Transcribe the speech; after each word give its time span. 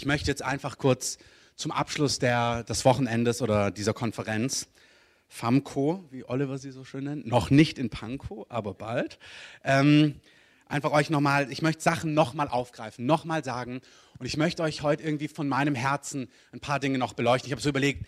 Ich 0.00 0.06
möchte 0.06 0.30
jetzt 0.30 0.42
einfach 0.42 0.78
kurz 0.78 1.18
zum 1.56 1.72
Abschluss 1.72 2.18
der, 2.18 2.64
des 2.64 2.86
Wochenendes 2.86 3.42
oder 3.42 3.70
dieser 3.70 3.92
Konferenz, 3.92 4.66
FAMCO, 5.28 6.08
wie 6.10 6.24
Oliver 6.24 6.56
sie 6.56 6.70
so 6.70 6.84
schön 6.84 7.04
nennt, 7.04 7.26
noch 7.26 7.50
nicht 7.50 7.78
in 7.78 7.90
Pankow, 7.90 8.46
aber 8.48 8.72
bald, 8.72 9.18
ähm, 9.62 10.18
einfach 10.64 10.92
euch 10.92 11.10
nochmal, 11.10 11.52
ich 11.52 11.60
möchte 11.60 11.82
Sachen 11.82 12.14
nochmal 12.14 12.48
aufgreifen, 12.48 13.04
nochmal 13.04 13.44
sagen 13.44 13.82
und 14.18 14.24
ich 14.24 14.38
möchte 14.38 14.62
euch 14.62 14.80
heute 14.80 15.02
irgendwie 15.02 15.28
von 15.28 15.46
meinem 15.46 15.74
Herzen 15.74 16.30
ein 16.50 16.60
paar 16.60 16.80
Dinge 16.80 16.96
noch 16.96 17.12
beleuchten. 17.12 17.48
Ich 17.48 17.52
habe 17.52 17.60
so 17.60 17.68
überlegt, 17.68 18.06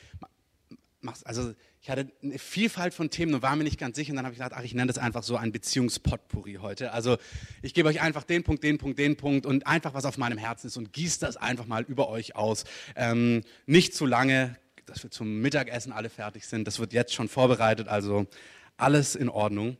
also 1.25 1.53
ich 1.83 1.91
hatte 1.91 2.13
eine 2.23 2.39
Vielfalt 2.39 2.95
von 2.95 3.11
Themen 3.11 3.35
und 3.35 3.43
war 3.43 3.57
mir 3.57 3.65
nicht 3.65 3.79
ganz 3.79 3.97
sicher. 3.97 4.13
Und 4.13 4.17
dann 4.17 4.25
habe 4.25 4.35
ich 4.35 4.39
gedacht, 4.39 4.57
ach, 4.57 4.63
ich 4.63 4.73
nenne 4.73 4.87
das 4.87 4.99
einfach 4.99 5.25
so 5.25 5.37
ein 5.37 5.51
Beziehungspotpourri 5.51 6.59
heute. 6.63 6.93
Also 6.93 7.17
ich 7.61 7.75
gebe 7.75 7.89
euch 7.89 8.01
einfach 8.01 8.23
den 8.23 8.45
Punkt, 8.45 8.63
den 8.63 8.79
Punkt, 8.79 9.01
den 9.01 9.17
Punkt 9.17 9.47
und 9.47 9.67
einfach, 9.67 9.93
was 9.93 10.05
auf 10.05 10.17
meinem 10.17 10.39
Herzen 10.39 10.69
ist 10.69 10.77
und 10.77 10.93
gieße 10.93 11.19
das 11.19 11.37
einfach 11.37 11.67
mal 11.67 11.83
über 11.83 12.09
euch 12.09 12.37
aus. 12.37 12.63
Ähm, 12.95 13.43
nicht 13.67 13.97
zu 13.97 14.07
lange, 14.07 14.57
dass 14.87 15.03
wir 15.03 15.11
zum 15.11 15.41
Mittagessen 15.41 15.91
alle 15.91 16.09
fertig 16.09 16.47
sind. 16.47 16.69
Das 16.69 16.79
wird 16.79 16.93
jetzt 16.93 17.15
schon 17.15 17.29
vorbereitet, 17.29 17.89
also 17.89 18.29
alles 18.77 19.17
in 19.17 19.29
Ordnung. 19.29 19.77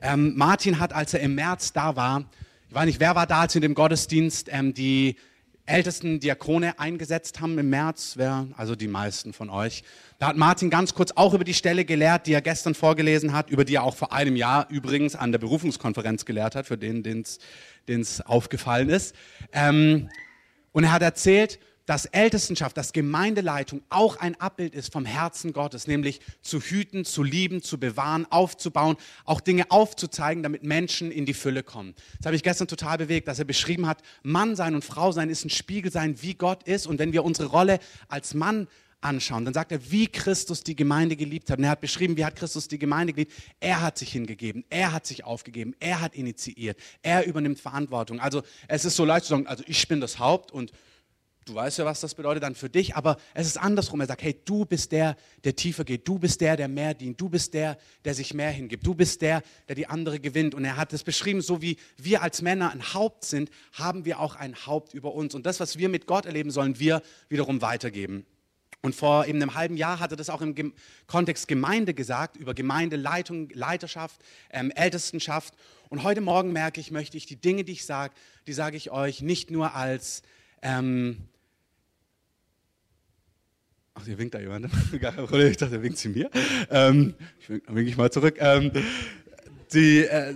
Ähm, 0.00 0.36
Martin 0.36 0.78
hat, 0.78 0.92
als 0.92 1.12
er 1.12 1.20
im 1.20 1.34
März 1.34 1.72
da 1.72 1.96
war, 1.96 2.30
ich 2.68 2.74
weiß 2.74 2.86
nicht, 2.86 3.00
wer 3.00 3.16
war 3.16 3.26
da, 3.26 3.46
in 3.46 3.60
dem 3.62 3.74
Gottesdienst 3.74 4.48
ähm, 4.52 4.74
die 4.74 5.16
ältesten 5.66 6.20
Diakone 6.20 6.78
eingesetzt 6.78 7.40
haben 7.40 7.56
im 7.58 7.70
März, 7.70 8.14
wer, 8.16 8.46
also 8.56 8.74
die 8.74 8.88
meisten 8.88 9.32
von 9.32 9.48
euch. 9.48 9.84
Da 10.18 10.28
hat 10.28 10.36
Martin 10.36 10.70
ganz 10.70 10.94
kurz 10.94 11.12
auch 11.12 11.34
über 11.34 11.44
die 11.44 11.54
Stelle 11.54 11.84
gelehrt, 11.84 12.26
die 12.26 12.32
er 12.32 12.40
gestern 12.40 12.74
vorgelesen 12.74 13.32
hat, 13.32 13.50
über 13.50 13.64
die 13.64 13.76
er 13.76 13.84
auch 13.84 13.96
vor 13.96 14.12
einem 14.12 14.36
Jahr 14.36 14.66
übrigens 14.70 15.14
an 15.14 15.32
der 15.32 15.38
Berufungskonferenz 15.38 16.24
gelehrt 16.24 16.56
hat, 16.56 16.66
für 16.66 16.78
den, 16.78 17.02
den 17.02 17.24
es 18.00 18.20
aufgefallen 18.22 18.88
ist. 18.88 19.14
Ähm, 19.52 20.08
und 20.72 20.84
er 20.84 20.92
hat 20.92 21.02
erzählt, 21.02 21.58
dass 21.92 22.06
Ältestenschaft, 22.06 22.74
dass 22.78 22.94
Gemeindeleitung 22.94 23.82
auch 23.90 24.16
ein 24.16 24.40
Abbild 24.40 24.74
ist 24.74 24.90
vom 24.90 25.04
Herzen 25.04 25.52
Gottes, 25.52 25.86
nämlich 25.86 26.20
zu 26.40 26.58
hüten, 26.58 27.04
zu 27.04 27.22
lieben, 27.22 27.60
zu 27.60 27.78
bewahren, 27.78 28.26
aufzubauen, 28.30 28.96
auch 29.26 29.42
Dinge 29.42 29.70
aufzuzeigen, 29.70 30.42
damit 30.42 30.62
Menschen 30.62 31.10
in 31.10 31.26
die 31.26 31.34
Fülle 31.34 31.62
kommen. 31.62 31.94
Das 32.16 32.24
habe 32.24 32.36
ich 32.36 32.42
gestern 32.42 32.66
total 32.66 32.96
bewegt, 32.96 33.28
dass 33.28 33.38
er 33.38 33.44
beschrieben 33.44 33.86
hat, 33.86 34.00
Mann 34.22 34.56
sein 34.56 34.74
und 34.74 34.86
Frau 34.86 35.12
sein 35.12 35.28
ist 35.28 35.44
ein 35.44 35.50
Spiegel 35.50 35.92
sein, 35.92 36.22
wie 36.22 36.32
Gott 36.32 36.62
ist. 36.62 36.86
Und 36.86 36.98
wenn 36.98 37.12
wir 37.12 37.24
unsere 37.24 37.50
Rolle 37.50 37.78
als 38.08 38.32
Mann 38.32 38.68
anschauen, 39.02 39.44
dann 39.44 39.52
sagt 39.52 39.70
er, 39.70 39.90
wie 39.90 40.06
Christus 40.06 40.62
die 40.62 40.74
Gemeinde 40.74 41.14
geliebt 41.14 41.50
hat. 41.50 41.58
Und 41.58 41.64
er 41.64 41.72
hat 41.72 41.82
beschrieben, 41.82 42.16
wie 42.16 42.24
hat 42.24 42.36
Christus 42.36 42.68
die 42.68 42.78
Gemeinde 42.78 43.12
geliebt. 43.12 43.34
Er 43.60 43.82
hat 43.82 43.98
sich 43.98 44.12
hingegeben, 44.12 44.64
er 44.70 44.92
hat 44.92 45.04
sich 45.04 45.24
aufgegeben, 45.24 45.74
er 45.78 46.00
hat 46.00 46.14
initiiert, 46.14 46.78
er 47.02 47.26
übernimmt 47.26 47.60
Verantwortung. 47.60 48.18
Also 48.18 48.40
es 48.66 48.86
ist 48.86 48.96
so 48.96 49.04
leicht 49.04 49.26
zu 49.26 49.34
sagen, 49.34 49.46
also 49.46 49.62
ich 49.66 49.86
bin 49.88 50.00
das 50.00 50.18
Haupt 50.18 50.52
und 50.52 50.72
Du 51.44 51.56
weißt 51.56 51.78
ja, 51.78 51.84
was 51.84 52.00
das 52.00 52.14
bedeutet 52.14 52.44
dann 52.44 52.54
für 52.54 52.68
dich, 52.68 52.94
aber 52.94 53.16
es 53.34 53.48
ist 53.48 53.56
andersrum. 53.56 54.00
Er 54.00 54.06
sagt, 54.06 54.22
hey, 54.22 54.40
du 54.44 54.64
bist 54.64 54.92
der, 54.92 55.16
der 55.42 55.56
tiefer 55.56 55.84
geht. 55.84 56.06
Du 56.06 56.18
bist 56.18 56.40
der, 56.40 56.56
der 56.56 56.68
mehr 56.68 56.94
dient. 56.94 57.20
Du 57.20 57.28
bist 57.28 57.52
der, 57.54 57.78
der 58.04 58.14
sich 58.14 58.32
mehr 58.32 58.50
hingibt. 58.50 58.86
Du 58.86 58.94
bist 58.94 59.22
der, 59.22 59.42
der 59.66 59.74
die 59.74 59.88
andere 59.88 60.20
gewinnt. 60.20 60.54
Und 60.54 60.64
er 60.64 60.76
hat 60.76 60.92
es 60.92 61.02
beschrieben, 61.02 61.40
so 61.40 61.60
wie 61.60 61.78
wir 61.96 62.22
als 62.22 62.42
Männer 62.42 62.70
ein 62.70 62.94
Haupt 62.94 63.24
sind, 63.24 63.50
haben 63.72 64.04
wir 64.04 64.20
auch 64.20 64.36
ein 64.36 64.54
Haupt 64.66 64.94
über 64.94 65.14
uns. 65.14 65.34
Und 65.34 65.44
das, 65.44 65.58
was 65.58 65.78
wir 65.78 65.88
mit 65.88 66.06
Gott 66.06 66.26
erleben, 66.26 66.52
sollen 66.52 66.78
wir 66.78 67.02
wiederum 67.28 67.60
weitergeben. 67.60 68.24
Und 68.80 68.94
vor 68.94 69.26
eben 69.26 69.42
einem 69.42 69.54
halben 69.54 69.76
Jahr 69.76 69.98
hat 69.98 70.12
er 70.12 70.16
das 70.16 70.30
auch 70.30 70.42
im 70.42 70.74
Kontext 71.06 71.48
Gemeinde 71.48 71.92
gesagt, 71.92 72.36
über 72.36 72.54
Gemeindeleitung, 72.54 73.48
Leiterschaft, 73.50 74.20
ähm, 74.50 74.70
Ältestenschaft. 74.72 75.54
Und 75.88 76.04
heute 76.04 76.20
Morgen 76.20 76.52
merke 76.52 76.80
ich, 76.80 76.92
möchte 76.92 77.16
ich 77.16 77.26
die 77.26 77.36
Dinge, 77.36 77.64
die 77.64 77.72
ich 77.72 77.84
sage, 77.84 78.14
die 78.46 78.52
sage 78.52 78.76
ich 78.76 78.92
euch 78.92 79.22
nicht 79.22 79.50
nur 79.50 79.74
als 79.74 80.22
ähm, 80.62 81.28
Ach, 83.94 84.04
hier 84.04 84.18
winkt 84.18 84.34
da 84.34 84.40
jemand. 84.40 84.66
ich 84.92 85.00
dachte, 85.00 85.74
er 85.76 85.82
winkt 85.82 85.98
zu 85.98 86.08
mir. 86.08 86.30
Ähm, 86.70 87.14
ich 87.40 87.48
wink, 87.48 87.62
wink 87.68 87.88
ich 87.88 87.96
mal 87.96 88.10
zurück. 88.10 88.36
Ähm, 88.38 88.72
die, 89.72 90.04
äh, 90.04 90.34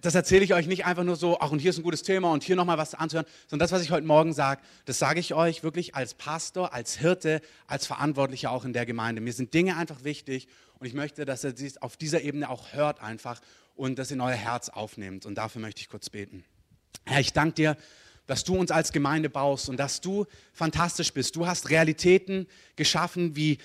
das 0.00 0.14
erzähle 0.14 0.44
ich 0.44 0.54
euch 0.54 0.66
nicht 0.66 0.86
einfach 0.86 1.04
nur 1.04 1.16
so, 1.16 1.38
ach 1.40 1.50
und 1.50 1.58
hier 1.58 1.70
ist 1.70 1.78
ein 1.78 1.82
gutes 1.82 2.02
Thema 2.02 2.32
und 2.32 2.44
hier 2.44 2.56
nochmal 2.56 2.78
was 2.78 2.94
anzuhören, 2.94 3.26
sondern 3.48 3.64
das, 3.64 3.72
was 3.72 3.82
ich 3.82 3.90
heute 3.90 4.06
Morgen 4.06 4.32
sage, 4.32 4.62
das 4.84 4.98
sage 4.98 5.20
ich 5.20 5.34
euch 5.34 5.62
wirklich 5.62 5.94
als 5.94 6.14
Pastor, 6.14 6.72
als 6.72 6.96
Hirte, 6.96 7.40
als 7.66 7.86
Verantwortlicher 7.86 8.50
auch 8.50 8.64
in 8.64 8.72
der 8.72 8.86
Gemeinde. 8.86 9.20
Mir 9.20 9.32
sind 9.32 9.52
Dinge 9.52 9.76
einfach 9.76 10.04
wichtig 10.04 10.48
und 10.78 10.86
ich 10.86 10.94
möchte, 10.94 11.24
dass 11.24 11.44
ihr 11.44 11.52
dies 11.52 11.78
auf 11.78 11.96
dieser 11.96 12.22
Ebene 12.22 12.48
auch 12.48 12.72
hört 12.72 13.00
einfach 13.00 13.40
und 13.74 13.98
das 13.98 14.10
in 14.10 14.20
euer 14.20 14.32
Herz 14.32 14.68
aufnehmt. 14.68 15.26
Und 15.26 15.36
dafür 15.36 15.60
möchte 15.60 15.80
ich 15.80 15.88
kurz 15.88 16.08
beten. 16.08 16.44
Herr, 17.04 17.20
ich 17.20 17.32
danke 17.32 17.54
dir 17.54 17.76
dass 18.26 18.44
du 18.44 18.56
uns 18.56 18.70
als 18.70 18.92
Gemeinde 18.92 19.30
baust 19.30 19.68
und 19.68 19.76
dass 19.78 20.00
du 20.00 20.26
fantastisch 20.52 21.12
bist. 21.12 21.36
Du 21.36 21.46
hast 21.46 21.70
Realitäten 21.70 22.46
geschaffen, 22.76 23.36
wie 23.36 23.58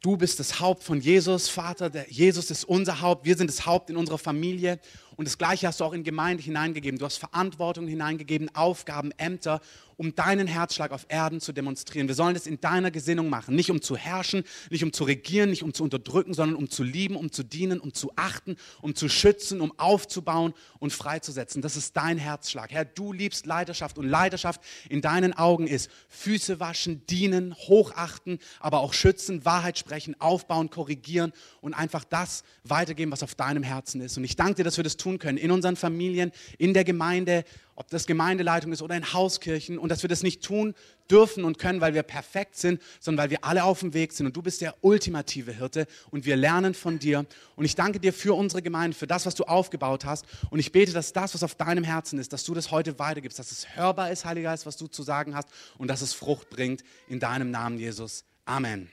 du 0.00 0.16
bist 0.16 0.38
das 0.38 0.60
Haupt 0.60 0.82
von 0.82 1.00
Jesus, 1.00 1.48
Vater. 1.48 1.90
Jesus 2.08 2.50
ist 2.50 2.64
unser 2.64 3.00
Haupt. 3.00 3.24
Wir 3.24 3.36
sind 3.36 3.48
das 3.48 3.66
Haupt 3.66 3.90
in 3.90 3.96
unserer 3.96 4.18
Familie. 4.18 4.78
Und 5.16 5.26
das 5.26 5.38
Gleiche 5.38 5.66
hast 5.66 5.80
du 5.80 5.84
auch 5.84 5.92
in 5.92 6.04
Gemeinde 6.04 6.42
hineingegeben. 6.42 6.98
Du 6.98 7.06
hast 7.06 7.16
Verantwortung 7.16 7.86
hineingegeben, 7.88 8.54
Aufgaben, 8.54 9.12
Ämter 9.16 9.60
um 9.96 10.14
deinen 10.14 10.46
Herzschlag 10.46 10.92
auf 10.92 11.06
Erden 11.08 11.40
zu 11.40 11.52
demonstrieren. 11.52 12.08
Wir 12.08 12.14
sollen 12.14 12.36
es 12.36 12.46
in 12.46 12.60
deiner 12.60 12.90
Gesinnung 12.90 13.28
machen, 13.28 13.54
nicht 13.54 13.70
um 13.70 13.80
zu 13.80 13.96
herrschen, 13.96 14.44
nicht 14.70 14.84
um 14.84 14.92
zu 14.92 15.04
regieren, 15.04 15.50
nicht 15.50 15.62
um 15.62 15.72
zu 15.72 15.84
unterdrücken, 15.84 16.34
sondern 16.34 16.56
um 16.56 16.68
zu 16.68 16.82
lieben, 16.82 17.16
um 17.16 17.32
zu 17.32 17.42
dienen, 17.42 17.80
um 17.80 17.94
zu 17.94 18.12
achten, 18.16 18.56
um 18.82 18.94
zu 18.94 19.08
schützen, 19.08 19.60
um 19.60 19.78
aufzubauen 19.78 20.52
und 20.78 20.92
freizusetzen. 20.92 21.62
Das 21.62 21.76
ist 21.76 21.96
dein 21.96 22.18
Herzschlag. 22.18 22.72
Herr, 22.72 22.84
du 22.84 23.12
liebst 23.12 23.46
Leidenschaft 23.46 23.98
und 23.98 24.06
Leidenschaft 24.06 24.60
in 24.88 25.00
deinen 25.00 25.32
Augen 25.32 25.66
ist 25.66 25.90
Füße 26.08 26.60
waschen, 26.60 27.06
dienen, 27.06 27.54
hochachten, 27.54 28.38
aber 28.60 28.80
auch 28.80 28.92
schützen, 28.92 29.44
Wahrheit 29.44 29.78
sprechen, 29.78 30.20
aufbauen, 30.20 30.70
korrigieren 30.70 31.32
und 31.60 31.74
einfach 31.74 32.04
das 32.04 32.44
weitergeben, 32.64 33.12
was 33.12 33.22
auf 33.22 33.34
deinem 33.34 33.62
Herzen 33.62 34.00
ist. 34.00 34.16
Und 34.18 34.24
ich 34.24 34.36
danke 34.36 34.56
dir, 34.56 34.64
dass 34.64 34.76
wir 34.76 34.84
das 34.84 34.96
tun 34.96 35.05
können 35.18 35.38
in 35.38 35.50
unseren 35.50 35.76
Familien, 35.76 36.32
in 36.58 36.74
der 36.74 36.84
Gemeinde, 36.84 37.44
ob 37.76 37.88
das 37.90 38.06
Gemeindeleitung 38.06 38.72
ist 38.72 38.82
oder 38.82 38.96
in 38.96 39.12
Hauskirchen 39.12 39.78
und 39.78 39.90
dass 39.90 40.02
wir 40.02 40.08
das 40.08 40.22
nicht 40.22 40.42
tun 40.42 40.74
dürfen 41.10 41.44
und 41.44 41.58
können, 41.58 41.80
weil 41.80 41.94
wir 41.94 42.02
perfekt 42.02 42.56
sind, 42.56 42.82
sondern 43.00 43.24
weil 43.24 43.30
wir 43.30 43.44
alle 43.44 43.64
auf 43.64 43.80
dem 43.80 43.94
Weg 43.94 44.12
sind 44.12 44.26
und 44.26 44.36
du 44.36 44.42
bist 44.42 44.60
der 44.60 44.74
ultimative 44.80 45.52
Hirte 45.52 45.86
und 46.10 46.24
wir 46.24 46.36
lernen 46.36 46.74
von 46.74 46.98
dir 46.98 47.26
und 47.54 47.64
ich 47.64 47.74
danke 47.74 48.00
dir 48.00 48.12
für 48.12 48.34
unsere 48.34 48.62
Gemeinde, 48.62 48.96
für 48.96 49.06
das, 49.06 49.26
was 49.26 49.34
du 49.34 49.44
aufgebaut 49.44 50.04
hast 50.04 50.24
und 50.50 50.58
ich 50.58 50.72
bete, 50.72 50.92
dass 50.92 51.12
das, 51.12 51.34
was 51.34 51.42
auf 51.42 51.54
deinem 51.54 51.84
Herzen 51.84 52.18
ist, 52.18 52.32
dass 52.32 52.44
du 52.44 52.54
das 52.54 52.70
heute 52.70 52.98
weitergibst, 52.98 53.38
dass 53.38 53.52
es 53.52 53.76
hörbar 53.76 54.10
ist, 54.10 54.24
Heiliger 54.24 54.50
Geist, 54.50 54.66
was 54.66 54.76
du 54.76 54.88
zu 54.88 55.02
sagen 55.02 55.36
hast 55.36 55.48
und 55.78 55.88
dass 55.88 56.00
es 56.00 56.12
Frucht 56.12 56.50
bringt 56.50 56.82
in 57.08 57.20
deinem 57.20 57.50
Namen, 57.50 57.78
Jesus. 57.78 58.24
Amen. 58.46 58.88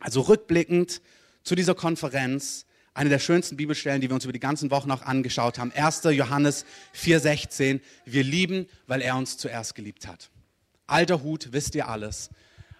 Also 0.00 0.20
rückblickend 0.20 1.00
zu 1.42 1.54
dieser 1.54 1.74
Konferenz, 1.74 2.66
eine 2.96 3.10
der 3.10 3.18
schönsten 3.18 3.56
Bibelstellen, 3.56 4.00
die 4.00 4.08
wir 4.08 4.14
uns 4.14 4.24
über 4.24 4.32
die 4.32 4.40
ganzen 4.40 4.70
Wochen 4.70 4.90
auch 4.90 5.02
angeschaut 5.02 5.58
haben. 5.58 5.70
1. 5.72 6.04
Johannes 6.04 6.64
4,16. 6.94 7.80
Wir 8.06 8.24
lieben, 8.24 8.66
weil 8.86 9.02
er 9.02 9.16
uns 9.16 9.36
zuerst 9.36 9.74
geliebt 9.74 10.06
hat. 10.06 10.30
Alter 10.86 11.22
Hut, 11.22 11.48
wisst 11.52 11.74
ihr 11.74 11.88
alles. 11.88 12.30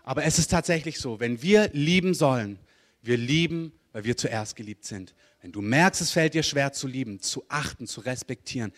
Aber 0.04 0.24
es 0.24 0.38
ist 0.38 0.50
tatsächlich 0.50 0.98
so, 0.98 1.20
wenn 1.20 1.42
wir 1.42 1.68
lieben 1.74 2.14
sollen, 2.14 2.58
wir 3.02 3.18
lieben, 3.18 3.72
weil 3.92 4.04
wir 4.04 4.16
zuerst 4.16 4.56
geliebt 4.56 4.86
sind. 4.86 5.14
Wenn 5.42 5.52
du 5.52 5.60
merkst, 5.60 6.00
es 6.00 6.12
fällt 6.12 6.32
dir 6.32 6.42
schwer 6.42 6.72
zu 6.72 6.86
lieben, 6.86 7.20
zu 7.20 7.44
achten, 7.48 7.86
zu 7.86 8.00
respektieren, 8.00 8.72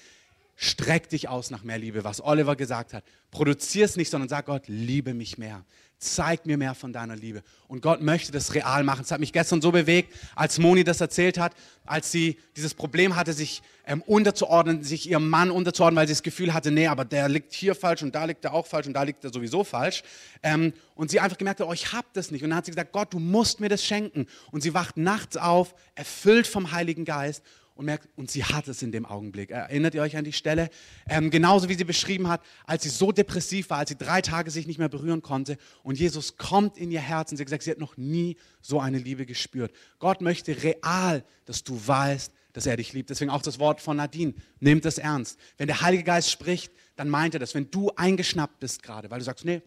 streck 0.56 1.08
dich 1.08 1.28
aus 1.28 1.50
nach 1.50 1.62
mehr 1.62 1.78
Liebe, 1.78 2.02
was 2.02 2.20
Oliver 2.20 2.56
gesagt 2.56 2.94
hat. 2.94 3.04
Produzier 3.30 3.84
es 3.84 3.96
nicht, 3.96 4.10
sondern 4.10 4.28
sag 4.28 4.46
Gott, 4.46 4.64
liebe 4.66 5.14
mich 5.14 5.38
mehr 5.38 5.64
zeig 5.98 6.46
mir 6.46 6.56
mehr 6.56 6.74
von 6.74 6.92
deiner 6.92 7.16
Liebe. 7.16 7.42
Und 7.66 7.82
Gott 7.82 8.00
möchte 8.00 8.30
das 8.30 8.54
real 8.54 8.84
machen. 8.84 9.02
Es 9.02 9.10
hat 9.10 9.18
mich 9.18 9.32
gestern 9.32 9.60
so 9.60 9.72
bewegt, 9.72 10.14
als 10.36 10.58
Moni 10.58 10.84
das 10.84 11.00
erzählt 11.00 11.38
hat, 11.38 11.54
als 11.84 12.12
sie 12.12 12.38
dieses 12.56 12.72
Problem 12.74 13.16
hatte, 13.16 13.32
sich 13.32 13.62
ähm, 13.84 14.02
unterzuordnen, 14.02 14.84
sich 14.84 15.10
ihrem 15.10 15.28
Mann 15.28 15.50
unterzuordnen, 15.50 15.96
weil 15.96 16.06
sie 16.06 16.12
das 16.12 16.22
Gefühl 16.22 16.54
hatte, 16.54 16.70
nee, 16.70 16.86
aber 16.86 17.04
der 17.04 17.28
liegt 17.28 17.52
hier 17.52 17.74
falsch 17.74 18.02
und 18.02 18.14
da 18.14 18.24
liegt 18.26 18.44
er 18.44 18.54
auch 18.54 18.66
falsch 18.66 18.86
und 18.86 18.92
da 18.92 19.02
liegt 19.02 19.24
er 19.24 19.32
sowieso 19.32 19.64
falsch. 19.64 20.04
Ähm, 20.42 20.72
und 20.94 21.10
sie 21.10 21.18
einfach 21.18 21.38
gemerkt 21.38 21.60
hat, 21.60 21.66
oh, 21.66 21.72
ich 21.72 21.92
hab 21.92 22.12
das 22.12 22.30
nicht. 22.30 22.44
Und 22.44 22.50
dann 22.50 22.58
hat 22.58 22.66
sie 22.66 22.72
gesagt, 22.72 22.92
Gott, 22.92 23.12
du 23.12 23.18
musst 23.18 23.58
mir 23.58 23.68
das 23.68 23.84
schenken. 23.84 24.26
Und 24.52 24.62
sie 24.62 24.74
wacht 24.74 24.96
nachts 24.96 25.36
auf, 25.36 25.74
erfüllt 25.96 26.46
vom 26.46 26.70
Heiligen 26.70 27.04
Geist 27.04 27.42
und 27.78 27.84
merkt, 27.84 28.08
und 28.16 28.28
sie 28.28 28.44
hat 28.44 28.66
es 28.66 28.82
in 28.82 28.90
dem 28.90 29.06
Augenblick. 29.06 29.50
Erinnert 29.50 29.94
ihr 29.94 30.02
euch 30.02 30.16
an 30.16 30.24
die 30.24 30.32
Stelle? 30.32 30.68
Ähm, 31.08 31.30
genauso 31.30 31.68
wie 31.68 31.74
sie 31.74 31.84
beschrieben 31.84 32.26
hat, 32.28 32.42
als 32.66 32.82
sie 32.82 32.88
so 32.88 33.12
depressiv 33.12 33.70
war, 33.70 33.78
als 33.78 33.90
sie 33.90 33.96
drei 33.96 34.20
Tage 34.20 34.50
sich 34.50 34.66
nicht 34.66 34.78
mehr 34.78 34.88
berühren 34.88 35.22
konnte 35.22 35.56
und 35.84 35.96
Jesus 35.96 36.36
kommt 36.36 36.76
in 36.76 36.90
ihr 36.90 37.00
Herz 37.00 37.30
und 37.30 37.36
sie 37.36 37.42
hat 37.42 37.46
gesagt, 37.46 37.62
sie 37.62 37.70
hat 37.70 37.78
noch 37.78 37.96
nie 37.96 38.36
so 38.60 38.80
eine 38.80 38.98
Liebe 38.98 39.26
gespürt. 39.26 39.72
Gott 40.00 40.20
möchte 40.20 40.60
real, 40.60 41.24
dass 41.44 41.62
du 41.62 41.80
weißt, 41.86 42.32
dass 42.52 42.66
er 42.66 42.76
dich 42.76 42.92
liebt. 42.94 43.10
Deswegen 43.10 43.30
auch 43.30 43.42
das 43.42 43.60
Wort 43.60 43.80
von 43.80 43.96
Nadine. 43.96 44.34
Nehmt 44.58 44.84
das 44.84 44.98
ernst. 44.98 45.38
Wenn 45.56 45.68
der 45.68 45.80
Heilige 45.80 46.02
Geist 46.02 46.32
spricht, 46.32 46.72
dann 46.96 47.08
meint 47.08 47.34
er 47.34 47.40
das. 47.40 47.54
Wenn 47.54 47.70
du 47.70 47.92
eingeschnappt 47.94 48.58
bist 48.58 48.82
gerade, 48.82 49.08
weil 49.08 49.20
du 49.20 49.24
sagst, 49.24 49.44
nee, 49.44 49.62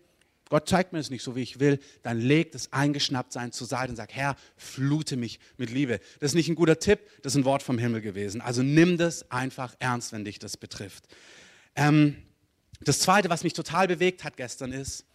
Gott 0.52 0.68
zeigt 0.68 0.92
mir 0.92 1.00
es 1.00 1.10
nicht 1.10 1.24
so, 1.24 1.38
wie 1.38 1.42
ich 1.44 1.62
will, 1.62 1.80
dann 2.04 2.20
leg 2.20 2.52
das 2.52 2.74
Eingeschnapptsein 2.74 3.54
zur 3.54 3.68
Seite 3.68 3.92
und 3.92 3.96
sag, 3.96 4.12
Herr, 4.12 4.36
flute 4.58 5.16
mich 5.16 5.40
mit 5.56 5.70
Liebe. 5.70 6.02
Das 6.20 6.32
ist 6.32 6.36
nicht 6.36 6.50
ein 6.50 6.56
guter 6.56 6.78
Tipp, 6.78 7.00
das 7.22 7.34
ist 7.34 7.38
ein 7.38 7.46
Wort 7.46 7.64
vom 7.64 7.78
Himmel 7.78 8.02
gewesen. 8.02 8.42
Also 8.42 8.62
nimm 8.62 8.98
das 8.98 9.32
einfach 9.32 9.74
ernst, 9.80 10.12
wenn 10.12 10.26
dich 10.26 10.40
das 10.40 10.58
betrifft. 10.58 11.06
Ähm, 11.74 12.18
Das 12.84 13.00
Zweite, 13.00 13.30
was 13.30 13.46
mich 13.46 13.54
total 13.54 13.88
bewegt 13.88 14.26
hat 14.26 14.36
gestern, 14.36 14.74
ist, 14.74 15.06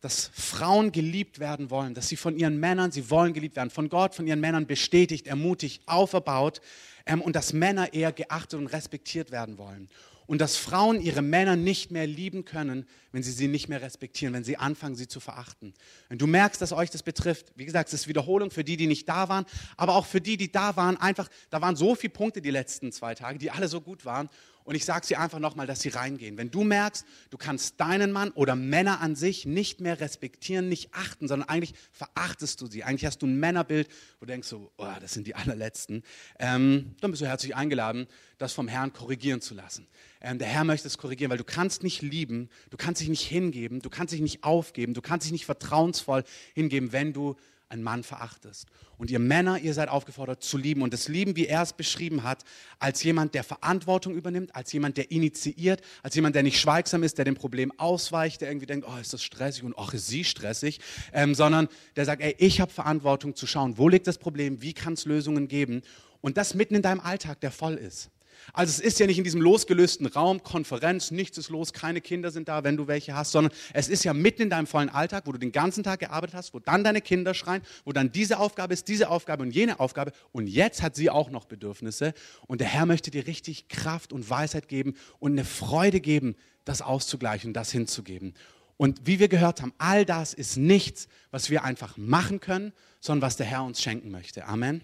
dass 0.00 0.32
Frauen 0.34 0.90
geliebt 0.90 1.38
werden 1.38 1.70
wollen, 1.70 1.94
dass 1.94 2.08
sie 2.08 2.16
von 2.16 2.36
ihren 2.36 2.58
Männern, 2.58 2.90
sie 2.90 3.10
wollen 3.10 3.32
geliebt 3.32 3.54
werden, 3.54 3.70
von 3.70 3.88
Gott, 3.88 4.16
von 4.16 4.26
ihren 4.26 4.40
Männern 4.40 4.66
bestätigt, 4.66 5.28
ermutigt, 5.28 5.82
auferbaut 5.86 6.60
ähm, 7.06 7.22
und 7.22 7.36
dass 7.36 7.52
Männer 7.52 7.92
eher 7.92 8.10
geachtet 8.10 8.58
und 8.58 8.66
respektiert 8.66 9.30
werden 9.30 9.56
wollen 9.56 9.88
und 10.26 10.40
dass 10.40 10.56
Frauen 10.56 11.00
ihre 11.00 11.22
Männer 11.22 11.56
nicht 11.56 11.90
mehr 11.90 12.06
lieben 12.06 12.44
können, 12.44 12.86
wenn 13.12 13.22
sie 13.22 13.32
sie 13.32 13.48
nicht 13.48 13.68
mehr 13.68 13.82
respektieren, 13.82 14.34
wenn 14.34 14.44
sie 14.44 14.56
anfangen, 14.56 14.96
sie 14.96 15.08
zu 15.08 15.20
verachten. 15.20 15.74
Wenn 16.08 16.18
du 16.18 16.26
merkst, 16.26 16.60
dass 16.60 16.72
euch 16.72 16.90
das 16.90 17.02
betrifft, 17.02 17.52
wie 17.56 17.64
gesagt, 17.64 17.88
es 17.88 17.94
ist 17.94 18.08
Wiederholung 18.08 18.50
für 18.50 18.64
die, 18.64 18.76
die 18.76 18.86
nicht 18.86 19.08
da 19.08 19.28
waren, 19.28 19.44
aber 19.76 19.94
auch 19.94 20.06
für 20.06 20.20
die, 20.20 20.36
die 20.36 20.50
da 20.50 20.76
waren, 20.76 20.96
einfach, 20.96 21.28
da 21.50 21.60
waren 21.60 21.76
so 21.76 21.94
viele 21.94 22.12
Punkte 22.12 22.40
die 22.40 22.50
letzten 22.50 22.92
zwei 22.92 23.14
Tage, 23.14 23.38
die 23.38 23.50
alle 23.50 23.68
so 23.68 23.80
gut 23.80 24.04
waren 24.04 24.28
und 24.64 24.74
ich 24.74 24.84
sage 24.84 25.06
sie 25.06 25.16
einfach 25.16 25.38
nochmal, 25.38 25.66
dass 25.66 25.80
sie 25.80 25.90
reingehen. 25.90 26.38
Wenn 26.38 26.50
du 26.50 26.64
merkst, 26.64 27.04
du 27.30 27.36
kannst 27.36 27.78
deinen 27.80 28.12
Mann 28.12 28.30
oder 28.30 28.56
Männer 28.56 29.00
an 29.00 29.14
sich 29.14 29.44
nicht 29.44 29.80
mehr 29.82 30.00
respektieren, 30.00 30.70
nicht 30.70 30.94
achten, 30.94 31.28
sondern 31.28 31.48
eigentlich 31.48 31.74
verachtest 31.92 32.62
du 32.62 32.66
sie. 32.66 32.82
Eigentlich 32.82 33.04
hast 33.04 33.18
du 33.18 33.26
ein 33.26 33.38
Männerbild, 33.38 33.88
wo 34.18 34.26
du 34.26 34.32
denkst 34.32 34.48
so, 34.48 34.72
oh, 34.78 34.86
das 35.00 35.12
sind 35.12 35.26
die 35.26 35.34
allerletzten. 35.34 36.02
Ähm, 36.38 36.96
dann 37.00 37.10
bist 37.10 37.22
du 37.22 37.26
herzlich 37.26 37.54
eingeladen, 37.54 38.06
das 38.38 38.54
vom 38.54 38.66
Herrn 38.66 38.92
korrigieren 38.92 39.42
zu 39.42 39.54
lassen. 39.54 39.86
Ähm, 40.22 40.38
der 40.38 40.48
Herr 40.48 40.64
möchte 40.64 40.88
es 40.88 40.96
korrigieren, 40.96 41.30
weil 41.30 41.38
du 41.38 41.44
kannst 41.44 41.82
nicht 41.82 42.00
lieben, 42.00 42.48
du 42.70 42.78
kannst 42.78 43.02
dich 43.02 43.08
nicht 43.08 43.22
hingeben, 43.22 43.80
du 43.80 43.90
kannst 43.90 44.14
dich 44.14 44.22
nicht 44.22 44.44
aufgeben, 44.44 44.94
du 44.94 45.02
kannst 45.02 45.26
dich 45.26 45.32
nicht 45.32 45.44
vertrauensvoll 45.44 46.24
hingeben, 46.54 46.92
wenn 46.92 47.12
du 47.12 47.36
einen 47.68 47.82
Mann 47.82 48.02
verachtest. 48.02 48.66
Und 48.98 49.10
ihr 49.10 49.18
Männer, 49.18 49.58
ihr 49.58 49.74
seid 49.74 49.88
aufgefordert 49.88 50.42
zu 50.42 50.56
lieben. 50.56 50.82
Und 50.82 50.92
das 50.92 51.08
Lieben, 51.08 51.36
wie 51.36 51.46
er 51.46 51.62
es 51.62 51.72
beschrieben 51.72 52.22
hat, 52.22 52.44
als 52.78 53.02
jemand, 53.02 53.34
der 53.34 53.44
Verantwortung 53.44 54.14
übernimmt, 54.14 54.54
als 54.54 54.72
jemand, 54.72 54.96
der 54.96 55.10
initiiert, 55.10 55.80
als 56.02 56.14
jemand, 56.14 56.36
der 56.36 56.42
nicht 56.42 56.60
schweigsam 56.60 57.02
ist, 57.02 57.18
der 57.18 57.24
dem 57.24 57.34
Problem 57.34 57.72
ausweicht, 57.78 58.40
der 58.40 58.48
irgendwie 58.48 58.66
denkt, 58.66 58.86
oh, 58.88 58.96
ist 59.00 59.12
das 59.12 59.22
stressig 59.22 59.64
und 59.64 59.74
ach, 59.76 59.94
ist 59.94 60.06
sie 60.06 60.24
stressig, 60.24 60.80
ähm, 61.12 61.34
sondern 61.34 61.68
der 61.96 62.04
sagt, 62.04 62.22
ey, 62.22 62.34
ich 62.38 62.60
habe 62.60 62.72
Verantwortung 62.72 63.34
zu 63.34 63.46
schauen, 63.46 63.78
wo 63.78 63.88
liegt 63.88 64.06
das 64.06 64.18
Problem, 64.18 64.62
wie 64.62 64.72
kann 64.72 64.92
es 64.92 65.04
Lösungen 65.04 65.48
geben. 65.48 65.82
Und 66.20 66.36
das 66.36 66.54
mitten 66.54 66.74
in 66.74 66.82
deinem 66.82 67.00
Alltag, 67.00 67.40
der 67.40 67.50
voll 67.50 67.74
ist. 67.74 68.10
Also 68.52 68.70
es 68.70 68.80
ist 68.80 69.00
ja 69.00 69.06
nicht 69.06 69.18
in 69.18 69.24
diesem 69.24 69.40
losgelösten 69.40 70.06
Raum, 70.06 70.42
Konferenz, 70.42 71.10
nichts 71.10 71.38
ist 71.38 71.48
los, 71.48 71.72
keine 71.72 72.00
Kinder 72.00 72.30
sind 72.30 72.48
da, 72.48 72.64
wenn 72.64 72.76
du 72.76 72.86
welche 72.86 73.14
hast, 73.14 73.32
sondern 73.32 73.52
es 73.72 73.88
ist 73.88 74.04
ja 74.04 74.12
mitten 74.12 74.42
in 74.42 74.50
deinem 74.50 74.66
vollen 74.66 74.88
Alltag, 74.88 75.24
wo 75.26 75.32
du 75.32 75.38
den 75.38 75.52
ganzen 75.52 75.82
Tag 75.84 76.00
gearbeitet 76.00 76.34
hast, 76.34 76.54
wo 76.54 76.58
dann 76.58 76.84
deine 76.84 77.00
Kinder 77.00 77.34
schreien, 77.34 77.62
wo 77.84 77.92
dann 77.92 78.12
diese 78.12 78.38
Aufgabe 78.38 78.74
ist, 78.74 78.88
diese 78.88 79.08
Aufgabe 79.08 79.42
und 79.42 79.50
jene 79.50 79.80
Aufgabe 79.80 80.12
und 80.32 80.46
jetzt 80.46 80.82
hat 80.82 80.96
sie 80.96 81.10
auch 81.10 81.30
noch 81.30 81.46
Bedürfnisse 81.46 82.14
und 82.46 82.60
der 82.60 82.68
Herr 82.68 82.86
möchte 82.86 83.10
dir 83.10 83.26
richtig 83.26 83.68
Kraft 83.68 84.12
und 84.12 84.28
Weisheit 84.28 84.68
geben 84.68 84.94
und 85.18 85.32
eine 85.32 85.44
Freude 85.44 86.00
geben, 86.00 86.36
das 86.64 86.82
auszugleichen, 86.82 87.52
das 87.52 87.70
hinzugeben. 87.70 88.34
Und 88.76 89.06
wie 89.06 89.18
wir 89.18 89.28
gehört 89.28 89.62
haben, 89.62 89.72
all 89.78 90.04
das 90.04 90.34
ist 90.34 90.56
nichts, 90.56 91.08
was 91.30 91.50
wir 91.50 91.64
einfach 91.64 91.96
machen 91.96 92.40
können, 92.40 92.72
sondern 93.00 93.22
was 93.22 93.36
der 93.36 93.46
Herr 93.46 93.64
uns 93.64 93.82
schenken 93.82 94.10
möchte. 94.10 94.46
Amen. 94.46 94.80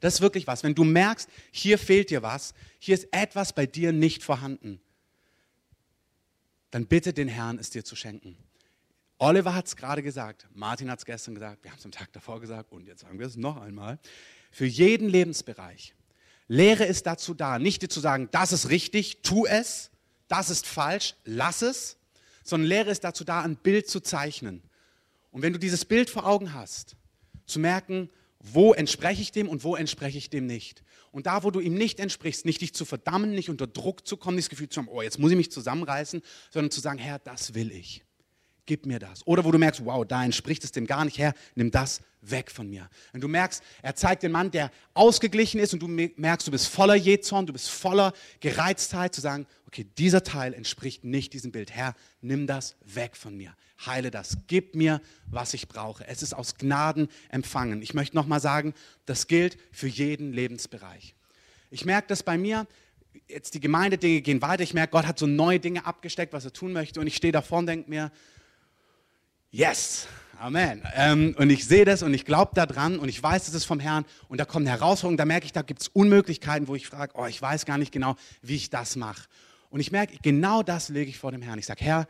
Das 0.00 0.14
ist 0.14 0.20
wirklich 0.20 0.46
was. 0.46 0.62
Wenn 0.62 0.74
du 0.74 0.84
merkst, 0.84 1.28
hier 1.50 1.78
fehlt 1.78 2.10
dir 2.10 2.22
was, 2.22 2.54
hier 2.78 2.94
ist 2.94 3.08
etwas 3.12 3.52
bei 3.52 3.66
dir 3.66 3.92
nicht 3.92 4.24
vorhanden, 4.24 4.80
dann 6.70 6.86
bitte 6.86 7.12
den 7.12 7.28
Herrn, 7.28 7.58
es 7.58 7.70
dir 7.70 7.84
zu 7.84 7.96
schenken. 7.96 8.36
Oliver 9.18 9.54
hat 9.54 9.66
es 9.66 9.76
gerade 9.76 10.02
gesagt, 10.02 10.48
Martin 10.54 10.90
hat 10.90 11.00
es 11.00 11.04
gestern 11.04 11.34
gesagt, 11.34 11.62
wir 11.62 11.70
haben 11.70 11.78
es 11.78 11.84
am 11.84 11.92
Tag 11.92 12.10
davor 12.12 12.40
gesagt 12.40 12.72
und 12.72 12.86
jetzt 12.86 13.02
sagen 13.02 13.18
wir 13.18 13.26
es 13.26 13.36
noch 13.36 13.58
einmal. 13.58 13.98
Für 14.50 14.64
jeden 14.64 15.08
Lebensbereich. 15.08 15.94
Lehre 16.48 16.84
ist 16.84 17.06
dazu 17.06 17.34
da, 17.34 17.58
nicht 17.58 17.82
dir 17.82 17.88
zu 17.88 18.00
sagen, 18.00 18.28
das 18.32 18.52
ist 18.52 18.70
richtig, 18.70 19.22
tu 19.22 19.44
es, 19.46 19.90
das 20.26 20.48
ist 20.48 20.66
falsch, 20.66 21.14
lass 21.24 21.60
es, 21.60 21.98
sondern 22.42 22.68
Lehre 22.68 22.90
ist 22.90 23.04
dazu 23.04 23.22
da, 23.22 23.42
ein 23.42 23.56
Bild 23.56 23.88
zu 23.88 24.00
zeichnen. 24.00 24.62
Und 25.30 25.42
wenn 25.42 25.52
du 25.52 25.58
dieses 25.58 25.84
Bild 25.84 26.08
vor 26.08 26.26
Augen 26.26 26.54
hast, 26.54 26.96
zu 27.46 27.60
merken, 27.60 28.08
wo 28.40 28.72
entspreche 28.72 29.20
ich 29.20 29.32
dem 29.32 29.48
und 29.48 29.64
wo 29.64 29.76
entspreche 29.76 30.18
ich 30.18 30.30
dem 30.30 30.46
nicht. 30.46 30.82
Und 31.12 31.26
da, 31.26 31.42
wo 31.42 31.50
du 31.50 31.60
ihm 31.60 31.74
nicht 31.74 32.00
entsprichst, 32.00 32.46
nicht 32.46 32.60
dich 32.60 32.74
zu 32.74 32.84
verdammen, 32.84 33.32
nicht 33.32 33.50
unter 33.50 33.66
Druck 33.66 34.06
zu 34.06 34.16
kommen, 34.16 34.36
nicht 34.36 34.46
das 34.46 34.50
Gefühl 34.50 34.68
zu 34.68 34.80
haben, 34.80 34.88
oh, 34.88 35.02
jetzt 35.02 35.18
muss 35.18 35.30
ich 35.30 35.36
mich 35.36 35.52
zusammenreißen, 35.52 36.22
sondern 36.50 36.70
zu 36.70 36.80
sagen, 36.80 36.98
Herr, 36.98 37.18
das 37.18 37.54
will 37.54 37.70
ich. 37.70 38.02
Gib 38.66 38.86
mir 38.86 38.98
das. 38.98 39.26
Oder 39.26 39.44
wo 39.44 39.50
du 39.50 39.58
merkst, 39.58 39.84
wow, 39.84 40.06
da 40.06 40.24
entspricht 40.24 40.64
es 40.64 40.72
dem 40.72 40.86
gar 40.86 41.04
nicht, 41.04 41.18
Herr, 41.18 41.34
nimm 41.54 41.70
das 41.70 42.00
weg 42.20 42.50
von 42.50 42.68
mir. 42.68 42.88
Wenn 43.12 43.20
du 43.20 43.28
merkst, 43.28 43.62
er 43.82 43.96
zeigt 43.96 44.22
den 44.22 44.32
Mann, 44.32 44.50
der 44.50 44.70
ausgeglichen 44.94 45.58
ist 45.58 45.74
und 45.74 45.80
du 45.80 45.88
merkst, 45.88 46.46
du 46.46 46.50
bist 46.50 46.68
voller 46.68 46.94
Jezorn, 46.94 47.46
du 47.46 47.52
bist 47.52 47.68
voller 47.68 48.12
Gereiztheit, 48.38 49.14
zu 49.14 49.20
sagen, 49.20 49.46
okay, 49.66 49.86
dieser 49.98 50.22
Teil 50.22 50.54
entspricht 50.54 51.04
nicht 51.04 51.32
diesem 51.32 51.50
Bild. 51.50 51.72
Herr, 51.72 51.94
nimm 52.20 52.46
das 52.46 52.76
weg 52.84 53.16
von 53.16 53.36
mir 53.36 53.54
heile 53.86 54.10
das, 54.10 54.38
gib 54.46 54.74
mir, 54.74 55.00
was 55.26 55.54
ich 55.54 55.68
brauche. 55.68 56.06
Es 56.06 56.22
ist 56.22 56.34
aus 56.34 56.56
Gnaden 56.56 57.08
empfangen. 57.28 57.82
Ich 57.82 57.94
möchte 57.94 58.16
nochmal 58.16 58.40
sagen, 58.40 58.74
das 59.06 59.26
gilt 59.26 59.58
für 59.72 59.88
jeden 59.88 60.32
Lebensbereich. 60.32 61.14
Ich 61.70 61.84
merke 61.84 62.08
das 62.08 62.22
bei 62.22 62.36
mir, 62.36 62.66
jetzt 63.28 63.54
die 63.54 63.60
Gemeindedinge 63.60 64.20
gehen 64.22 64.42
weiter, 64.42 64.62
ich 64.62 64.74
merke, 64.74 64.92
Gott 64.92 65.06
hat 65.06 65.18
so 65.18 65.26
neue 65.26 65.60
Dinge 65.60 65.86
abgesteckt, 65.86 66.32
was 66.32 66.44
er 66.44 66.52
tun 66.52 66.72
möchte 66.72 67.00
und 67.00 67.06
ich 67.06 67.16
stehe 67.16 67.32
davor 67.32 67.58
und 67.58 67.66
denke 67.66 67.88
mir, 67.88 68.10
yes, 69.50 70.08
Amen. 70.40 70.82
Ähm, 70.94 71.34
und 71.36 71.50
ich 71.50 71.66
sehe 71.66 71.84
das 71.84 72.02
und 72.02 72.14
ich 72.14 72.24
glaube 72.24 72.52
daran 72.54 72.98
und 72.98 73.10
ich 73.10 73.22
weiß, 73.22 73.44
das 73.44 73.54
ist 73.54 73.66
vom 73.66 73.78
Herrn 73.78 74.06
und 74.28 74.40
da 74.40 74.46
kommen 74.46 74.64
Herausforderungen, 74.64 75.18
da 75.18 75.26
merke 75.26 75.44
ich, 75.44 75.52
da 75.52 75.60
gibt 75.60 75.82
es 75.82 75.88
Unmöglichkeiten, 75.88 76.66
wo 76.66 76.74
ich 76.74 76.86
frage, 76.86 77.12
oh, 77.14 77.26
ich 77.26 77.42
weiß 77.42 77.66
gar 77.66 77.76
nicht 77.76 77.92
genau, 77.92 78.16
wie 78.40 78.56
ich 78.56 78.70
das 78.70 78.96
mache. 78.96 79.28
Und 79.68 79.80
ich 79.80 79.92
merke, 79.92 80.16
genau 80.22 80.62
das 80.62 80.88
lege 80.88 81.10
ich 81.10 81.18
vor 81.18 81.30
dem 81.30 81.42
Herrn. 81.42 81.58
Ich 81.58 81.66
sage, 81.66 81.84
Herr, 81.84 82.08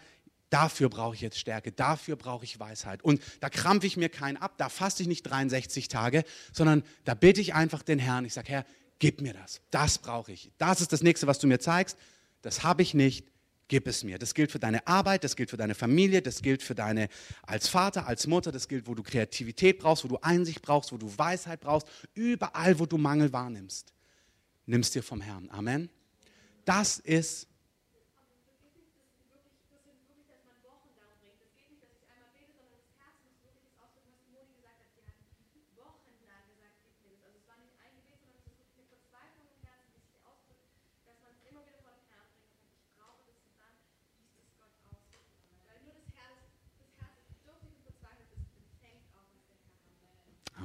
Dafür 0.50 0.88
brauche 0.88 1.14
ich 1.14 1.20
jetzt 1.20 1.38
Stärke, 1.38 1.70
dafür 1.70 2.16
brauche 2.16 2.44
ich 2.44 2.58
Weisheit. 2.58 3.02
Und 3.02 3.22
da 3.40 3.48
krampfe 3.48 3.86
ich 3.86 3.96
mir 3.96 4.08
keinen 4.08 4.36
ab, 4.36 4.54
da 4.58 4.68
faste 4.68 5.02
ich 5.02 5.08
nicht 5.08 5.22
63 5.22 5.86
Tage, 5.88 6.24
sondern 6.52 6.82
da 7.04 7.14
bitte 7.14 7.40
ich 7.40 7.54
einfach 7.54 7.82
den 7.82 8.00
Herrn. 8.00 8.24
Ich 8.24 8.34
sage, 8.34 8.48
Herr, 8.48 8.66
gib 8.98 9.20
mir 9.20 9.32
das. 9.32 9.60
Das 9.70 9.98
brauche 9.98 10.32
ich. 10.32 10.50
Das 10.58 10.80
ist 10.80 10.92
das 10.92 11.02
nächste, 11.02 11.28
was 11.28 11.38
du 11.38 11.46
mir 11.46 11.60
zeigst. 11.60 11.96
Das 12.42 12.64
habe 12.64 12.82
ich 12.82 12.94
nicht. 12.94 13.26
Gib 13.68 13.86
es 13.86 14.02
mir. 14.02 14.18
Das 14.18 14.34
gilt 14.34 14.50
für 14.50 14.58
deine 14.58 14.84
Arbeit, 14.88 15.22
das 15.22 15.36
gilt 15.36 15.50
für 15.50 15.56
deine 15.56 15.76
Familie, 15.76 16.22
das 16.22 16.42
gilt 16.42 16.60
für 16.60 16.74
deine 16.74 17.08
als 17.42 17.68
Vater, 17.68 18.08
als 18.08 18.26
Mutter, 18.26 18.50
das 18.50 18.66
gilt, 18.66 18.88
wo 18.88 18.96
du 18.96 19.04
Kreativität 19.04 19.78
brauchst, 19.78 20.02
wo 20.02 20.08
du 20.08 20.18
Einsicht 20.20 20.60
brauchst, 20.60 20.90
wo 20.90 20.96
du 20.96 21.16
Weisheit 21.16 21.60
brauchst, 21.60 21.86
überall, 22.14 22.80
wo 22.80 22.86
du 22.86 22.98
Mangel 22.98 23.32
wahrnimmst. 23.32 23.92
Nimm 24.66 24.80
es 24.80 24.90
dir 24.90 25.04
vom 25.04 25.20
Herrn. 25.20 25.48
Amen. 25.50 25.88
Das 26.64 26.98
ist 26.98 27.46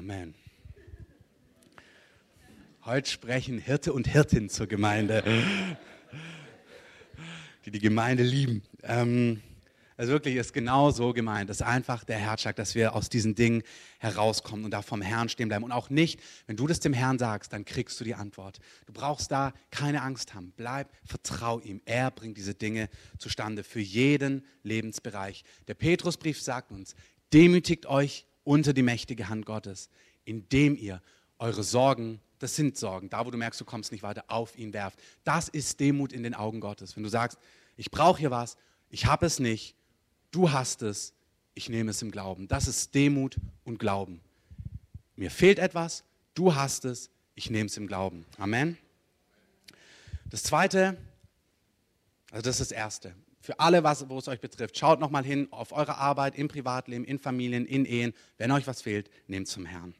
Amen. 0.07 0.35
Heute 2.83 3.09
sprechen 3.09 3.57
Hirte 3.57 3.91
und 3.91 4.07
Hirtin 4.07 4.49
zur 4.49 4.67
Gemeinde, 4.67 5.23
die 7.65 7.71
die 7.71 7.79
Gemeinde 7.79 8.21
lieben. 8.21 8.61
Ähm, 8.83 9.41
also 9.97 10.11
wirklich 10.11 10.35
ist 10.35 10.53
genau 10.53 10.91
so 10.91 11.11
gemeint, 11.11 11.49
dass 11.49 11.63
einfach 11.63 12.03
der 12.03 12.19
Herzschlag, 12.19 12.55
dass 12.55 12.75
wir 12.75 12.93
aus 12.93 13.09
diesen 13.09 13.33
Dingen 13.33 13.63
herauskommen 13.97 14.63
und 14.63 14.69
da 14.69 14.83
vom 14.83 15.01
Herrn 15.01 15.27
stehen 15.27 15.47
bleiben. 15.47 15.63
Und 15.63 15.71
auch 15.71 15.89
nicht, 15.89 16.21
wenn 16.45 16.55
du 16.55 16.67
das 16.67 16.79
dem 16.79 16.93
Herrn 16.93 17.17
sagst, 17.17 17.51
dann 17.51 17.65
kriegst 17.65 17.99
du 17.99 18.03
die 18.03 18.13
Antwort. 18.13 18.59
Du 18.85 18.93
brauchst 18.93 19.31
da 19.31 19.55
keine 19.71 20.03
Angst 20.03 20.35
haben. 20.35 20.53
Bleib, 20.55 20.91
vertrau 21.03 21.59
ihm. 21.61 21.81
Er 21.85 22.11
bringt 22.11 22.37
diese 22.37 22.53
Dinge 22.53 22.89
zustande 23.17 23.63
für 23.63 23.79
jeden 23.79 24.45
Lebensbereich. 24.61 25.43
Der 25.67 25.73
Petrusbrief 25.73 26.39
sagt 26.39 26.71
uns, 26.71 26.93
demütigt 27.33 27.87
euch 27.87 28.27
unter 28.45 28.71
die 28.71 28.83
mächtige 28.83 29.27
Hand 29.27 29.45
Gottes, 29.45 29.89
indem 30.23 30.77
ihr 30.77 31.01
eure 31.37 31.63
Sorgen, 31.63 32.21
das 32.39 32.55
sind 32.55 32.77
Sorgen, 32.77 33.09
da 33.09 33.25
wo 33.25 33.31
du 33.31 33.37
merkst, 33.37 33.59
du 33.59 33.65
kommst 33.65 33.91
nicht 33.91 34.03
weiter, 34.03 34.23
auf 34.27 34.57
ihn 34.57 34.71
werft. 34.71 34.99
Das 35.25 35.49
ist 35.49 35.79
Demut 35.81 36.13
in 36.13 36.23
den 36.23 36.33
Augen 36.33 36.61
Gottes. 36.61 36.95
Wenn 36.95 37.03
du 37.03 37.09
sagst, 37.09 37.37
ich 37.75 37.91
brauche 37.91 38.19
hier 38.19 38.31
was, 38.31 38.55
ich 38.89 39.05
habe 39.07 39.25
es 39.25 39.39
nicht, 39.39 39.75
du 40.31 40.51
hast 40.51 40.81
es, 40.81 41.13
ich 41.53 41.69
nehme 41.69 41.91
es 41.91 42.01
im 42.01 42.11
Glauben. 42.11 42.47
Das 42.47 42.67
ist 42.67 42.95
Demut 42.95 43.37
und 43.63 43.79
Glauben. 43.79 44.21
Mir 45.15 45.31
fehlt 45.31 45.59
etwas, 45.59 46.03
du 46.33 46.55
hast 46.55 46.85
es, 46.85 47.09
ich 47.35 47.49
nehme 47.49 47.67
es 47.67 47.77
im 47.77 47.87
Glauben. 47.87 48.25
Amen. 48.37 48.77
Das 50.29 50.43
zweite, 50.43 50.97
also 52.31 52.43
das 52.43 52.59
ist 52.59 52.71
das 52.71 52.77
erste. 52.77 53.15
Für 53.45 53.59
alle, 53.59 53.83
was, 53.83 54.09
wo 54.09 54.17
es 54.17 54.27
euch 54.27 54.39
betrifft, 54.39 54.75
schaut 54.75 54.99
nochmal 54.99 55.23
hin 55.23 55.47
auf 55.51 55.71
eure 55.71 55.97
Arbeit, 55.99 56.35
im 56.35 56.47
Privatleben, 56.47 57.05
in 57.05 57.19
Familien, 57.19 57.67
in 57.67 57.85
Ehen. 57.85 58.15
Wenn 58.39 58.49
euch 58.49 58.65
was 58.65 58.81
fehlt, 58.81 59.11
nehmt 59.27 59.47
zum 59.47 59.67
Herrn. 59.67 59.93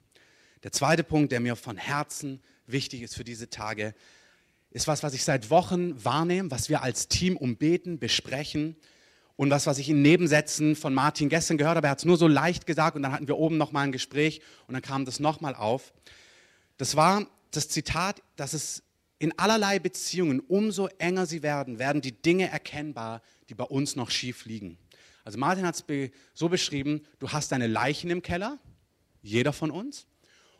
Der 0.64 0.72
zweite 0.72 1.04
Punkt, 1.04 1.32
der 1.32 1.40
mir 1.40 1.56
von 1.56 1.78
Herzen 1.78 2.42
wichtig 2.66 3.04
ist 3.04 3.16
für 3.16 3.24
diese 3.24 3.48
Tage, 3.48 3.94
ist 4.72 4.88
was, 4.88 5.04
was 5.04 5.14
ich 5.14 5.24
seit 5.24 5.52
Wochen 5.52 6.04
wahrnehme, 6.04 6.50
was 6.50 6.70
wir 6.70 6.82
als 6.82 7.08
Team 7.08 7.38
umbeten, 7.38 8.00
besprechen 8.00 8.78
und 9.36 9.52
was, 9.52 9.68
was 9.68 9.78
ich 9.78 9.90
in 9.90 10.02
Nebensätzen 10.02 10.76
von 10.76 10.96
Martin 10.96 11.30
gestern 11.30 11.60
gehört 11.60 11.78
habe. 11.78 11.86
Er 11.86 11.92
hat 11.92 12.00
es 12.00 12.06
nur 12.06 12.18
so 12.18 12.28
leicht 12.28 12.66
gesagt 12.66 12.96
und 12.96 13.04
dann 13.04 13.12
hatten 13.12 13.28
wir 13.28 13.38
oben 13.38 13.58
nochmal 13.58 13.84
ein 13.84 13.92
Gespräch 13.92 14.42
und 14.66 14.74
dann 14.74 14.82
kam 14.82 15.06
das 15.06 15.20
nochmal 15.20 15.54
auf. 15.54 15.94
Das 16.78 16.96
war 16.96 17.28
das 17.52 17.70
Zitat, 17.70 18.24
dass 18.38 18.54
es 18.54 18.82
in 19.20 19.38
allerlei 19.38 19.80
Beziehungen, 19.80 20.40
umso 20.40 20.88
enger 20.98 21.26
sie 21.26 21.44
werden, 21.44 21.80
werden 21.80 22.02
die 22.02 22.12
Dinge 22.12 22.50
erkennbar, 22.50 23.22
die 23.50 23.56
bei 23.56 23.64
uns 23.64 23.96
noch 23.96 24.10
schief 24.10 24.46
liegen. 24.46 24.78
Also 25.24 25.38
Martin 25.38 25.66
hat 25.66 25.76
es 25.76 26.12
so 26.34 26.50
beschrieben, 26.50 27.02
du 27.20 27.30
hast 27.30 27.52
deine 27.52 27.68
Leichen 27.68 28.10
im 28.10 28.22
Keller, 28.22 28.60
jeder 29.22 29.54
von 29.54 29.72
uns 29.72 30.08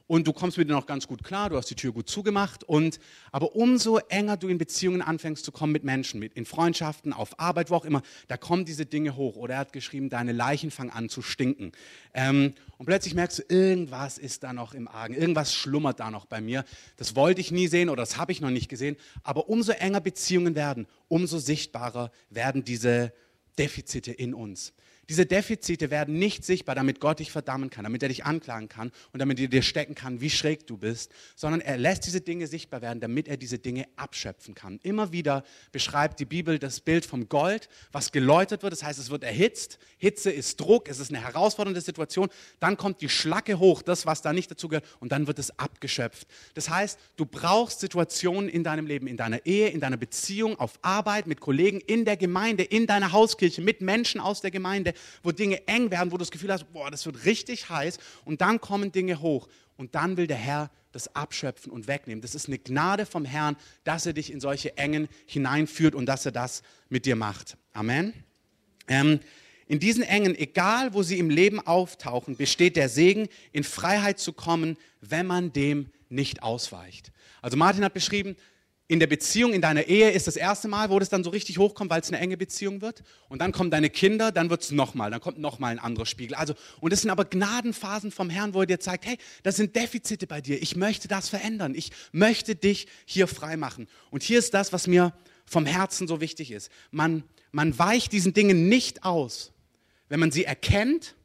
und 0.08 0.28
du 0.28 0.34
kommst 0.34 0.58
mit 0.58 0.70
denen 0.70 0.78
auch 0.78 0.86
ganz 0.86 1.08
gut 1.08 1.24
klar, 1.24 1.50
du 1.50 1.58
hast 1.58 1.70
die 1.70 1.76
Tür 1.76 1.92
gut 1.92 2.08
zugemacht 2.10 2.64
und 2.64 3.00
aber 3.32 3.56
umso 3.56 3.98
enger 3.98 4.38
du 4.38 4.48
in 4.48 4.58
Beziehungen 4.58 5.02
anfängst 5.02 5.44
zu 5.44 5.52
kommen 5.52 5.72
mit 5.72 5.84
Menschen, 5.84 6.20
mit 6.20 6.34
in 6.34 6.46
Freundschaften, 6.46 7.12
auf 7.14 7.40
Arbeit, 7.40 7.72
wo 7.72 7.76
auch 7.76 7.86
immer, 7.86 8.02
da 8.28 8.38
kommen 8.38 8.66
diese 8.66 8.86
Dinge 8.86 9.16
hoch. 9.16 9.36
Oder 9.36 9.56
er 9.56 9.60
hat 9.62 9.74
geschrieben, 9.74 10.10
deine 10.10 10.32
Leichen 10.32 10.70
fangen 10.70 10.92
an 10.92 11.10
zu 11.10 11.22
stinken. 11.22 11.72
Ähm, 12.14 12.54
und 12.78 12.86
plötzlich 12.86 13.16
merkst 13.16 13.40
du, 13.40 13.44
irgendwas 13.50 14.18
ist 14.18 14.44
da 14.44 14.54
noch 14.54 14.74
im 14.74 14.88
Argen, 14.88 15.16
irgendwas 15.16 15.54
schlummert 15.54 16.00
da 16.00 16.12
noch 16.12 16.26
bei 16.26 16.42
mir. 16.42 16.66
Das 16.98 17.16
wollte 17.16 17.42
ich 17.42 17.52
nie 17.52 17.68
sehen 17.68 17.90
oder 17.90 18.04
das 18.04 18.18
habe 18.18 18.32
ich 18.32 18.42
noch 18.42 18.52
nicht 18.52 18.70
gesehen. 18.70 18.98
Aber 19.24 19.50
umso 19.50 19.72
enger 19.72 20.02
Beziehungen 20.02 20.56
werden, 20.56 20.88
umso 21.08 21.40
sichtbarer 21.40 22.12
werden 22.30 22.64
diese 22.64 23.12
Defizite 23.58 24.12
in 24.12 24.34
uns. 24.34 24.74
Diese 25.10 25.26
Defizite 25.26 25.92
werden 25.92 26.18
nicht 26.18 26.44
sichtbar, 26.44 26.76
damit 26.76 27.00
Gott 27.00 27.20
dich 27.20 27.32
verdammen 27.32 27.70
kann, 27.70 27.84
damit 27.84 28.02
er 28.02 28.10
dich 28.10 28.26
anklagen 28.26 28.70
kann 28.70 28.92
und 29.14 29.20
damit 29.20 29.40
er 29.40 29.48
dir 29.48 29.62
stecken 29.62 29.94
kann, 29.94 30.22
wie 30.22 30.30
schräg 30.30 30.66
du 30.66 30.78
bist, 30.78 31.12
sondern 31.36 31.62
er 31.62 31.78
lässt 31.78 32.06
diese 32.06 32.22
Dinge 32.22 32.48
sichtbar 32.48 32.82
werden, 32.82 33.00
damit 33.00 33.28
er 33.28 33.38
diese 33.38 33.60
Dinge 33.60 33.86
abschöpfen 33.96 34.56
kann. 34.56 34.80
Immer 34.84 35.12
wieder 35.12 35.44
beschreibt 35.72 36.20
die 36.20 36.26
Bibel 36.26 36.58
das 36.58 36.80
Bild 36.80 37.06
vom 37.06 37.30
Gold, 37.30 37.70
was 37.92 38.12
geläutert 38.12 38.64
wird, 38.64 38.74
das 38.74 38.84
heißt, 38.84 39.00
es 39.00 39.10
wird 39.10 39.24
erhitzt. 39.24 39.78
Hitze 39.98 40.32
ist 40.32 40.60
Druck, 40.60 40.90
es 40.90 41.00
ist 41.00 41.12
eine 41.12 41.24
herausfordernde 41.24 41.82
Situation. 41.82 42.30
Dann 42.60 42.78
kommt 42.78 43.02
die 43.02 43.10
Schlacke 43.10 43.60
hoch, 43.60 43.82
das, 43.82 44.06
was 44.06 44.22
da 44.22 44.34
nicht 44.34 44.50
dazu 44.50 44.68
gehört, 44.68 44.86
und 45.00 45.12
dann 45.12 45.28
wird 45.28 45.40
es 45.40 45.58
abgeschöpft. 45.60 46.28
Das 46.56 46.70
heißt, 46.70 47.00
du 47.16 47.26
brauchst 47.26 47.80
Situationen 47.80 48.50
in 48.50 48.64
deinem 48.64 48.88
Leben, 48.88 49.08
in 49.08 49.18
deiner 49.18 49.46
Ehe, 49.46 49.70
in 49.70 49.80
deiner 49.80 49.98
Beziehung, 49.98 50.58
auf 50.60 50.80
Arbeit, 50.82 51.28
mit 51.28 51.40
Kollegen, 51.40 51.80
in 51.80 52.06
der 52.06 52.18
Gemeinde, 52.18 52.64
in 52.64 52.88
deiner 52.88 53.12
Hauskirche, 53.12 53.62
mit 53.62 53.82
Menschen 53.82 54.20
aus 54.20 54.42
der 54.42 54.52
Gemeinde, 54.52 54.94
wo 55.24 55.32
Dinge 55.32 55.68
eng 55.68 55.92
werden, 55.92 56.12
wo 56.12 56.18
du 56.18 56.22
das 56.24 56.32
Gefühl 56.32 56.52
hast, 56.52 56.72
boah, 56.72 56.92
das 56.92 57.06
wird 57.06 57.26
richtig 57.26 57.70
heiß 57.70 57.98
und 58.26 58.42
dann 58.42 58.62
kommen 58.62 58.92
Dinge 58.92 59.22
hoch 59.22 59.48
und 59.78 59.96
dann 59.96 60.18
will 60.18 60.28
der 60.28 60.38
Herr 60.38 60.72
das 60.92 61.14
abschöpfen 61.14 61.72
und 61.72 61.88
wegnehmen. 61.88 62.22
Das 62.22 62.36
ist 62.36 62.48
eine 62.48 62.58
Gnade 62.58 63.06
vom 63.06 63.26
Herrn, 63.26 63.58
dass 63.84 64.06
er 64.06 64.14
dich 64.14 64.32
in 64.32 64.40
solche 64.40 64.78
Engen 64.78 65.10
hineinführt 65.26 65.94
und 65.94 66.06
dass 66.06 66.26
er 66.26 66.32
das 66.32 66.64
mit 66.90 67.06
dir 67.06 67.18
macht. 67.18 67.58
Amen. 67.74 68.14
Ähm, 68.88 69.20
in 69.68 69.80
diesen 69.80 70.04
Engen, 70.04 70.36
egal 70.36 70.94
wo 70.94 71.04
sie 71.04 71.20
im 71.20 71.30
Leben 71.30 71.60
auftauchen, 71.60 72.38
besteht 72.38 72.76
der 72.76 72.88
Segen, 72.88 73.28
in 73.52 73.64
Freiheit 73.64 74.20
zu 74.20 74.32
kommen, 74.32 74.78
wenn 75.02 75.26
man 75.26 75.52
dem 75.52 75.90
nicht 76.08 76.44
ausweicht. 76.44 77.12
Also 77.42 77.58
Martin 77.58 77.84
hat 77.84 77.94
beschrieben, 77.94 78.36
in 78.88 79.00
der 79.00 79.08
Beziehung, 79.08 79.54
in 79.54 79.62
deiner 79.62 79.88
Ehe 79.88 80.12
ist 80.12 80.28
das 80.28 80.36
erste 80.36 80.68
Mal, 80.68 80.92
wo 80.92 81.00
das 81.00 81.10
dann 81.10 81.24
so 81.24 81.32
richtig 81.32 81.58
hochkommt, 81.58 81.90
weil 81.90 82.02
es 82.02 82.10
eine 82.10 82.20
enge 82.20 82.38
Beziehung 82.38 82.82
wird. 82.82 83.02
Und 83.30 83.40
dann 83.40 83.52
kommen 83.52 83.72
deine 83.72 83.90
Kinder, 83.90 84.32
dann 84.32 84.52
wird 84.52 84.62
es 84.62 84.72
nochmal, 84.72 85.10
dann 85.10 85.22
kommt 85.22 85.40
nochmal 85.40 85.72
ein 85.72 85.80
anderer 85.80 86.06
Spiegel. 86.06 86.36
Also, 86.36 86.54
und 86.82 86.94
das 86.94 87.02
sind 87.02 87.10
aber 87.10 87.26
Gnadenphasen 87.26 88.12
vom 88.12 88.30
Herrn, 88.30 88.54
wo 88.54 88.62
er 88.62 88.68
dir 88.68 88.80
zeigt, 88.80 89.08
hey, 89.08 89.18
das 89.42 89.56
sind 89.56 89.76
Defizite 89.76 90.28
bei 90.28 90.40
dir. 90.40 90.62
Ich 90.62 90.76
möchte 90.76 91.08
das 91.08 91.30
verändern. 91.30 91.74
Ich 91.74 91.92
möchte 92.12 92.56
dich 92.56 92.88
hier 93.06 93.28
frei 93.28 93.58
machen. 93.58 93.88
Und 94.12 94.22
hier 94.22 94.38
ist 94.38 94.54
das, 94.54 94.72
was 94.72 94.86
mir 94.86 95.14
vom 95.48 95.66
Herzen 95.66 96.08
so 96.08 96.22
wichtig 96.22 96.52
ist. 96.52 96.70
Man, 96.92 97.24
man 97.52 97.78
weicht 97.80 98.12
diesen 98.12 98.34
Dingen 98.34 98.70
nicht 98.70 99.04
aus, 99.04 99.52
wenn 100.10 100.20
man 100.20 100.32
sie 100.32 100.46
erkennt, 100.46 101.16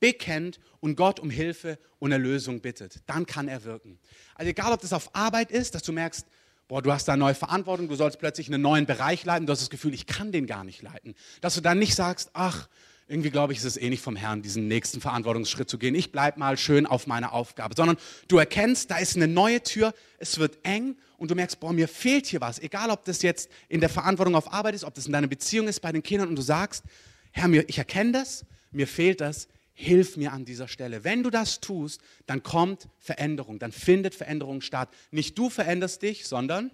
bekennt 0.00 0.60
und 0.80 0.96
Gott 0.96 1.18
um 1.18 1.30
Hilfe 1.30 1.78
und 1.98 2.12
Erlösung 2.12 2.60
bittet. 2.60 3.00
Dann 3.06 3.24
kann 3.24 3.48
er 3.48 3.64
wirken. 3.64 3.98
Also 4.34 4.50
egal, 4.50 4.72
ob 4.72 4.80
das 4.82 4.92
auf 4.92 5.14
Arbeit 5.14 5.50
ist, 5.50 5.74
dass 5.74 5.82
du 5.82 5.92
merkst, 5.92 6.26
boah, 6.70 6.80
du 6.80 6.92
hast 6.92 7.08
da 7.08 7.16
neue 7.16 7.34
Verantwortung, 7.34 7.88
du 7.88 7.96
sollst 7.96 8.20
plötzlich 8.20 8.46
einen 8.46 8.62
neuen 8.62 8.86
Bereich 8.86 9.24
leiten, 9.24 9.44
du 9.44 9.50
hast 9.50 9.60
das 9.60 9.70
Gefühl, 9.70 9.92
ich 9.92 10.06
kann 10.06 10.30
den 10.30 10.46
gar 10.46 10.62
nicht 10.62 10.82
leiten. 10.82 11.16
Dass 11.40 11.56
du 11.56 11.60
dann 11.60 11.80
nicht 11.80 11.96
sagst, 11.96 12.30
ach, 12.32 12.68
irgendwie 13.08 13.30
glaube 13.30 13.52
ich, 13.52 13.58
ist 13.58 13.64
es 13.64 13.76
eh 13.76 13.90
nicht 13.90 14.04
vom 14.04 14.14
Herrn, 14.14 14.40
diesen 14.40 14.68
nächsten 14.68 15.00
Verantwortungsschritt 15.00 15.68
zu 15.68 15.78
gehen. 15.78 15.96
Ich 15.96 16.12
bleibe 16.12 16.38
mal 16.38 16.56
schön 16.56 16.86
auf 16.86 17.08
meiner 17.08 17.32
Aufgabe, 17.32 17.74
sondern 17.76 17.96
du 18.28 18.38
erkennst, 18.38 18.88
da 18.92 18.98
ist 18.98 19.16
eine 19.16 19.26
neue 19.26 19.60
Tür, 19.64 19.92
es 20.18 20.38
wird 20.38 20.58
eng 20.62 20.94
und 21.18 21.32
du 21.32 21.34
merkst, 21.34 21.58
boah, 21.58 21.72
mir 21.72 21.88
fehlt 21.88 22.26
hier 22.26 22.40
was. 22.40 22.60
Egal, 22.60 22.90
ob 22.90 23.04
das 23.04 23.22
jetzt 23.22 23.50
in 23.68 23.80
der 23.80 23.88
Verantwortung 23.88 24.36
auf 24.36 24.52
Arbeit 24.52 24.76
ist, 24.76 24.84
ob 24.84 24.94
das 24.94 25.06
in 25.06 25.12
deiner 25.12 25.26
Beziehung 25.26 25.66
ist 25.66 25.80
bei 25.80 25.90
den 25.90 26.04
Kindern 26.04 26.28
und 26.28 26.36
du 26.36 26.42
sagst, 26.42 26.84
Herr, 27.32 27.50
ich 27.50 27.78
erkenne 27.78 28.12
das, 28.12 28.46
mir 28.70 28.86
fehlt 28.86 29.20
das, 29.20 29.48
hilf 29.80 30.16
mir 30.16 30.32
an 30.32 30.44
dieser 30.44 30.68
Stelle. 30.68 31.04
Wenn 31.04 31.22
du 31.22 31.30
das 31.30 31.60
tust, 31.60 32.00
dann 32.26 32.42
kommt 32.42 32.88
Veränderung, 32.98 33.58
dann 33.58 33.72
findet 33.72 34.14
Veränderung 34.14 34.60
statt. 34.60 34.90
Nicht 35.10 35.38
du 35.38 35.48
veränderst 35.50 36.02
dich, 36.02 36.26
sondern 36.26 36.70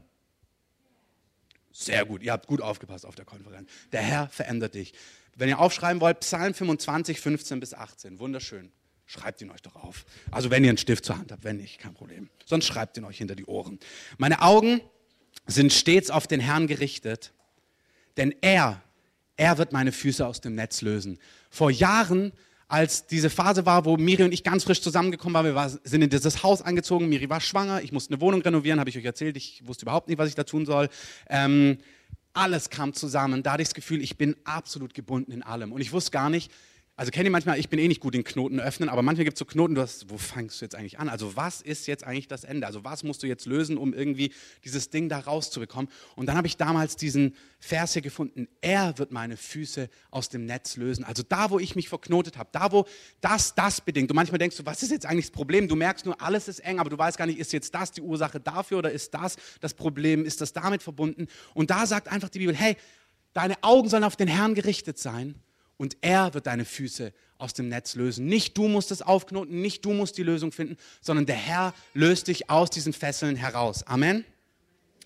sehr 1.71 2.05
gut, 2.05 2.23
ihr 2.23 2.33
habt 2.33 2.47
gut 2.47 2.61
aufgepasst 2.61 3.05
auf 3.07 3.15
der 3.15 3.25
Konferenz. 3.25 3.71
Der 3.93 4.01
Herr 4.01 4.29
verändert 4.29 4.75
dich. 4.75 4.95
Wenn 5.37 5.49
ihr 5.49 5.59
aufschreiben 5.59 6.01
wollt, 6.01 6.21
Psalm 6.21 6.55
25, 6.55 7.21
15 7.21 7.61
bis 7.61 7.75
18, 7.75 8.19
wunderschön. 8.19 8.73
Schreibt 9.05 9.41
ihn 9.41 9.51
euch 9.51 9.63
doch 9.63 9.77
auf. 9.77 10.05
Also 10.33 10.51
wenn 10.51 10.65
ihr 10.65 10.71
einen 10.71 10.79
Stift 10.79 11.05
zur 11.05 11.19
Hand 11.19 11.31
habt, 11.31 11.45
wenn 11.45 11.59
nicht, 11.59 11.79
kein 11.79 11.95
Problem. 11.95 12.29
Sonst 12.45 12.67
schreibt 12.67 12.97
ihn 12.97 13.05
euch 13.05 13.19
hinter 13.19 13.37
die 13.37 13.45
Ohren. 13.45 13.79
Meine 14.19 14.43
Augen 14.43 14.81
sind 15.47 15.73
stets 15.73 16.11
auf 16.11 16.27
den 16.27 16.41
Herrn 16.41 16.67
gerichtet, 16.67 17.33
denn 18.17 18.35
er, 18.41 18.83
er 19.37 19.59
wird 19.59 19.73
meine 19.73 19.93
Füße 19.93 20.27
aus 20.27 20.41
dem 20.41 20.55
Netz 20.55 20.81
lösen. 20.81 21.19
Vor 21.51 21.71
Jahren 21.71 22.33
als 22.69 23.07
diese 23.07 23.31
Phase 23.31 23.65
war, 23.65 23.85
wo 23.85 23.97
Miri 23.97 24.25
und 24.25 24.33
ich 24.33 24.43
ganz 24.43 24.65
frisch 24.65 24.83
zusammengekommen 24.83 25.35
waren. 25.35 25.47
Wir 25.47 25.55
war, 25.55 25.69
sind 25.69 26.03
in 26.03 26.11
dieses 26.11 26.43
Haus 26.43 26.63
eingezogen. 26.63 27.09
Miri 27.09 27.31
war 27.31 27.41
schwanger. 27.41 27.83
Ich 27.83 27.93
musste 27.93 28.13
eine 28.13 28.21
Wohnung 28.21 28.43
renovieren, 28.43 28.81
habe 28.81 28.91
ich 28.91 28.99
euch 28.99 29.05
erzählt. 29.05 29.37
Ich 29.37 29.63
wusste 29.67 29.85
überhaupt 29.85 30.09
nicht, 30.09 30.19
was 30.19 30.29
ich 30.29 30.35
da 30.35 30.43
tun 30.43 30.67
soll. 30.67 30.89
Ähm, 31.29 31.79
alles 32.33 32.69
kam 32.69 32.93
zusammen. 32.93 33.43
Da 33.43 33.53
hatte 33.53 33.63
ich 33.63 33.69
das 33.69 33.75
Gefühl, 33.75 34.03
ich 34.03 34.19
bin 34.19 34.37
absolut 34.45 34.95
gebunden 34.95 35.33
in 35.33 35.43
allem. 35.43 35.73
Und 35.73 35.81
ich 35.81 35.93
wusste 35.93 36.11
gar 36.11 36.29
nicht, 36.29 36.51
also 36.99 37.11
kennt 37.11 37.27
ihr 37.27 37.31
manchmal, 37.31 37.59
ich 37.59 37.69
bin 37.69 37.79
eh 37.79 37.89
nicht 37.89 38.01
gut 38.01 38.15
in 38.15 38.25
Knoten 38.25 38.59
öffnen, 38.59 38.89
aber 38.89 39.03
manchmal 39.03 39.25
gibt 39.25 39.37
es 39.37 39.39
so 39.39 39.45
Knoten, 39.45 39.75
du 39.75 39.83
hast, 39.83 40.09
wo 40.09 40.17
fängst 40.17 40.59
du 40.59 40.65
jetzt 40.65 40.75
eigentlich 40.75 40.99
an? 40.99 41.11
Also 41.11 41.37
was 41.37 41.61
ist 41.61 41.87
jetzt 41.87 42.05
eigentlich 42.05 42.27
das 42.27 42.43
Ende? 42.43 42.67
Also 42.67 42.85
was 42.85 43.03
musst 43.03 43.23
du 43.23 43.27
jetzt 43.27 43.45
lösen, 43.45 43.77
um 43.77 43.93
irgendwie 43.93 44.33
dieses 44.65 44.89
Ding 44.89 45.11
da 45.11 45.19
rauszubekommen? 45.19 45.91
Und 46.15 46.25
dann 46.25 46.39
habe 46.39 46.47
ich 46.47 46.57
damals 46.57 46.97
diesen 46.97 47.37
Vers 47.59 47.93
hier 47.93 48.01
gefunden, 48.01 48.49
er 48.63 48.97
wird 48.97 49.13
meine 49.13 49.37
Füße 49.37 49.91
aus 50.11 50.31
dem 50.31 50.47
Netz 50.47 50.79
lösen. 50.79 51.05
Also 51.05 51.23
da, 51.23 51.51
wo 51.51 51.59
ich 51.59 51.77
mich 51.77 51.91
verknotet 51.91 52.39
habe, 52.39 52.49
da, 52.53 52.73
wo 52.73 52.87
das 53.21 53.55
das 53.55 53.83
bedingt. 53.83 54.11
Und 54.11 54.17
manchmal 54.17 54.39
denkst 54.39 54.57
du, 54.57 54.65
was 54.65 54.83
ist 54.83 54.91
jetzt 54.91 55.05
eigentlich 55.05 55.27
das 55.27 55.33
Problem? 55.33 55.69
Du 55.69 55.77
merkst 55.77 56.07
nur, 56.07 56.19
alles 56.23 56.49
ist 56.49 56.61
eng, 56.61 56.79
aber 56.79 56.89
du 56.89 56.97
weißt 56.97 57.19
gar 57.19 57.27
nicht, 57.27 57.39
ist 57.39 57.53
jetzt 57.53 57.75
das 57.75 57.93
die 57.93 58.01
Ursache 58.01 58.41
dafür 58.41 58.79
oder 58.79 58.91
ist 58.91 59.13
das 59.13 59.37
das 59.61 59.75
Problem? 59.75 60.25
Ist 60.25 60.41
das 60.41 60.55
damit 60.55 60.83
verbunden? 60.83 61.27
Und 61.53 61.69
da 61.69 61.85
sagt 61.85 62.09
einfach 62.09 62.31
die 62.31 62.39
Bibel, 62.39 62.55
hey, 62.57 62.75
deine 63.35 63.63
Augen 63.63 63.91
sollen 63.91 64.05
auf 64.05 64.17
den 64.17 64.29
Herrn 64.29 64.55
gerichtet 64.55 64.99
sein 64.99 65.35
und 65.77 65.97
er 66.01 66.35
wird 66.35 66.47
deine 66.47 66.65
Füße 66.65 67.13
aus 67.39 67.53
dem 67.53 67.69
Netz 67.69 67.95
lösen. 67.95 68.27
Nicht 68.27 68.57
du 68.57 68.69
musst 68.69 68.91
es 68.91 69.03
aufknoten, 69.03 69.61
nicht 69.61 69.85
du 69.85 69.93
musst 69.93 70.17
die 70.17 70.23
Lösung 70.23 70.53
finden, 70.53 70.77
sondern 71.01 71.27
der 71.27 71.37
Herr 71.37 71.75
löst 71.95 72.29
dich 72.29 72.49
aus 72.49 72.71
diesen 72.71 72.93
Fesseln 72.93 73.37
heraus. 73.37 73.87
Amen. 73.87 74.25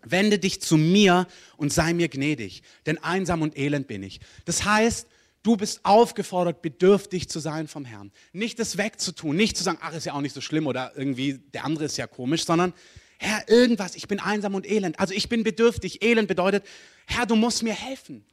Wende 0.02 0.38
dich 0.38 0.62
zu 0.62 0.76
mir 0.76 1.26
und 1.56 1.72
sei 1.72 1.92
mir 1.92 2.08
gnädig, 2.08 2.62
denn 2.86 2.98
einsam 2.98 3.42
und 3.42 3.58
elend 3.58 3.86
bin 3.86 4.02
ich. 4.02 4.20
Das 4.44 4.64
heißt, 4.64 5.06
du 5.42 5.56
bist 5.56 5.80
aufgefordert, 5.84 6.62
bedürftig 6.62 7.28
zu 7.28 7.38
sein 7.38 7.68
vom 7.68 7.84
Herrn. 7.84 8.10
Nicht 8.32 8.58
das 8.58 8.78
wegzutun, 8.78 9.36
nicht 9.36 9.56
zu 9.56 9.64
sagen, 9.64 9.78
ach, 9.82 9.92
ist 9.92 10.06
ja 10.06 10.14
auch 10.14 10.20
nicht 10.20 10.34
so 10.34 10.40
schlimm 10.40 10.66
oder 10.66 10.92
irgendwie 10.96 11.40
der 11.52 11.64
andere 11.64 11.84
ist 11.84 11.98
ja 11.98 12.06
komisch, 12.06 12.44
sondern 12.44 12.72
Herr, 13.18 13.46
irgendwas, 13.50 13.96
ich 13.96 14.08
bin 14.08 14.18
einsam 14.18 14.54
und 14.54 14.66
elend. 14.66 14.98
Also 14.98 15.12
ich 15.12 15.28
bin 15.28 15.44
bedürftig. 15.44 16.02
Elend 16.02 16.26
bedeutet, 16.26 16.64
Herr, 17.04 17.26
du 17.26 17.36
musst 17.36 17.62
mir 17.62 17.74
helfen. 17.74 18.24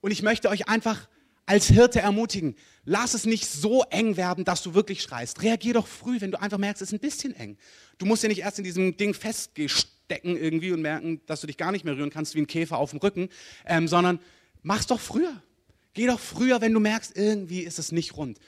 Und 0.00 0.10
ich 0.10 0.22
möchte 0.22 0.48
euch 0.48 0.68
einfach 0.68 1.08
als 1.46 1.66
Hirte 1.66 2.00
ermutigen. 2.00 2.56
Lass 2.84 3.14
es 3.14 3.26
nicht 3.26 3.46
so 3.46 3.82
eng 3.90 4.16
werden, 4.16 4.44
dass 4.44 4.62
du 4.62 4.74
wirklich 4.74 5.02
schreist. 5.02 5.42
Reagier 5.42 5.74
doch 5.74 5.86
früh, 5.86 6.20
wenn 6.20 6.30
du 6.30 6.40
einfach 6.40 6.58
merkst, 6.58 6.82
es 6.82 6.88
ist 6.88 6.94
ein 6.94 7.00
bisschen 7.00 7.34
eng. 7.34 7.56
Du 7.98 8.06
musst 8.06 8.22
ja 8.22 8.28
nicht 8.28 8.40
erst 8.40 8.58
in 8.58 8.64
diesem 8.64 8.96
Ding 8.96 9.14
feststecken 9.14 10.36
irgendwie 10.36 10.72
und 10.72 10.82
merken, 10.82 11.20
dass 11.26 11.40
du 11.40 11.46
dich 11.46 11.56
gar 11.56 11.72
nicht 11.72 11.84
mehr 11.84 11.96
rühren 11.96 12.10
kannst 12.10 12.34
wie 12.34 12.40
ein 12.40 12.46
Käfer 12.46 12.78
auf 12.78 12.90
dem 12.90 12.98
Rücken, 12.98 13.28
ähm, 13.66 13.88
sondern 13.88 14.20
mach's 14.62 14.86
doch 14.86 15.00
früher. 15.00 15.42
Geh 15.94 16.06
doch 16.06 16.20
früher, 16.20 16.60
wenn 16.60 16.72
du 16.72 16.80
merkst, 16.80 17.16
irgendwie 17.16 17.60
ist 17.60 17.78
es 17.78 17.92
nicht 17.92 18.16
rund. 18.16 18.38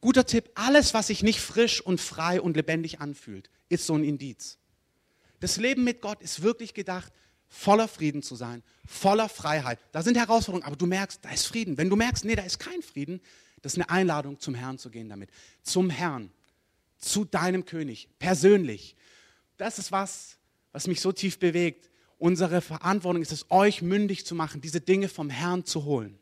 Guter 0.00 0.24
Tipp, 0.24 0.50
alles, 0.54 0.94
was 0.94 1.08
sich 1.08 1.22
nicht 1.22 1.40
frisch 1.40 1.80
und 1.80 2.00
frei 2.00 2.40
und 2.40 2.56
lebendig 2.56 3.00
anfühlt, 3.00 3.50
ist 3.68 3.86
so 3.86 3.94
ein 3.94 4.04
Indiz. 4.04 4.58
Das 5.40 5.56
Leben 5.56 5.84
mit 5.84 6.00
Gott 6.00 6.22
ist 6.22 6.42
wirklich 6.42 6.74
gedacht, 6.74 7.12
voller 7.50 7.88
Frieden 7.88 8.22
zu 8.22 8.36
sein, 8.36 8.62
voller 8.86 9.28
Freiheit. 9.28 9.78
Da 9.92 10.02
sind 10.02 10.16
Herausforderungen, 10.16 10.64
aber 10.64 10.76
du 10.76 10.86
merkst, 10.86 11.22
da 11.22 11.30
ist 11.30 11.46
Frieden. 11.46 11.76
Wenn 11.76 11.90
du 11.90 11.96
merkst, 11.96 12.24
nee, 12.24 12.36
da 12.36 12.42
ist 12.42 12.58
kein 12.58 12.80
Frieden, 12.80 13.20
das 13.60 13.74
ist 13.74 13.78
eine 13.78 13.90
Einladung, 13.90 14.38
zum 14.38 14.54
Herrn 14.54 14.78
zu 14.78 14.88
gehen 14.88 15.08
damit. 15.08 15.30
Zum 15.62 15.90
Herrn, 15.90 16.30
zu 16.96 17.24
deinem 17.24 17.66
König, 17.66 18.08
persönlich. 18.18 18.96
Das 19.56 19.78
ist 19.78 19.92
was, 19.92 20.38
was 20.72 20.86
mich 20.86 21.00
so 21.00 21.12
tief 21.12 21.38
bewegt. 21.38 21.90
unsere 22.18 22.60
Verantwortung 22.60 23.22
ist 23.22 23.32
es, 23.32 23.50
euch 23.50 23.80
mündig 23.82 24.26
zu 24.26 24.34
machen, 24.34 24.60
diese 24.60 24.80
Dinge 24.80 25.08
vom 25.08 25.30
Herrn 25.30 25.64
zu 25.64 25.84
holen 25.84 26.19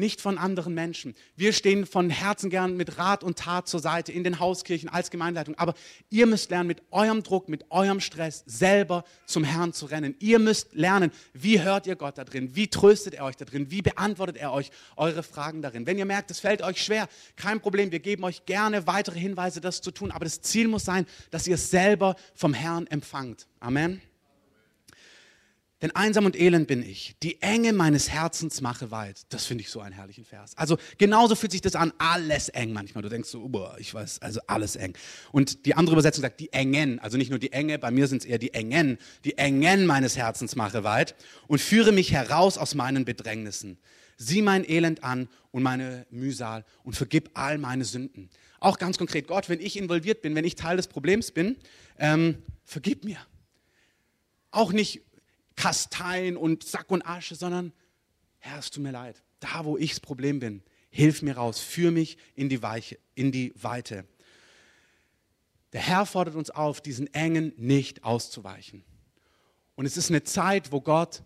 nicht 0.00 0.20
von 0.20 0.38
anderen 0.38 0.74
Menschen. 0.74 1.14
Wir 1.36 1.52
stehen 1.52 1.86
von 1.86 2.10
Herzen 2.10 2.50
gern 2.50 2.76
mit 2.76 2.98
Rat 2.98 3.22
und 3.22 3.38
Tat 3.38 3.68
zur 3.68 3.78
Seite 3.78 4.10
in 4.10 4.24
den 4.24 4.40
Hauskirchen 4.40 4.88
als 4.88 5.10
Gemeindeleitung. 5.10 5.56
Aber 5.56 5.74
ihr 6.08 6.26
müsst 6.26 6.50
lernen, 6.50 6.66
mit 6.66 6.82
eurem 6.90 7.22
Druck, 7.22 7.48
mit 7.48 7.70
eurem 7.70 8.00
Stress 8.00 8.42
selber 8.46 9.04
zum 9.26 9.44
Herrn 9.44 9.72
zu 9.72 9.86
rennen. 9.86 10.16
Ihr 10.18 10.40
müsst 10.40 10.74
lernen, 10.74 11.12
wie 11.32 11.60
hört 11.60 11.86
ihr 11.86 11.94
Gott 11.94 12.18
da 12.18 12.24
drin? 12.24 12.56
Wie 12.56 12.66
tröstet 12.66 13.14
er 13.14 13.24
euch 13.24 13.36
da 13.36 13.44
drin? 13.44 13.70
Wie 13.70 13.82
beantwortet 13.82 14.36
er 14.36 14.52
euch 14.52 14.70
eure 14.96 15.22
Fragen 15.22 15.62
darin? 15.62 15.86
Wenn 15.86 15.98
ihr 15.98 16.06
merkt, 16.06 16.30
es 16.30 16.40
fällt 16.40 16.62
euch 16.62 16.82
schwer, 16.82 17.08
kein 17.36 17.60
Problem. 17.60 17.92
Wir 17.92 18.00
geben 18.00 18.24
euch 18.24 18.46
gerne 18.46 18.86
weitere 18.88 19.20
Hinweise, 19.20 19.60
das 19.60 19.80
zu 19.80 19.92
tun. 19.92 20.10
Aber 20.10 20.24
das 20.24 20.40
Ziel 20.40 20.66
muss 20.66 20.84
sein, 20.84 21.06
dass 21.30 21.46
ihr 21.46 21.54
es 21.54 21.70
selber 21.70 22.16
vom 22.34 22.54
Herrn 22.54 22.86
empfangt. 22.88 23.46
Amen. 23.60 24.00
Denn 25.82 25.96
einsam 25.96 26.26
und 26.26 26.38
elend 26.38 26.66
bin 26.66 26.82
ich. 26.82 27.16
Die 27.22 27.40
Enge 27.40 27.72
meines 27.72 28.10
Herzens 28.10 28.60
mache 28.60 28.90
weit. 28.90 29.22
Das 29.30 29.46
finde 29.46 29.62
ich 29.62 29.70
so 29.70 29.80
einen 29.80 29.94
herrlichen 29.94 30.26
Vers. 30.26 30.54
Also 30.56 30.76
genauso 30.98 31.34
fühlt 31.34 31.52
sich 31.52 31.62
das 31.62 31.74
an. 31.74 31.92
Alles 31.96 32.50
eng 32.50 32.72
manchmal. 32.72 33.02
Du 33.02 33.08
denkst 33.08 33.30
so, 33.30 33.48
boah, 33.48 33.76
ich 33.78 33.94
weiß, 33.94 34.20
also 34.20 34.40
alles 34.46 34.76
eng. 34.76 34.92
Und 35.32 35.64
die 35.64 35.74
andere 35.74 35.94
Übersetzung 35.94 36.20
sagt, 36.20 36.38
die 36.40 36.52
Engen. 36.52 36.98
Also 36.98 37.16
nicht 37.16 37.30
nur 37.30 37.38
die 37.38 37.52
Enge, 37.52 37.78
bei 37.78 37.90
mir 37.90 38.08
sind 38.08 38.22
es 38.22 38.24
eher 38.26 38.38
die 38.38 38.52
Engen. 38.52 38.98
Die 39.24 39.38
Engen 39.38 39.86
meines 39.86 40.18
Herzens 40.18 40.54
mache 40.54 40.84
weit 40.84 41.14
und 41.46 41.60
führe 41.60 41.92
mich 41.92 42.12
heraus 42.12 42.58
aus 42.58 42.74
meinen 42.74 43.06
Bedrängnissen. 43.06 43.78
Sieh 44.18 44.42
mein 44.42 44.68
Elend 44.68 45.02
an 45.02 45.30
und 45.50 45.62
meine 45.62 46.06
Mühsal 46.10 46.66
und 46.84 46.94
vergib 46.94 47.30
all 47.32 47.56
meine 47.56 47.86
Sünden. 47.86 48.28
Auch 48.58 48.78
ganz 48.78 48.98
konkret, 48.98 49.26
Gott, 49.26 49.48
wenn 49.48 49.60
ich 49.60 49.78
involviert 49.78 50.20
bin, 50.20 50.34
wenn 50.34 50.44
ich 50.44 50.56
Teil 50.56 50.76
des 50.76 50.88
Problems 50.88 51.30
bin, 51.30 51.56
ähm, 51.98 52.42
vergib 52.64 53.04
mir. 53.04 53.16
Auch 54.50 54.72
nicht 54.72 55.00
Kasteien 55.60 56.38
und 56.38 56.64
Sack 56.64 56.90
und 56.90 57.06
Asche, 57.06 57.34
sondern 57.34 57.74
Herr, 58.38 58.58
es 58.58 58.70
tut 58.70 58.82
mir 58.82 58.92
leid. 58.92 59.22
Da, 59.40 59.66
wo 59.66 59.76
ich 59.76 59.90
das 59.90 60.00
Problem 60.00 60.40
bin, 60.40 60.62
hilf 60.88 61.20
mir 61.20 61.36
raus, 61.36 61.60
führ 61.60 61.90
mich 61.90 62.16
in 62.34 62.48
die, 62.48 62.62
Weiche, 62.62 62.98
in 63.14 63.30
die 63.30 63.52
Weite. 63.56 64.06
Der 65.74 65.82
Herr 65.82 66.06
fordert 66.06 66.34
uns 66.34 66.48
auf, 66.48 66.80
diesen 66.80 67.12
Engen 67.12 67.52
nicht 67.58 68.04
auszuweichen. 68.04 68.84
Und 69.74 69.84
es 69.84 69.98
ist 69.98 70.08
eine 70.08 70.22
Zeit, 70.22 70.72
wo 70.72 70.80
Gott 70.80 71.22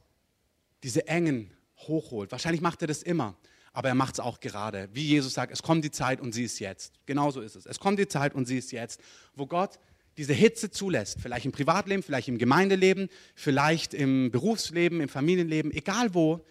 diese 0.82 1.06
Engen 1.06 1.52
hochholt. 1.78 2.32
Wahrscheinlich 2.32 2.60
macht 2.60 2.82
er 2.82 2.88
das 2.88 3.04
immer, 3.04 3.36
aber 3.72 3.88
er 3.88 3.94
macht 3.94 4.14
es 4.14 4.20
auch 4.20 4.40
gerade. 4.40 4.88
Wie 4.92 5.06
Jesus 5.06 5.34
sagt, 5.34 5.52
es 5.52 5.62
kommt 5.62 5.84
die 5.84 5.92
Zeit 5.92 6.20
und 6.20 6.32
sie 6.32 6.42
ist 6.42 6.58
jetzt. 6.58 6.94
Genauso 7.06 7.40
ist 7.40 7.54
es. 7.54 7.66
Es 7.66 7.78
kommt 7.78 8.00
die 8.00 8.08
Zeit 8.08 8.34
und 8.34 8.46
sie 8.46 8.58
ist 8.58 8.72
jetzt, 8.72 9.00
wo 9.36 9.46
Gott 9.46 9.78
diese 10.16 10.32
Hitze 10.32 10.70
zulässt, 10.70 11.20
vielleicht 11.20 11.46
im 11.46 11.52
Privatleben, 11.52 12.02
vielleicht 12.02 12.28
im 12.28 12.38
Gemeindeleben, 12.38 13.08
vielleicht 13.34 13.94
im 13.94 14.30
Berufsleben, 14.30 15.00
im 15.00 15.08
Familienleben, 15.08 15.72
egal 15.72 16.14
wo, 16.14 16.44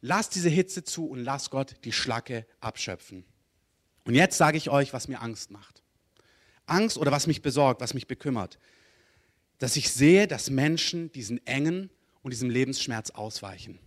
lass 0.00 0.30
diese 0.30 0.48
Hitze 0.48 0.84
zu 0.84 1.06
und 1.06 1.20
lass 1.20 1.50
Gott 1.50 1.76
die 1.84 1.92
Schlacke 1.92 2.46
abschöpfen. 2.60 3.24
Und 4.04 4.14
jetzt 4.14 4.38
sage 4.38 4.56
ich 4.56 4.70
euch, 4.70 4.92
was 4.92 5.08
mir 5.08 5.20
Angst 5.20 5.50
macht. 5.50 5.82
Angst 6.66 6.98
oder 6.98 7.10
was 7.10 7.26
mich 7.26 7.42
besorgt, 7.42 7.80
was 7.80 7.94
mich 7.94 8.06
bekümmert. 8.06 8.58
Dass 9.58 9.76
ich 9.76 9.90
sehe, 9.90 10.26
dass 10.26 10.50
Menschen 10.50 11.12
diesen 11.12 11.44
engen 11.46 11.90
und 12.22 12.32
diesem 12.32 12.48
Lebensschmerz 12.48 13.10
ausweichen. 13.10 13.78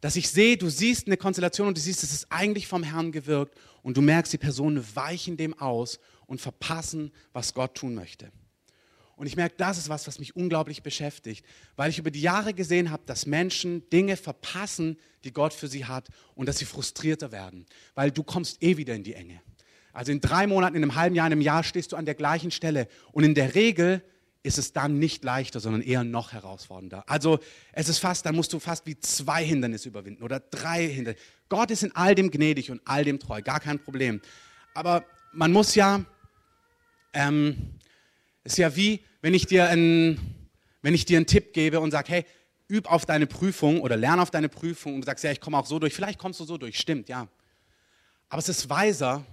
Dass 0.00 0.16
ich 0.16 0.28
sehe, 0.28 0.56
du 0.56 0.68
siehst 0.68 1.06
eine 1.06 1.16
Konstellation 1.16 1.68
und 1.68 1.76
du 1.76 1.80
siehst, 1.80 2.02
es 2.02 2.12
ist 2.12 2.26
eigentlich 2.30 2.66
vom 2.66 2.82
Herrn 2.82 3.12
gewirkt 3.12 3.58
und 3.82 3.96
du 3.96 4.02
merkst, 4.02 4.32
die 4.32 4.38
Personen 4.38 4.84
weichen 4.94 5.36
dem 5.36 5.58
aus 5.58 5.98
und 6.26 6.40
verpassen, 6.40 7.12
was 7.32 7.54
Gott 7.54 7.74
tun 7.74 7.94
möchte. 7.94 8.30
Und 9.16 9.26
ich 9.26 9.36
merke, 9.36 9.54
das 9.56 9.78
ist 9.78 9.88
was, 9.88 10.06
was 10.06 10.18
mich 10.18 10.36
unglaublich 10.36 10.82
beschäftigt, 10.82 11.44
weil 11.74 11.88
ich 11.88 11.98
über 11.98 12.10
die 12.10 12.20
Jahre 12.20 12.52
gesehen 12.52 12.90
habe, 12.90 13.02
dass 13.06 13.24
Menschen 13.24 13.88
Dinge 13.88 14.16
verpassen, 14.16 14.98
die 15.24 15.32
Gott 15.32 15.54
für 15.54 15.68
sie 15.68 15.86
hat 15.86 16.08
und 16.34 16.46
dass 16.46 16.58
sie 16.58 16.66
frustrierter 16.66 17.32
werden, 17.32 17.64
weil 17.94 18.10
du 18.10 18.22
kommst 18.22 18.62
eh 18.62 18.76
wieder 18.76 18.94
in 18.94 19.04
die 19.04 19.14
Enge. 19.14 19.40
Also 19.94 20.12
in 20.12 20.20
drei 20.20 20.46
Monaten, 20.46 20.76
in 20.76 20.82
einem 20.82 20.94
halben 20.94 21.14
Jahr, 21.14 21.26
in 21.26 21.32
einem 21.32 21.40
Jahr 21.40 21.64
stehst 21.64 21.92
du 21.92 21.96
an 21.96 22.04
der 22.04 22.14
gleichen 22.14 22.50
Stelle 22.50 22.88
und 23.12 23.24
in 23.24 23.34
der 23.34 23.54
Regel 23.54 24.02
ist 24.42 24.58
es 24.58 24.74
dann 24.74 24.98
nicht 24.98 25.24
leichter, 25.24 25.60
sondern 25.60 25.80
eher 25.80 26.04
noch 26.04 26.32
herausfordernder. 26.32 27.02
Also 27.08 27.38
es 27.72 27.88
ist 27.88 27.98
fast, 27.98 28.26
dann 28.26 28.36
musst 28.36 28.52
du 28.52 28.60
fast 28.60 28.86
wie 28.86 29.00
zwei 29.00 29.42
Hindernisse 29.42 29.88
überwinden 29.88 30.22
oder 30.22 30.40
drei 30.40 30.86
Hindernisse. 30.86 31.24
Gott 31.48 31.70
ist 31.70 31.82
in 31.82 31.96
all 31.96 32.14
dem 32.14 32.30
gnädig 32.30 32.70
und 32.70 32.82
all 32.84 33.04
dem 33.04 33.18
treu, 33.18 33.40
gar 33.40 33.60
kein 33.60 33.82
Problem. 33.82 34.20
Aber 34.74 35.04
man 35.32 35.50
muss 35.52 35.74
ja 35.74 36.04
ähm, 37.16 37.56
ist 38.44 38.58
ja 38.58 38.76
wie, 38.76 39.00
wenn 39.22 39.34
ich 39.34 39.46
dir 39.46 39.68
einen, 39.68 40.20
wenn 40.82 40.94
ich 40.94 41.04
dir 41.04 41.16
einen 41.16 41.26
Tipp 41.26 41.52
gebe 41.52 41.80
und 41.80 41.90
sage, 41.90 42.12
hey, 42.12 42.26
üb 42.70 42.90
auf 42.90 43.06
deine 43.06 43.26
Prüfung 43.26 43.80
oder 43.80 43.96
lerne 43.96 44.22
auf 44.22 44.30
deine 44.30 44.48
Prüfung 44.48 44.94
und 44.94 45.04
sagst, 45.04 45.24
ja, 45.24 45.32
ich 45.32 45.40
komme 45.40 45.58
auch 45.58 45.66
so 45.66 45.78
durch. 45.78 45.94
Vielleicht 45.94 46.18
kommst 46.18 46.38
du 46.40 46.44
so 46.44 46.58
durch, 46.58 46.78
stimmt, 46.78 47.08
ja. 47.08 47.28
Aber 48.28 48.38
es 48.38 48.48
ist 48.48 48.68
weiser, 48.68 49.24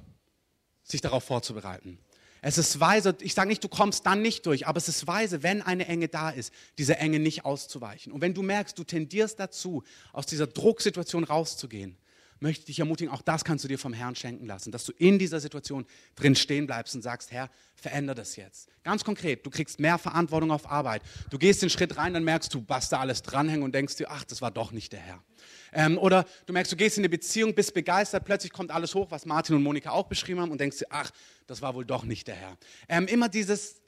sich 0.84 1.02
darauf 1.02 1.24
vorzubereiten. 1.24 1.98
Es 2.42 2.58
ist 2.58 2.80
weise, 2.80 3.16
ich 3.22 3.34
sage 3.34 3.48
nicht, 3.48 3.64
du 3.64 3.70
kommst 3.70 4.06
dann 4.06 4.22
nicht 4.22 4.46
durch, 4.46 4.68
aber 4.68 4.78
es 4.78 4.90
ist 4.90 5.08
weise, 5.08 5.44
wenn 5.44 5.62
eine 5.62 5.88
Enge 5.88 6.10
da 6.10 6.30
ist, 6.30 6.54
diese 6.78 6.98
Enge 6.98 7.20
nicht 7.20 7.46
auszuweichen. 7.46 8.12
Und 8.12 8.22
wenn 8.22 8.34
du 8.34 8.42
merkst, 8.42 8.78
du 8.78 8.84
tendierst 8.84 9.40
dazu, 9.40 9.84
aus 10.12 10.26
dieser 10.26 10.48
Drucksituation 10.48 11.24
rauszugehen, 11.24 11.98
möchte 12.44 12.60
ich 12.60 12.66
dich 12.66 12.80
ermutigen, 12.80 13.12
auch 13.12 13.22
das 13.22 13.46
kannst 13.46 13.64
du 13.64 13.70
dir 13.70 13.80
vom 13.80 13.94
Herrn 13.94 14.16
schenken 14.16 14.46
lassen, 14.46 14.72
dass 14.72 14.84
du 14.84 14.92
in 14.98 15.18
dieser 15.18 15.40
Situation 15.40 15.86
drin 16.16 16.36
stehen 16.36 16.68
bleibst 16.68 16.94
und 16.94 17.02
sagst, 17.02 17.32
Herr, 17.32 17.50
verändere 17.74 18.18
das 18.18 18.36
jetzt. 18.36 18.68
Ganz 18.84 19.04
konkret, 19.06 19.46
du 19.46 19.50
kriegst 19.50 19.80
mehr 19.80 19.98
Verantwortung 19.98 20.52
auf 20.52 20.70
Arbeit. 20.70 21.02
Du 21.30 21.40
gehst 21.40 21.62
den 21.62 21.70
Schritt 21.70 21.98
rein, 21.98 22.14
dann 22.14 22.26
merkst 22.26 22.54
du, 22.54 22.64
was 22.68 22.90
da 22.90 23.00
alles 23.00 23.22
dranhängt 23.22 23.64
und 23.64 23.74
denkst 23.74 23.96
dir, 23.96 24.12
ach, 24.12 24.26
das 24.26 24.42
war 24.42 24.52
doch 24.52 24.74
nicht 24.74 24.92
der 24.92 25.00
Herr. 25.00 25.24
Ähm, 25.72 25.98
oder 25.98 26.26
du 26.46 26.54
merkst, 26.54 26.72
du 26.72 26.76
gehst 26.76 26.98
in 26.98 27.02
eine 27.02 27.10
Beziehung, 27.10 27.56
bist 27.56 27.74
begeistert, 27.74 28.26
plötzlich 28.26 28.52
kommt 28.52 28.72
alles 28.72 28.94
hoch, 28.94 29.10
was 29.10 29.26
Martin 29.26 29.56
und 29.56 29.64
Monika 29.64 29.92
auch 29.92 30.08
beschrieben 30.08 30.42
haben 30.42 30.52
und 30.52 30.60
denkst 30.60 30.80
dir, 30.80 30.88
ach, 30.90 31.12
das 31.48 31.62
war 31.62 31.74
wohl 31.76 31.86
doch 31.86 32.04
nicht 32.04 32.28
der 32.28 32.36
Herr. 32.36 32.58
Ähm, 32.90 33.08
immer 33.08 33.30
dieses, 33.30 33.82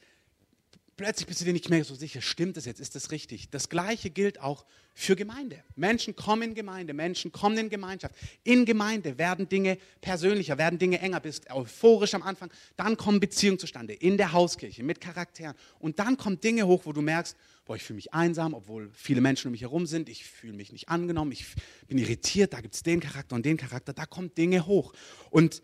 plötzlich 0.97 1.27
bist 1.27 1.41
du 1.41 1.45
dir 1.45 1.53
nicht 1.53 1.69
mehr 1.69 1.83
so 1.83 1.95
sicher, 1.95 2.21
stimmt 2.21 2.57
das 2.57 2.65
jetzt, 2.65 2.79
ist 2.79 2.95
das 2.95 3.11
richtig? 3.11 3.49
Das 3.49 3.69
Gleiche 3.69 4.09
gilt 4.09 4.39
auch 4.39 4.65
für 4.93 5.15
Gemeinde. 5.15 5.61
Menschen 5.75 6.15
kommen 6.15 6.43
in 6.43 6.55
Gemeinde, 6.55 6.93
Menschen 6.93 7.31
kommen 7.31 7.57
in 7.57 7.69
Gemeinschaft. 7.69 8.15
In 8.43 8.65
Gemeinde 8.65 9.17
werden 9.17 9.49
Dinge 9.49 9.77
persönlicher, 9.99 10.57
werden 10.57 10.79
Dinge 10.79 10.99
enger, 10.99 11.19
bist 11.19 11.49
euphorisch 11.51 12.13
am 12.13 12.23
Anfang, 12.23 12.49
dann 12.77 12.95
kommen 12.95 13.19
Beziehungen 13.19 13.59
zustande, 13.59 13.93
in 13.93 14.17
der 14.17 14.31
Hauskirche, 14.31 14.83
mit 14.83 15.01
Charakteren. 15.01 15.55
Und 15.79 15.99
dann 15.99 16.15
kommen 16.15 16.39
Dinge 16.39 16.65
hoch, 16.65 16.85
wo 16.85 16.93
du 16.93 17.01
merkst, 17.01 17.35
boah, 17.65 17.75
ich 17.75 17.83
fühle 17.83 17.95
mich 17.95 18.13
einsam, 18.13 18.53
obwohl 18.53 18.89
viele 18.93 19.19
Menschen 19.19 19.47
um 19.47 19.51
mich 19.51 19.61
herum 19.61 19.85
sind, 19.85 20.07
ich 20.07 20.23
fühle 20.23 20.53
mich 20.53 20.71
nicht 20.71 20.87
angenommen, 20.87 21.31
ich 21.31 21.45
bin 21.87 21.97
irritiert, 21.97 22.53
da 22.53 22.61
gibt 22.61 22.75
es 22.75 22.83
den 22.83 23.01
Charakter 23.01 23.35
und 23.35 23.45
den 23.45 23.57
Charakter, 23.57 23.91
da 23.91 24.05
kommen 24.05 24.33
Dinge 24.35 24.65
hoch. 24.65 24.93
Und 25.29 25.61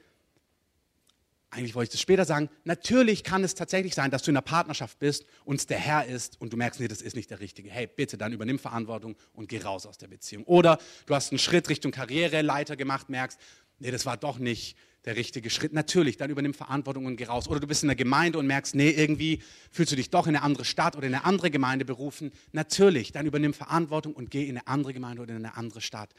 eigentlich 1.52 1.76
wollte 1.76 1.90
ich 1.90 1.92
das 1.92 2.02
später 2.02 2.24
sagen, 2.24 2.50
natürlich 2.64 3.24
kann 3.24 3.44
es 3.44 3.56
tatsächlich 3.56 3.94
sein, 3.94 4.10
dass 4.10 4.24
du 4.24 4.32
in 4.32 4.38
einer 4.38 4.42
Partnerschaft 4.42 5.00
bist 5.00 5.26
und 5.44 5.70
der 5.70 5.78
Herr 5.78 6.06
ist 6.06 6.40
und 6.40 6.54
du 6.54 6.58
merkst, 6.58 6.80
nee, 6.80 6.88
das 6.88 7.02
ist 7.02 7.16
nicht 7.16 7.30
der 7.30 7.42
Richtige. 7.42 7.70
Hey, 7.70 7.88
bitte, 7.88 8.18
dann 8.18 8.32
übernimm 8.32 8.58
Verantwortung 8.58 9.18
und 9.34 9.50
geh 9.50 9.60
raus 9.60 9.86
aus 9.86 9.98
der 9.98 10.08
Beziehung. 10.08 10.46
Oder 10.46 10.80
du 11.06 11.14
hast 11.14 11.32
einen 11.32 11.40
Schritt 11.40 11.68
Richtung 11.68 11.92
Karriereleiter 11.92 12.78
gemacht, 12.78 13.10
merkst, 13.10 13.38
nee, 13.80 13.92
das 13.92 14.06
war 14.06 14.16
doch 14.16 14.40
nicht 14.40 14.78
der 15.04 15.18
richtige 15.18 15.50
Schritt. 15.50 15.74
Natürlich, 15.74 16.16
dann 16.16 16.30
übernimm 16.30 16.54
Verantwortung 16.54 17.06
und 17.06 17.18
geh 17.18 17.26
raus. 17.26 17.50
Oder 17.50 17.60
du 17.60 17.68
bist 17.68 17.84
in 17.84 17.90
der 17.90 17.98
Gemeinde 17.98 18.40
und 18.40 18.48
merkst, 18.48 18.74
nee, 18.76 18.92
irgendwie 18.92 19.42
fühlst 19.72 19.92
du 19.92 19.98
dich 19.98 20.10
doch 20.10 20.28
in 20.28 20.36
eine 20.36 20.46
andere 20.46 20.64
Stadt 20.64 20.96
oder 20.96 21.08
in 21.08 21.16
eine 21.16 21.26
andere 21.26 21.52
Gemeinde 21.52 21.84
berufen. 21.84 22.32
Natürlich, 22.54 23.12
dann 23.12 23.26
übernimm 23.26 23.54
Verantwortung 23.54 24.14
und 24.14 24.32
geh 24.32 24.44
in 24.44 24.58
eine 24.58 24.68
andere 24.68 24.94
Gemeinde 24.94 25.22
oder 25.24 25.36
in 25.36 25.46
eine 25.46 25.58
andere 25.58 25.82
Stadt. 25.82 26.14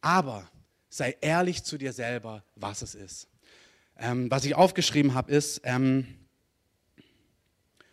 Aber 0.00 0.48
sei 0.88 1.16
ehrlich 1.20 1.62
zu 1.64 1.76
dir 1.76 1.92
selber, 1.92 2.42
was 2.54 2.80
es 2.80 2.94
ist. 2.94 3.28
Ähm, 3.98 4.30
was 4.30 4.44
ich 4.44 4.54
aufgeschrieben 4.54 5.14
habe, 5.14 5.32
ist 5.32 5.60
ähm, 5.64 6.06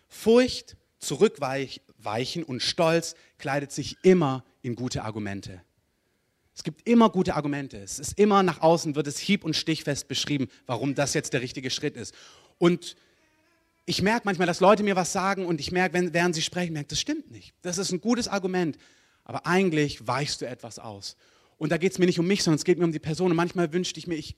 Furcht, 0.07 0.75
Zurückweichen 0.99 2.43
und 2.43 2.61
Stolz 2.61 3.15
kleidet 3.37 3.71
sich 3.71 3.97
immer 4.03 4.43
in 4.61 4.75
gute 4.75 5.03
Argumente. 5.03 5.61
Es 6.55 6.63
gibt 6.63 6.87
immer 6.87 7.09
gute 7.09 7.35
Argumente. 7.35 7.77
Es 7.77 7.99
ist 7.99 8.19
immer 8.19 8.43
nach 8.43 8.61
außen, 8.61 8.95
wird 8.95 9.07
es 9.07 9.17
hieb- 9.17 9.43
und 9.43 9.55
stichfest 9.55 10.07
beschrieben, 10.07 10.49
warum 10.65 10.95
das 10.95 11.13
jetzt 11.13 11.33
der 11.33 11.41
richtige 11.41 11.69
Schritt 11.69 11.97
ist. 11.97 12.13
Und 12.57 12.95
ich 13.85 14.01
merke 14.01 14.21
manchmal, 14.25 14.47
dass 14.47 14.59
Leute 14.59 14.83
mir 14.83 14.95
was 14.95 15.11
sagen 15.11 15.45
und 15.45 15.59
ich 15.59 15.71
merke, 15.71 16.13
während 16.13 16.35
sie 16.35 16.41
sprechen, 16.41 16.73
merke, 16.73 16.89
das 16.89 16.99
stimmt 16.99 17.31
nicht. 17.31 17.53
Das 17.63 17.77
ist 17.77 17.91
ein 17.91 18.01
gutes 18.01 18.27
Argument, 18.27 18.77
aber 19.23 19.45
eigentlich 19.45 20.07
weichst 20.07 20.41
du 20.41 20.47
etwas 20.47 20.79
aus. 20.79 21.17
Und 21.57 21.71
da 21.71 21.77
geht 21.77 21.91
es 21.91 21.99
mir 21.99 22.05
nicht 22.05 22.19
um 22.19 22.27
mich, 22.27 22.43
sondern 22.43 22.57
es 22.57 22.65
geht 22.65 22.77
mir 22.77 22.85
um 22.85 22.91
die 22.91 22.99
Person. 22.99 23.31
Und 23.31 23.37
manchmal 23.37 23.73
wünschte 23.73 23.99
ich 23.99 24.07
mir, 24.07 24.15
ich, 24.15 24.35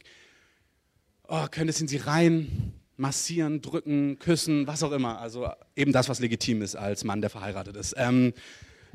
oh, 1.28 1.46
in 1.56 1.88
sie 1.88 1.98
rein 1.98 2.74
massieren, 2.98 3.62
drücken, 3.62 4.20
küssen, 4.20 4.68
was 4.68 4.84
auch 4.84 4.92
immer. 4.92 5.20
Also 5.20 5.50
eben 5.76 5.92
das, 5.92 6.08
was 6.10 6.20
legitim 6.20 6.62
ist 6.62 6.76
als 6.76 7.04
Mann, 7.04 7.22
der 7.22 7.30
verheiratet 7.30 7.76
ist. 7.76 7.94
Ähm, 7.98 8.34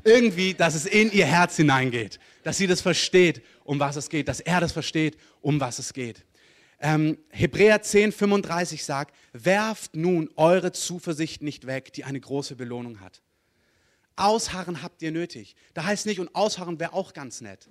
irgendwie, 0.05 0.55
dass 0.55 0.75
es 0.75 0.87
in 0.87 1.13
ihr 1.13 1.27
Herz 1.27 1.57
hineingeht, 1.57 2.19
dass 2.43 2.57
sie 2.57 2.67
das 2.67 2.81
versteht, 2.81 3.43
um 3.65 3.79
was 3.79 3.97
es 3.97 4.09
geht, 4.09 4.29
dass 4.29 4.41
er 4.41 4.61
das 4.61 4.73
versteht, 4.73 5.19
um 5.43 5.61
was 5.61 5.79
es 5.79 5.93
geht. 5.93 6.25
Ähm, 6.81 7.19
Hebräer 7.29 7.83
10, 7.83 8.13
35 8.13 8.85
sagt, 8.85 9.15
werft 9.35 9.95
nun 9.95 10.31
eure 10.37 10.73
Zuversicht 10.73 11.43
nicht 11.43 11.67
weg, 11.67 11.93
die 11.93 12.05
eine 12.05 12.19
große 12.19 12.57
Belohnung 12.57 13.01
hat. 13.01 13.21
Ausharren 14.17 14.83
habt 14.83 15.03
ihr 15.03 15.13
nötig. 15.13 15.57
Da 15.75 15.85
heißt 15.85 16.07
nicht, 16.07 16.21
und 16.21 16.35
Ausharren 16.35 16.81
wäre 16.81 16.95
auch 16.95 17.13
ganz 17.13 17.43
nett. 17.43 17.69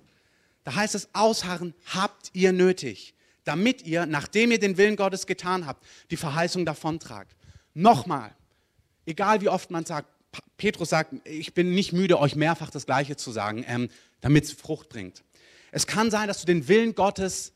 Da 0.62 0.74
heißt 0.76 0.94
es, 0.94 1.08
Ausharren 1.12 1.74
habt 1.86 2.30
ihr 2.34 2.52
nötig, 2.52 3.14
damit 3.44 3.82
ihr, 3.82 4.06
nachdem 4.06 4.50
ihr 4.50 4.58
den 4.58 4.76
Willen 4.76 4.96
Gottes 4.96 5.26
getan 5.26 5.66
habt, 5.66 5.84
die 6.10 6.16
Verheißung 6.16 6.64
davontragt. 6.64 7.34
Nochmal, 7.74 8.34
egal 9.06 9.40
wie 9.40 9.48
oft 9.48 9.70
man 9.70 9.84
sagt, 9.84 10.08
Petrus 10.56 10.90
sagt, 10.90 11.14
ich 11.26 11.54
bin 11.54 11.74
nicht 11.74 11.92
müde, 11.92 12.18
euch 12.18 12.36
mehrfach 12.36 12.70
das 12.70 12.86
Gleiche 12.86 13.16
zu 13.16 13.32
sagen, 13.32 13.64
ähm, 13.66 13.88
damit 14.20 14.44
es 14.44 14.52
Frucht 14.52 14.88
bringt. 14.88 15.24
Es 15.72 15.86
kann 15.86 16.10
sein, 16.10 16.28
dass 16.28 16.40
du 16.40 16.46
den 16.46 16.68
Willen 16.68 16.94
Gottes 16.94 17.52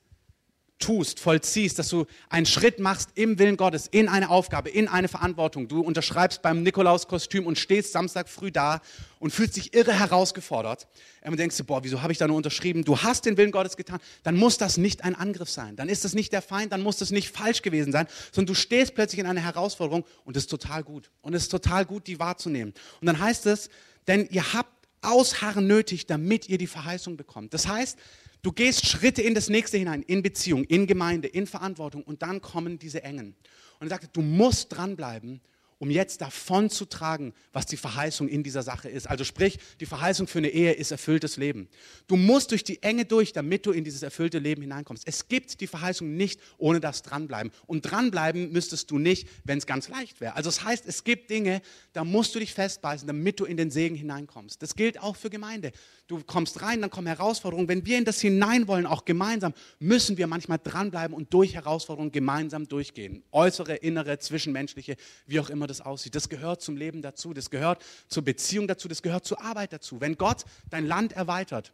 tust, 0.78 1.20
vollziehst, 1.20 1.78
dass 1.78 1.88
du 1.88 2.06
einen 2.28 2.46
Schritt 2.46 2.78
machst 2.78 3.10
im 3.14 3.38
Willen 3.38 3.56
Gottes, 3.56 3.86
in 3.86 4.08
eine 4.08 4.28
Aufgabe, 4.28 4.70
in 4.70 4.88
eine 4.88 5.08
Verantwortung. 5.08 5.68
Du 5.68 5.80
unterschreibst 5.80 6.42
beim 6.42 6.62
Nikolauskostüm 6.62 7.46
und 7.46 7.58
stehst 7.58 7.92
Samstag 7.92 8.28
früh 8.28 8.50
da 8.50 8.80
und 9.18 9.30
fühlst 9.30 9.56
dich 9.56 9.72
irre 9.72 9.98
herausgefordert. 9.98 10.86
Und 11.22 11.38
denkst 11.38 11.56
du, 11.56 11.64
boah, 11.64 11.82
wieso 11.84 12.02
habe 12.02 12.12
ich 12.12 12.18
da 12.18 12.26
nur 12.26 12.36
unterschrieben? 12.36 12.84
Du 12.84 12.98
hast 12.98 13.24
den 13.24 13.36
Willen 13.36 13.52
Gottes 13.52 13.76
getan. 13.76 14.00
Dann 14.24 14.36
muss 14.36 14.58
das 14.58 14.76
nicht 14.76 15.04
ein 15.04 15.14
Angriff 15.14 15.48
sein. 15.48 15.76
Dann 15.76 15.88
ist 15.88 16.04
das 16.04 16.14
nicht 16.14 16.32
der 16.32 16.42
Feind, 16.42 16.72
dann 16.72 16.82
muss 16.82 16.98
das 16.98 17.10
nicht 17.10 17.30
falsch 17.30 17.62
gewesen 17.62 17.92
sein, 17.92 18.06
sondern 18.32 18.48
du 18.48 18.54
stehst 18.54 18.94
plötzlich 18.94 19.20
in 19.20 19.26
einer 19.26 19.40
Herausforderung 19.40 20.04
und 20.24 20.36
es 20.36 20.44
ist 20.44 20.50
total 20.50 20.82
gut. 20.82 21.10
Und 21.22 21.34
es 21.34 21.44
ist 21.44 21.48
total 21.50 21.84
gut, 21.86 22.06
die 22.06 22.18
wahrzunehmen. 22.18 22.74
Und 23.00 23.06
dann 23.06 23.18
heißt 23.18 23.46
es, 23.46 23.70
denn 24.06 24.28
ihr 24.30 24.52
habt 24.52 24.70
Ausharren 25.00 25.66
nötig, 25.66 26.06
damit 26.06 26.48
ihr 26.48 26.58
die 26.58 26.66
Verheißung 26.66 27.16
bekommt. 27.16 27.54
Das 27.54 27.68
heißt, 27.68 27.98
Du 28.44 28.52
gehst 28.52 28.86
Schritte 28.86 29.22
in 29.22 29.34
das 29.34 29.48
nächste 29.48 29.78
hinein, 29.78 30.02
in 30.02 30.22
Beziehung, 30.22 30.64
in 30.64 30.86
Gemeinde, 30.86 31.28
in 31.28 31.46
Verantwortung 31.46 32.02
und 32.02 32.20
dann 32.20 32.42
kommen 32.42 32.78
diese 32.78 33.02
Engen. 33.02 33.34
Und 33.80 33.86
er 33.86 33.88
sagt, 33.88 34.14
du 34.14 34.20
musst 34.20 34.70
dranbleiben 34.70 35.40
um 35.78 35.90
jetzt 35.90 36.20
davon 36.20 36.70
zu 36.70 36.86
tragen, 36.86 37.34
was 37.52 37.66
die 37.66 37.76
Verheißung 37.76 38.28
in 38.28 38.42
dieser 38.42 38.62
Sache 38.62 38.88
ist. 38.88 39.06
Also 39.06 39.24
sprich, 39.24 39.58
die 39.80 39.86
Verheißung 39.86 40.26
für 40.26 40.38
eine 40.38 40.48
Ehe 40.48 40.72
ist 40.72 40.90
erfülltes 40.90 41.36
Leben. 41.36 41.68
Du 42.06 42.16
musst 42.16 42.50
durch 42.52 42.64
die 42.64 42.82
Enge 42.82 43.04
durch, 43.04 43.32
damit 43.32 43.66
du 43.66 43.72
in 43.72 43.84
dieses 43.84 44.02
erfüllte 44.02 44.38
Leben 44.38 44.62
hineinkommst. 44.62 45.06
Es 45.06 45.28
gibt 45.28 45.60
die 45.60 45.66
Verheißung 45.66 46.16
nicht 46.16 46.40
ohne 46.58 46.80
das 46.80 47.02
Dranbleiben. 47.02 47.52
Und 47.66 47.82
dranbleiben 47.82 48.52
müsstest 48.52 48.90
du 48.90 48.98
nicht, 48.98 49.28
wenn 49.44 49.58
es 49.58 49.66
ganz 49.66 49.88
leicht 49.88 50.20
wäre. 50.20 50.36
Also 50.36 50.48
das 50.48 50.64
heißt, 50.64 50.86
es 50.86 51.04
gibt 51.04 51.30
Dinge, 51.30 51.60
da 51.92 52.04
musst 52.04 52.34
du 52.34 52.38
dich 52.38 52.54
festbeißen, 52.54 53.06
damit 53.06 53.40
du 53.40 53.44
in 53.44 53.56
den 53.56 53.70
Segen 53.70 53.94
hineinkommst. 53.94 54.62
Das 54.62 54.76
gilt 54.76 55.00
auch 55.00 55.16
für 55.16 55.30
Gemeinde. 55.30 55.72
Du 56.06 56.22
kommst 56.22 56.60
rein, 56.60 56.82
dann 56.82 56.90
kommen 56.90 57.06
Herausforderungen. 57.06 57.66
Wenn 57.66 57.86
wir 57.86 57.96
in 57.96 58.04
das 58.04 58.20
hinein 58.20 58.68
wollen, 58.68 58.84
auch 58.84 59.06
gemeinsam, 59.06 59.54
müssen 59.78 60.18
wir 60.18 60.26
manchmal 60.26 60.58
dranbleiben 60.62 61.16
und 61.16 61.32
durch 61.32 61.54
Herausforderungen 61.54 62.12
gemeinsam 62.12 62.68
durchgehen. 62.68 63.22
Äußere, 63.32 63.76
innere, 63.76 64.18
zwischenmenschliche, 64.18 64.96
wie 65.26 65.40
auch 65.40 65.48
immer 65.48 65.66
das 65.66 65.80
aussieht. 65.80 66.14
Das 66.14 66.28
gehört 66.28 66.60
zum 66.60 66.76
Leben 66.76 67.00
dazu, 67.00 67.32
das 67.32 67.48
gehört 67.48 67.82
zur 68.08 68.22
Beziehung 68.22 68.68
dazu, 68.68 68.86
das 68.86 69.00
gehört 69.00 69.24
zur 69.24 69.42
Arbeit 69.42 69.72
dazu. 69.72 70.00
Wenn 70.02 70.16
Gott 70.16 70.44
dein 70.68 70.84
Land 70.84 71.14
erweitert, 71.14 71.72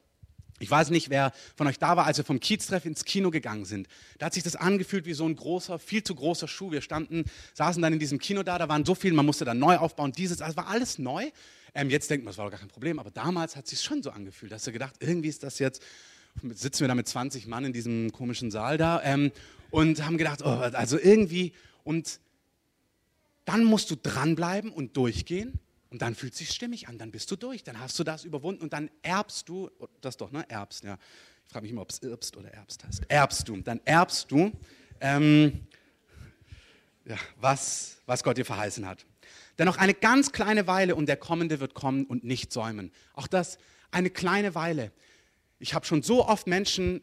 ich 0.60 0.70
weiß 0.70 0.90
nicht, 0.90 1.08
wer 1.08 1.32
von 1.56 1.66
euch 1.66 1.78
da 1.78 1.96
war, 1.96 2.06
als 2.06 2.18
wir 2.18 2.24
vom 2.24 2.38
Kieztreff 2.38 2.84
ins 2.84 3.04
Kino 3.04 3.30
gegangen 3.30 3.64
sind. 3.64 3.88
Da 4.18 4.26
hat 4.26 4.34
sich 4.34 4.42
das 4.42 4.56
angefühlt 4.56 5.06
wie 5.06 5.14
so 5.14 5.26
ein 5.26 5.34
großer, 5.34 5.78
viel 5.78 6.04
zu 6.04 6.14
großer 6.14 6.46
Schuh. 6.48 6.70
Wir 6.70 6.82
standen, 6.82 7.24
saßen 7.54 7.80
dann 7.80 7.94
in 7.94 7.98
diesem 7.98 8.18
Kino 8.18 8.42
da, 8.42 8.58
da 8.58 8.68
waren 8.68 8.84
so 8.84 8.94
viele, 8.94 9.14
man 9.14 9.24
musste 9.24 9.46
dann 9.46 9.58
neu 9.58 9.78
aufbauen, 9.78 10.12
dieses, 10.12 10.42
also 10.42 10.56
war 10.58 10.68
alles 10.68 10.98
neu. 10.98 11.30
Ähm, 11.74 11.88
jetzt 11.88 12.10
denkt 12.10 12.24
man, 12.24 12.32
das 12.32 12.38
war 12.38 12.44
doch 12.44 12.50
gar 12.50 12.60
kein 12.60 12.68
Problem, 12.68 12.98
aber 12.98 13.10
damals 13.10 13.56
hat 13.56 13.64
es 13.64 13.70
sich 13.70 13.80
schon 13.80 14.02
so 14.02 14.10
angefühlt. 14.10 14.52
Da 14.52 14.56
hast 14.56 14.66
du 14.66 14.72
gedacht, 14.72 14.96
irgendwie 15.00 15.28
ist 15.28 15.42
das 15.42 15.58
jetzt, 15.58 15.82
sitzen 16.52 16.80
wir 16.80 16.88
da 16.88 16.94
mit 16.94 17.08
20 17.08 17.46
Mann 17.46 17.64
in 17.64 17.72
diesem 17.72 18.12
komischen 18.12 18.50
Saal 18.50 18.76
da 18.76 19.02
ähm, 19.02 19.32
und 19.70 20.04
haben 20.04 20.18
gedacht, 20.18 20.42
oh, 20.44 20.48
also 20.48 20.98
irgendwie, 20.98 21.54
und 21.84 22.20
dann 23.46 23.64
musst 23.64 23.90
du 23.90 23.96
dranbleiben 23.96 24.70
und 24.70 24.96
durchgehen 24.98 25.58
und 25.90 26.02
dann 26.02 26.14
fühlt 26.14 26.32
es 26.32 26.38
sich 26.38 26.50
stimmig 26.50 26.88
an, 26.88 26.98
dann 26.98 27.10
bist 27.10 27.30
du 27.30 27.36
durch, 27.36 27.64
dann 27.64 27.78
hast 27.78 27.98
du 27.98 28.04
das 28.04 28.24
überwunden 28.24 28.62
und 28.62 28.72
dann 28.72 28.90
erbst 29.02 29.48
du, 29.48 29.70
das 30.00 30.16
doch, 30.16 30.30
ne, 30.30 30.44
erbst, 30.48 30.84
ja. 30.84 30.98
Ich 31.46 31.52
frage 31.52 31.64
mich 31.64 31.72
immer, 31.72 31.82
ob 31.82 31.90
es 31.90 31.98
irbst 31.98 32.36
oder 32.36 32.52
erbst 32.52 32.84
heißt. 32.84 33.02
Erbst 33.08 33.48
du, 33.48 33.56
dann 33.56 33.80
erbst 33.84 34.30
du, 34.30 34.52
ähm, 35.00 35.66
ja, 37.04 37.16
was, 37.40 37.96
was 38.06 38.22
Gott 38.22 38.38
dir 38.38 38.44
verheißen 38.44 38.86
hat. 38.86 39.04
Denn 39.58 39.66
noch 39.66 39.76
eine 39.76 39.94
ganz 39.94 40.30
kleine 40.30 40.68
Weile 40.68 40.94
und 40.94 41.06
der 41.06 41.16
Kommende 41.16 41.58
wird 41.58 41.74
kommen 41.74 42.04
und 42.04 42.22
nicht 42.22 42.52
säumen. 42.52 42.92
Auch 43.14 43.26
das, 43.26 43.58
eine 43.90 44.10
kleine 44.10 44.54
Weile. 44.54 44.92
Ich 45.58 45.74
habe 45.74 45.84
schon 45.84 46.02
so 46.02 46.24
oft 46.26 46.46
Menschen 46.46 47.02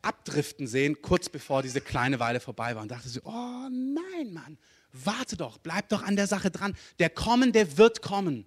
abdriften 0.00 0.66
sehen, 0.66 1.00
kurz 1.02 1.28
bevor 1.28 1.62
diese 1.62 1.80
kleine 1.80 2.18
Weile 2.18 2.40
vorbei 2.40 2.74
war 2.74 2.82
und 2.82 2.90
dachte 2.90 3.08
so, 3.08 3.20
oh 3.24 3.68
nein, 3.70 4.32
Mann, 4.32 4.58
Warte 4.92 5.36
doch, 5.36 5.58
bleib 5.58 5.88
doch 5.88 6.02
an 6.02 6.16
der 6.16 6.26
Sache 6.26 6.50
dran. 6.50 6.76
Der 6.98 7.10
Kommende 7.10 7.78
wird 7.78 8.02
kommen. 8.02 8.46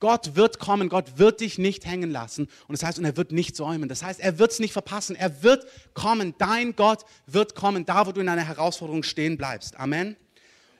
Gott 0.00 0.36
wird 0.36 0.58
kommen, 0.60 0.88
Gott 0.88 1.18
wird 1.18 1.40
dich 1.40 1.58
nicht 1.58 1.84
hängen 1.84 2.10
lassen. 2.10 2.48
Und 2.68 2.78
das 2.78 2.84
heißt, 2.84 2.98
und 2.98 3.04
er 3.04 3.16
wird 3.16 3.32
nicht 3.32 3.56
säumen. 3.56 3.88
Das 3.88 4.02
heißt, 4.02 4.20
er 4.20 4.38
wird 4.38 4.52
es 4.52 4.60
nicht 4.60 4.72
verpassen. 4.72 5.16
Er 5.16 5.42
wird 5.42 5.66
kommen. 5.94 6.34
Dein 6.38 6.76
Gott 6.76 7.04
wird 7.26 7.54
kommen, 7.54 7.84
da 7.84 8.06
wo 8.06 8.12
du 8.12 8.20
in 8.20 8.28
einer 8.28 8.44
Herausforderung 8.44 9.02
stehen 9.02 9.36
bleibst. 9.36 9.78
Amen. 9.78 10.16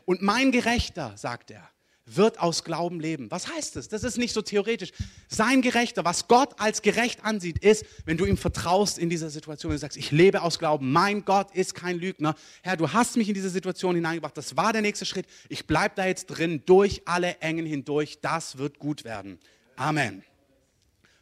Und 0.04 0.22
mein 0.22 0.52
Gerechter, 0.52 1.12
sagt 1.16 1.50
er, 1.50 1.68
wird 2.16 2.40
aus 2.40 2.64
Glauben 2.64 3.00
leben. 3.00 3.30
Was 3.30 3.48
heißt 3.48 3.76
das? 3.76 3.88
Das 3.88 4.04
ist 4.04 4.18
nicht 4.18 4.32
so 4.32 4.42
theoretisch. 4.42 4.90
Sein 5.28 5.62
Gerechter, 5.62 6.04
was 6.04 6.28
Gott 6.28 6.58
als 6.58 6.82
gerecht 6.82 7.24
ansieht, 7.24 7.58
ist, 7.58 7.84
wenn 8.04 8.16
du 8.16 8.24
ihm 8.24 8.36
vertraust 8.36 8.98
in 8.98 9.10
dieser 9.10 9.30
Situation 9.30 9.72
und 9.72 9.78
sagst, 9.78 9.96
ich 9.96 10.10
lebe 10.10 10.42
aus 10.42 10.58
Glauben. 10.58 10.92
Mein 10.92 11.24
Gott 11.24 11.54
ist 11.54 11.74
kein 11.74 11.98
Lügner. 11.98 12.34
Herr, 12.62 12.76
du 12.76 12.92
hast 12.92 13.16
mich 13.16 13.28
in 13.28 13.34
diese 13.34 13.50
Situation 13.50 13.94
hineingebracht. 13.94 14.36
Das 14.36 14.56
war 14.56 14.72
der 14.72 14.82
nächste 14.82 15.06
Schritt. 15.06 15.26
Ich 15.48 15.66
bleibe 15.66 15.94
da 15.96 16.06
jetzt 16.06 16.26
drin, 16.26 16.62
durch 16.66 17.02
alle 17.06 17.38
Engen 17.38 17.66
hindurch. 17.66 18.20
Das 18.20 18.58
wird 18.58 18.78
gut 18.78 19.04
werden. 19.04 19.38
Amen. 19.76 20.22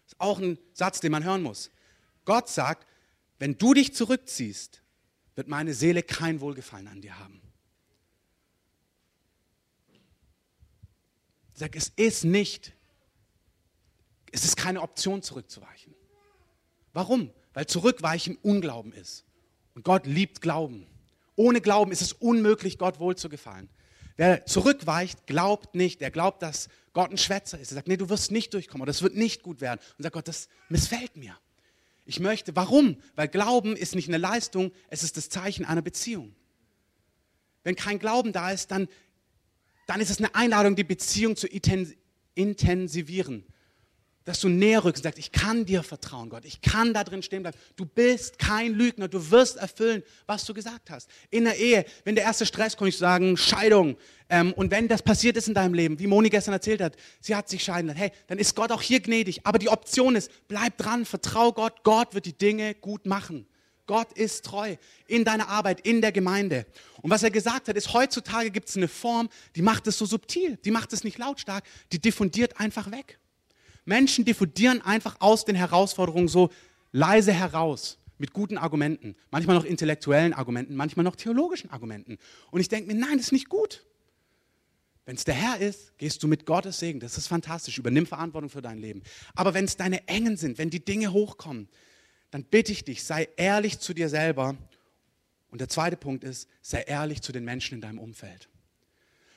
Das 0.04 0.12
ist 0.12 0.20
auch 0.20 0.38
ein 0.38 0.58
Satz, 0.72 1.00
den 1.00 1.12
man 1.12 1.24
hören 1.24 1.42
muss. 1.42 1.70
Gott 2.24 2.48
sagt, 2.48 2.86
wenn 3.38 3.58
du 3.58 3.74
dich 3.74 3.94
zurückziehst, 3.94 4.82
wird 5.34 5.48
meine 5.48 5.74
Seele 5.74 6.02
kein 6.02 6.40
Wohlgefallen 6.40 6.88
an 6.88 7.00
dir 7.00 7.18
haben. 7.18 7.40
Sag, 11.58 11.74
es 11.74 11.90
ist 11.96 12.24
nicht, 12.24 12.74
es 14.30 14.44
ist 14.44 14.58
keine 14.58 14.82
Option 14.82 15.22
zurückzuweichen. 15.22 15.94
Warum? 16.92 17.30
Weil 17.54 17.66
zurückweichen 17.66 18.36
Unglauben 18.42 18.92
ist. 18.92 19.24
Und 19.74 19.82
Gott 19.82 20.06
liebt 20.06 20.42
Glauben. 20.42 20.86
Ohne 21.34 21.62
Glauben 21.62 21.92
ist 21.92 22.02
es 22.02 22.12
unmöglich, 22.12 22.76
Gott 22.76 23.00
wohl 23.00 23.16
zu 23.16 23.30
gefallen. 23.30 23.70
Wer 24.16 24.44
zurückweicht, 24.44 25.26
glaubt 25.26 25.74
nicht. 25.74 26.02
Er 26.02 26.10
glaubt, 26.10 26.42
dass 26.42 26.68
Gott 26.92 27.10
ein 27.10 27.18
Schwätzer 27.18 27.58
ist. 27.58 27.72
Er 27.72 27.76
sagt, 27.76 27.88
nee, 27.88 27.96
du 27.96 28.10
wirst 28.10 28.30
nicht 28.30 28.52
durchkommen 28.52 28.82
oder 28.82 28.90
das 28.90 29.00
wird 29.00 29.16
nicht 29.16 29.42
gut 29.42 29.62
werden. 29.62 29.80
Und 29.96 30.02
sagt 30.02 30.12
Gott, 30.14 30.28
das 30.28 30.48
missfällt 30.68 31.16
mir. 31.16 31.38
Ich 32.04 32.20
möchte, 32.20 32.54
warum? 32.54 32.98
Weil 33.14 33.28
Glauben 33.28 33.76
ist 33.76 33.94
nicht 33.94 34.08
eine 34.08 34.18
Leistung, 34.18 34.72
es 34.90 35.02
ist 35.02 35.16
das 35.16 35.30
Zeichen 35.30 35.64
einer 35.64 35.82
Beziehung. 35.82 36.34
Wenn 37.64 37.76
kein 37.76 37.98
Glauben 37.98 38.32
da 38.32 38.50
ist, 38.50 38.70
dann 38.70 38.88
dann 39.86 40.00
ist 40.00 40.10
es 40.10 40.18
eine 40.18 40.34
Einladung, 40.34 40.76
die 40.76 40.84
Beziehung 40.84 41.36
zu 41.36 41.48
intensivieren. 42.34 43.44
Dass 44.24 44.40
du 44.40 44.48
näher 44.48 44.84
rückst 44.84 45.00
und 45.00 45.04
sagst, 45.04 45.20
ich 45.20 45.30
kann 45.30 45.64
dir 45.64 45.84
vertrauen, 45.84 46.28
Gott. 46.30 46.44
Ich 46.44 46.60
kann 46.60 46.92
da 46.92 47.04
drin 47.04 47.22
stehen 47.22 47.42
bleiben. 47.42 47.56
Du 47.76 47.86
bist 47.86 48.40
kein 48.40 48.72
Lügner. 48.72 49.06
Du 49.06 49.30
wirst 49.30 49.56
erfüllen, 49.56 50.02
was 50.26 50.44
du 50.44 50.52
gesagt 50.52 50.90
hast. 50.90 51.08
In 51.30 51.44
der 51.44 51.56
Ehe, 51.56 51.84
wenn 52.02 52.16
der 52.16 52.24
erste 52.24 52.44
Stress 52.44 52.76
kommt, 52.76 52.88
ich 52.88 52.98
sagen, 52.98 53.36
Scheidung. 53.36 53.96
Ähm, 54.28 54.52
und 54.54 54.72
wenn 54.72 54.88
das 54.88 55.00
passiert 55.00 55.36
ist 55.36 55.46
in 55.46 55.54
deinem 55.54 55.74
Leben, 55.74 56.00
wie 56.00 56.08
Moni 56.08 56.28
gestern 56.28 56.54
erzählt 56.54 56.80
hat, 56.80 56.96
sie 57.20 57.36
hat 57.36 57.48
sich 57.48 57.62
scheiden 57.62 57.86
lassen. 57.86 58.00
Hey, 58.00 58.10
dann 58.26 58.38
ist 58.38 58.56
Gott 58.56 58.72
auch 58.72 58.82
hier 58.82 58.98
gnädig. 58.98 59.46
Aber 59.46 59.60
die 59.60 59.68
Option 59.68 60.16
ist, 60.16 60.32
bleib 60.48 60.76
dran, 60.76 61.04
vertrau 61.04 61.52
Gott. 61.52 61.84
Gott 61.84 62.12
wird 62.12 62.26
die 62.26 62.36
Dinge 62.36 62.74
gut 62.74 63.06
machen. 63.06 63.46
Gott 63.86 64.12
ist 64.12 64.44
treu 64.44 64.76
in 65.06 65.24
deiner 65.24 65.48
Arbeit, 65.48 65.80
in 65.80 66.00
der 66.00 66.12
Gemeinde. 66.12 66.66
Und 67.02 67.10
was 67.10 67.22
er 67.22 67.30
gesagt 67.30 67.68
hat, 67.68 67.76
ist, 67.76 67.92
heutzutage 67.92 68.50
gibt 68.50 68.68
es 68.68 68.76
eine 68.76 68.88
Form, 68.88 69.28
die 69.54 69.62
macht 69.62 69.86
es 69.86 69.98
so 69.98 70.06
subtil, 70.06 70.56
die 70.64 70.70
macht 70.70 70.92
es 70.92 71.04
nicht 71.04 71.18
lautstark, 71.18 71.64
die 71.92 72.00
diffundiert 72.00 72.58
einfach 72.58 72.90
weg. 72.90 73.18
Menschen 73.84 74.24
diffundieren 74.24 74.82
einfach 74.82 75.16
aus 75.20 75.44
den 75.44 75.54
Herausforderungen 75.54 76.28
so 76.28 76.50
leise 76.92 77.32
heraus 77.32 77.98
mit 78.18 78.32
guten 78.32 78.58
Argumenten, 78.58 79.14
manchmal 79.30 79.56
noch 79.56 79.64
intellektuellen 79.64 80.32
Argumenten, 80.32 80.74
manchmal 80.74 81.04
noch 81.04 81.16
theologischen 81.16 81.70
Argumenten. 81.70 82.18
Und 82.50 82.60
ich 82.60 82.68
denke 82.68 82.92
mir, 82.92 82.98
nein, 82.98 83.18
das 83.18 83.26
ist 83.26 83.32
nicht 83.32 83.48
gut. 83.48 83.84
Wenn 85.04 85.14
es 85.14 85.24
der 85.24 85.34
Herr 85.34 85.60
ist, 85.60 85.96
gehst 85.98 86.22
du 86.22 86.26
mit 86.26 86.46
Gottes 86.46 86.80
Segen. 86.80 86.98
Das 86.98 87.16
ist 87.16 87.28
fantastisch. 87.28 87.78
Übernimm 87.78 88.06
Verantwortung 88.06 88.50
für 88.50 88.60
dein 88.60 88.78
Leben. 88.78 89.02
Aber 89.36 89.54
wenn 89.54 89.64
es 89.64 89.76
deine 89.76 90.08
Engen 90.08 90.36
sind, 90.36 90.58
wenn 90.58 90.68
die 90.68 90.84
Dinge 90.84 91.12
hochkommen, 91.12 91.68
dann 92.30 92.44
bitte 92.44 92.72
ich 92.72 92.84
dich, 92.84 93.04
sei 93.04 93.28
ehrlich 93.36 93.78
zu 93.78 93.94
dir 93.94 94.08
selber. 94.08 94.56
Und 95.48 95.60
der 95.60 95.68
zweite 95.68 95.96
Punkt 95.96 96.24
ist, 96.24 96.48
sei 96.60 96.82
ehrlich 96.82 97.22
zu 97.22 97.32
den 97.32 97.44
Menschen 97.44 97.74
in 97.76 97.80
deinem 97.80 97.98
Umfeld. 97.98 98.48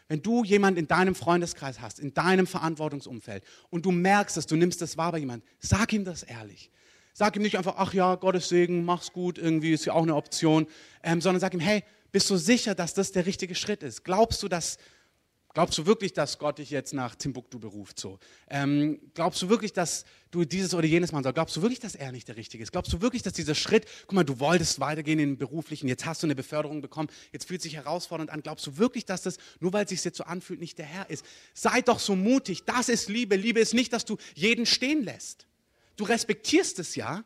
Wenn 0.08 0.24
du 0.24 0.44
jemanden 0.44 0.80
in 0.80 0.88
deinem 0.88 1.14
Freundeskreis 1.14 1.82
hast, 1.82 2.00
in 2.00 2.14
deinem 2.16 2.48
Verantwortungsumfeld 2.48 3.44
und 3.70 3.86
du 3.86 3.92
merkst, 3.92 4.36
dass 4.36 4.48
du 4.48 4.56
nimmst 4.56 4.82
das 4.82 4.98
wahr 4.98 5.12
bei 5.12 5.20
jemandem, 5.20 5.48
sag 5.60 5.94
ihm 5.94 6.04
das 6.04 6.24
ehrlich. 6.24 6.72
Sag 7.14 7.36
ihm 7.36 7.44
nicht 7.44 7.58
einfach, 7.58 7.76
ach 7.78 7.94
ja, 7.94 8.16
Gottes 8.16 8.50
Segen, 8.50 8.86
mach's 8.86 9.14
gut, 9.14 9.38
irgendwie 9.38 9.74
ist 9.74 9.86
ja 9.86 9.94
auch 9.94 10.04
eine 10.04 10.16
Option, 10.16 10.68
ähm, 11.04 11.22
sondern 11.22 11.40
sag 11.40 11.54
ihm, 11.54 11.60
hey, 11.60 11.84
bist 12.12 12.30
du 12.30 12.38
sicher, 12.38 12.74
dass 12.74 12.94
das 12.94 13.12
der 13.12 13.26
richtige 13.26 13.54
Schritt 13.56 13.84
ist? 13.84 14.04
Glaubst 14.04 14.42
du, 14.42 14.48
dass 14.48 14.78
Glaubst 15.54 15.80
du 15.80 15.88
wirklich, 15.88 16.14
dass 16.14 16.38
Gott 16.38 16.60
dich 16.60 16.70
jetzt 16.70 16.94
nach 16.94 17.16
Timbuktu 17.16 17.58
beruft? 17.60 18.00
So? 18.00 18.20
Ähm, 18.50 19.00
glaubst 19.16 19.42
du 19.42 19.50
wirklich, 19.50 19.74
dass 19.74 20.06
du 20.30 20.46
dieses 20.46 20.76
oder 20.76 20.86
jenes 20.86 21.12
machen 21.12 21.24
sollst? 21.24 21.36
Glaubst 21.36 21.56
du 21.56 21.62
wirklich, 21.64 21.80
dass 21.80 21.96
er 21.96 22.12
nicht 22.12 22.28
der 22.28 22.38
Richtige 22.38 22.62
ist? 22.62 22.72
Glaubst 22.72 22.94
du 22.94 23.02
wirklich, 23.02 23.24
dass 23.24 23.34
dieser 23.34 23.56
Schritt, 23.56 23.88
guck 24.02 24.14
mal, 24.14 24.24
du 24.24 24.40
wolltest 24.40 24.80
weitergehen 24.80 25.18
in 25.18 25.30
den 25.32 25.38
beruflichen, 25.40 25.88
jetzt 25.88 26.06
hast 26.06 26.22
du 26.22 26.28
eine 26.28 26.36
Beförderung 26.36 26.82
bekommen, 26.82 27.10
jetzt 27.32 27.48
fühlt 27.48 27.64
sich 27.64 27.76
herausfordernd 27.76 28.30
an. 28.30 28.44
Glaubst 28.44 28.68
du 28.68 28.78
wirklich, 28.78 29.06
dass 29.06 29.24
das, 29.24 29.38
nur 29.60 29.74
weil 29.74 29.86
es 29.86 29.90
sich 29.90 30.04
jetzt 30.04 30.18
so 30.18 30.24
anfühlt, 30.24 30.60
nicht 30.60 30.78
der 30.78 30.86
Herr 30.86 31.10
ist? 31.10 31.26
Sei 31.56 31.82
doch 31.82 32.00
so 32.00 32.16
mutig. 32.16 32.66
Das 32.66 32.88
ist 32.88 33.10
Liebe. 33.10 33.36
Liebe 33.36 33.60
ist 33.60 33.74
nicht, 33.74 33.92
dass 33.92 34.06
du 34.06 34.18
jeden 34.36 34.68
stehen 34.68 35.04
lässt. 35.04 35.48
Du 35.96 36.04
respektierst 36.04 36.78
es 36.78 36.96
ja, 36.96 37.24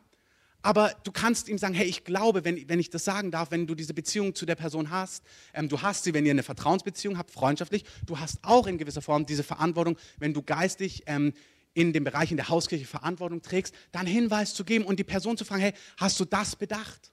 aber 0.64 0.94
du 1.04 1.12
kannst 1.12 1.50
ihm 1.50 1.58
sagen, 1.58 1.74
hey, 1.74 1.86
ich 1.86 2.04
glaube, 2.04 2.42
wenn, 2.46 2.66
wenn 2.70 2.80
ich 2.80 2.88
das 2.88 3.04
sagen 3.04 3.30
darf, 3.30 3.50
wenn 3.50 3.66
du 3.66 3.74
diese 3.74 3.92
Beziehung 3.92 4.34
zu 4.34 4.46
der 4.46 4.54
Person 4.54 4.88
hast, 4.88 5.22
ähm, 5.52 5.68
du 5.68 5.82
hast 5.82 6.04
sie, 6.04 6.14
wenn 6.14 6.24
ihr 6.24 6.30
eine 6.30 6.42
Vertrauensbeziehung 6.42 7.18
habt, 7.18 7.30
freundschaftlich, 7.30 7.84
du 8.06 8.18
hast 8.18 8.38
auch 8.40 8.66
in 8.66 8.78
gewisser 8.78 9.02
Form 9.02 9.26
diese 9.26 9.42
Verantwortung, 9.42 9.98
wenn 10.18 10.32
du 10.32 10.40
geistig 10.40 11.02
ähm, 11.04 11.34
in 11.74 11.92
dem 11.92 12.02
Bereich 12.02 12.30
in 12.30 12.38
der 12.38 12.48
Hauskirche 12.48 12.86
Verantwortung 12.86 13.42
trägst, 13.42 13.74
dann 13.92 14.06
Hinweis 14.06 14.54
zu 14.54 14.64
geben 14.64 14.86
und 14.86 14.98
die 14.98 15.04
Person 15.04 15.36
zu 15.36 15.44
fragen, 15.44 15.60
hey, 15.60 15.74
hast 15.98 16.18
du 16.18 16.24
das 16.24 16.56
bedacht? 16.56 17.12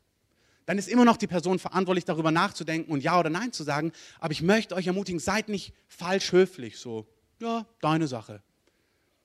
Dann 0.66 0.78
ist 0.78 0.88
immer 0.88 1.04
noch 1.04 1.18
die 1.18 1.28
Person 1.28 1.60
verantwortlich, 1.60 2.06
darüber 2.06 2.32
nachzudenken 2.32 2.90
und 2.90 3.04
Ja 3.04 3.20
oder 3.20 3.30
Nein 3.30 3.52
zu 3.52 3.64
sagen. 3.64 3.92
Aber 4.22 4.32
ich 4.32 4.42
möchte 4.42 4.76
euch 4.76 4.88
ermutigen, 4.88 5.20
seid 5.20 5.50
nicht 5.50 5.74
falsch 5.90 6.32
höflich, 6.32 6.78
so, 6.78 7.06
ja, 7.42 7.66
deine 7.82 8.08
Sache. 8.08 8.42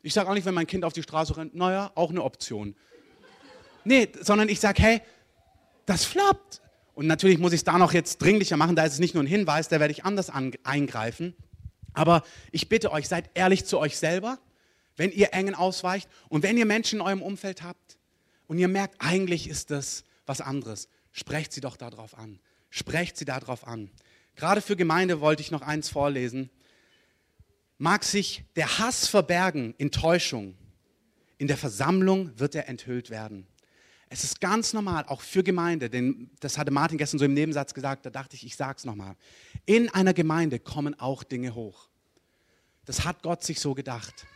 Ich 0.02 0.14
sage 0.14 0.28
auch 0.28 0.34
nicht, 0.34 0.46
wenn 0.46 0.54
mein 0.54 0.66
Kind 0.66 0.84
auf 0.84 0.92
die 0.92 1.04
Straße 1.04 1.36
rennt, 1.36 1.54
naja, 1.54 1.92
auch 1.94 2.10
eine 2.10 2.24
Option. 2.24 2.74
Nee, 3.86 4.08
sondern 4.20 4.48
ich 4.48 4.58
sage, 4.58 4.82
hey, 4.82 5.00
das 5.86 6.04
floppt. 6.04 6.60
Und 6.94 7.06
natürlich 7.06 7.38
muss 7.38 7.52
ich 7.52 7.60
es 7.60 7.64
da 7.64 7.78
noch 7.78 7.92
jetzt 7.92 8.18
dringlicher 8.18 8.56
machen, 8.56 8.74
da 8.74 8.84
ist 8.84 8.94
es 8.94 8.98
nicht 8.98 9.14
nur 9.14 9.22
ein 9.22 9.28
Hinweis, 9.28 9.68
da 9.68 9.78
werde 9.78 9.92
ich 9.92 10.04
anders 10.04 10.28
eingreifen. 10.30 11.34
Aber 11.92 12.24
ich 12.50 12.68
bitte 12.68 12.90
euch, 12.90 13.06
seid 13.06 13.30
ehrlich 13.34 13.64
zu 13.64 13.78
euch 13.78 13.96
selber, 13.96 14.38
wenn 14.96 15.12
ihr 15.12 15.32
Engen 15.34 15.54
ausweicht 15.54 16.08
und 16.28 16.42
wenn 16.42 16.58
ihr 16.58 16.66
Menschen 16.66 16.98
in 16.98 17.06
eurem 17.06 17.22
Umfeld 17.22 17.62
habt 17.62 17.98
und 18.48 18.58
ihr 18.58 18.66
merkt, 18.66 18.96
eigentlich 18.98 19.48
ist 19.48 19.70
das 19.70 20.04
was 20.26 20.40
anderes, 20.40 20.88
sprecht 21.12 21.52
sie 21.52 21.60
doch 21.60 21.76
darauf 21.76 22.18
an. 22.18 22.40
Sprecht 22.70 23.16
sie 23.16 23.24
darauf 23.24 23.66
an. 23.66 23.90
Gerade 24.34 24.62
für 24.62 24.74
Gemeinde 24.74 25.20
wollte 25.20 25.42
ich 25.42 25.52
noch 25.52 25.62
eins 25.62 25.88
vorlesen. 25.88 26.50
Mag 27.78 28.02
sich 28.02 28.42
der 28.56 28.78
Hass 28.78 29.06
verbergen 29.06 29.74
in 29.78 29.92
Täuschung, 29.92 30.56
in 31.38 31.46
der 31.46 31.56
Versammlung 31.56 32.36
wird 32.38 32.54
er 32.54 32.68
enthüllt 32.68 33.10
werden. 33.10 33.46
Es 34.08 34.22
ist 34.22 34.40
ganz 34.40 34.72
normal, 34.72 35.04
auch 35.08 35.20
für 35.20 35.42
Gemeinde, 35.42 35.90
denn 35.90 36.30
das 36.40 36.58
hatte 36.58 36.70
Martin 36.70 36.96
gestern 36.96 37.18
so 37.18 37.24
im 37.24 37.34
Nebensatz 37.34 37.74
gesagt, 37.74 38.06
da 38.06 38.10
dachte 38.10 38.36
ich, 38.36 38.46
ich 38.46 38.56
sage 38.56 38.76
es 38.78 38.84
nochmal. 38.84 39.16
In 39.64 39.88
einer 39.88 40.14
Gemeinde 40.14 40.60
kommen 40.60 40.98
auch 40.98 41.24
Dinge 41.24 41.54
hoch. 41.54 41.88
Das 42.84 43.04
hat 43.04 43.22
Gott 43.22 43.42
sich 43.42 43.58
so 43.58 43.74
gedacht. 43.74 44.26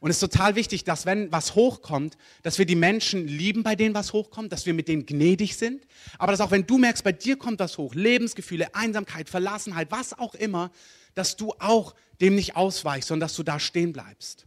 Und 0.00 0.10
es 0.10 0.22
ist 0.22 0.32
total 0.32 0.54
wichtig, 0.54 0.84
dass 0.84 1.06
wenn 1.06 1.30
was 1.32 1.54
hochkommt, 1.54 2.16
dass 2.42 2.58
wir 2.58 2.66
die 2.66 2.76
Menschen 2.76 3.26
lieben, 3.26 3.62
bei 3.62 3.74
denen 3.74 3.94
was 3.94 4.12
hochkommt, 4.12 4.52
dass 4.52 4.64
wir 4.64 4.72
mit 4.72 4.88
denen 4.88 5.06
gnädig 5.06 5.56
sind. 5.56 5.86
Aber 6.18 6.32
dass 6.32 6.40
auch 6.40 6.52
wenn 6.52 6.66
du 6.66 6.78
merkst, 6.78 7.02
bei 7.02 7.12
dir 7.12 7.36
kommt 7.36 7.58
was 7.58 7.78
hoch, 7.78 7.94
Lebensgefühle, 7.94 8.74
Einsamkeit, 8.74 9.28
Verlassenheit, 9.28 9.90
was 9.90 10.16
auch 10.16 10.34
immer, 10.34 10.70
dass 11.14 11.36
du 11.36 11.52
auch 11.58 11.94
dem 12.20 12.36
nicht 12.36 12.56
ausweichst, 12.56 13.08
sondern 13.08 13.26
dass 13.26 13.36
du 13.36 13.42
da 13.42 13.58
stehen 13.58 13.92
bleibst. 13.92 14.46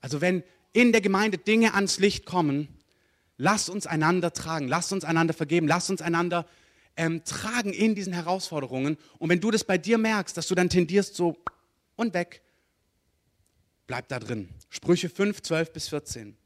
Also 0.00 0.20
wenn 0.20 0.44
in 0.78 0.92
der 0.92 1.00
Gemeinde 1.00 1.38
Dinge 1.38 1.74
ans 1.74 1.98
Licht 1.98 2.24
kommen, 2.24 2.68
lasst 3.36 3.68
uns 3.68 3.84
einander 3.88 4.32
tragen, 4.32 4.68
lasst 4.68 4.92
uns 4.92 5.02
einander 5.02 5.34
vergeben, 5.34 5.66
lasst 5.66 5.90
uns 5.90 6.00
einander 6.00 6.46
ähm, 6.96 7.24
tragen 7.24 7.72
in 7.72 7.96
diesen 7.96 8.12
Herausforderungen. 8.12 8.96
Und 9.18 9.28
wenn 9.28 9.40
du 9.40 9.50
das 9.50 9.64
bei 9.64 9.76
dir 9.76 9.98
merkst, 9.98 10.36
dass 10.36 10.46
du 10.46 10.54
dann 10.54 10.68
tendierst 10.68 11.16
so 11.16 11.36
und 11.96 12.14
weg, 12.14 12.42
bleib 13.88 14.06
da 14.06 14.20
drin. 14.20 14.50
Sprüche 14.70 15.08
5, 15.08 15.42
12 15.42 15.72
bis 15.72 15.88
14. 15.88 16.36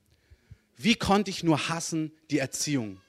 Wie 0.78 0.94
konnte 0.94 1.30
ich 1.30 1.44
nur 1.44 1.68
hassen 1.68 2.10
die 2.30 2.38
Erziehung? 2.38 3.02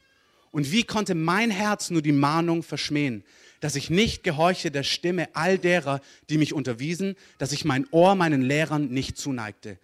Und 0.51 0.73
wie 0.73 0.83
konnte 0.83 1.15
mein 1.15 1.51
Herz 1.51 1.89
nur 1.89 2.01
die 2.01 2.11
Mahnung 2.11 2.63
verschmähen, 2.63 3.23
dass 3.61 3.77
ich 3.77 3.89
nicht 3.89 4.23
gehorche 4.23 4.71
der 4.71 4.83
Stimme 4.83 5.33
all 5.35 5.57
derer, 5.57 6.01
die 6.29 6.37
mich 6.37 6.53
unterwiesen, 6.53 7.15
dass 7.37 7.53
ich 7.53 7.63
mein 7.63 7.87
Ohr 7.91 8.15
meinen 8.15 8.41
Lehrern 8.41 8.89
nicht 8.89 9.17
zuneigte? 9.17 9.79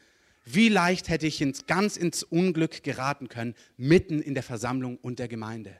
Wie 0.51 0.69
leicht 0.69 1.09
hätte 1.09 1.27
ich 1.27 1.41
ins, 1.41 1.67
ganz 1.67 1.95
ins 1.95 2.23
Unglück 2.23 2.81
geraten 2.81 3.29
können, 3.29 3.53
mitten 3.77 4.19
in 4.19 4.33
der 4.33 4.41
Versammlung 4.41 4.97
und 4.97 5.19
der 5.19 5.27
Gemeinde. 5.27 5.75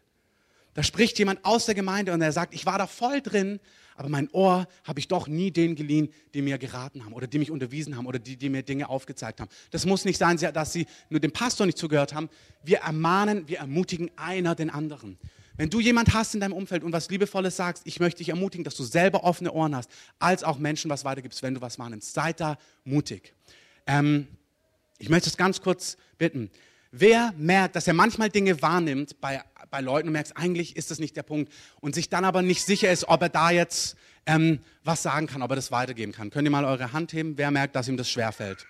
Da 0.76 0.84
spricht 0.84 1.18
jemand 1.18 1.44
aus 1.44 1.66
der 1.66 1.74
Gemeinde 1.74 2.14
und 2.14 2.22
er 2.22 2.32
sagt, 2.32 2.54
ich 2.54 2.68
war 2.68 2.78
da 2.78 2.86
voll 2.86 3.22
drin, 3.22 3.60
aber 3.96 4.10
mein 4.10 4.30
Ohr 4.30 4.68
habe 4.84 5.00
ich 5.00 5.08
doch 5.08 5.28
nie 5.28 5.50
denen 5.50 5.76
geliehen, 5.76 6.14
die 6.36 6.44
mir 6.44 6.60
geraten 6.60 7.04
haben 7.04 7.14
oder 7.14 7.26
die 7.26 7.40
mich 7.40 7.50
unterwiesen 7.50 7.98
haben 7.98 8.06
oder 8.06 8.20
die, 8.20 8.38
die 8.38 8.50
mir 8.50 8.62
Dinge 8.62 8.90
aufgezeigt 8.90 9.42
haben. 9.42 9.50
Das 9.72 9.88
muss 9.88 10.06
nicht 10.06 10.20
sein, 10.20 10.38
dass 10.38 10.72
sie 10.72 10.86
nur 11.10 11.20
dem 11.20 11.32
Pastor 11.32 11.66
nicht 11.66 11.80
zugehört 11.80 12.14
haben. 12.14 12.30
Wir 12.64 12.78
ermahnen, 12.82 13.48
wir 13.48 13.58
ermutigen 13.58 14.12
einer 14.18 14.54
den 14.54 14.70
anderen. 14.70 15.18
Wenn 15.58 15.72
du 15.72 15.80
jemand 15.80 16.14
hast 16.14 16.36
in 16.36 16.42
deinem 16.42 16.54
Umfeld 16.54 16.84
und 16.84 16.94
was 16.94 17.10
Liebevolles 17.10 17.58
sagst, 17.58 17.82
ich 17.88 18.00
möchte 18.00 18.20
dich 18.20 18.30
ermutigen, 18.30 18.64
dass 18.64 18.76
du 18.76 18.84
selber 18.84 19.24
offene 19.24 19.52
Ohren 19.52 19.76
hast, 19.76 19.90
als 20.20 20.44
auch 20.44 20.60
Menschen 20.60 20.92
was 20.92 21.04
weitergibst, 21.06 21.42
wenn 21.42 21.56
du 21.56 21.62
was 21.62 21.80
wahrnimmst. 21.80 22.14
Seid 22.14 22.40
da 22.40 22.58
mutig. 22.86 23.34
Ähm, 23.88 24.28
ich 25.00 25.10
möchte 25.10 25.30
es 25.30 25.38
ganz 25.38 25.62
kurz 25.62 25.98
bitten. 26.18 26.52
Wer 26.92 27.34
merkt, 27.38 27.76
dass 27.76 27.88
er 27.88 27.94
manchmal 27.94 28.30
Dinge 28.30 28.62
wahrnimmt 28.62 29.20
bei, 29.22 29.42
bei 29.70 29.80
Leuten 29.80 30.10
und 30.10 30.14
merkt, 30.14 30.36
eigentlich 30.36 30.76
ist 30.76 30.92
das 30.92 31.00
nicht 31.00 31.16
der 31.16 31.24
Punkt 31.24 31.52
und 31.80 31.96
sich 31.96 32.10
dann 32.10 32.26
aber 32.26 32.42
nicht 32.42 32.64
sicher 32.64 32.92
ist, 32.92 33.08
ob 33.08 33.22
er 33.22 33.30
da 33.30 33.50
jetzt 33.50 33.96
ähm, 34.26 34.60
was 34.84 35.02
sagen 35.02 35.28
kann, 35.28 35.42
ob 35.42 35.52
er 35.52 35.56
das 35.56 35.72
weitergeben 35.72 36.12
kann. 36.12 36.30
Könnt 36.30 36.48
ihr 36.48 36.52
mal 36.52 36.66
eure 36.66 36.92
Hand 36.92 37.14
heben? 37.14 37.38
Wer 37.38 37.52
merkt, 37.52 37.76
dass 37.76 37.88
ihm 37.88 37.98
das 37.98 38.10
schwerfällt? 38.10 38.66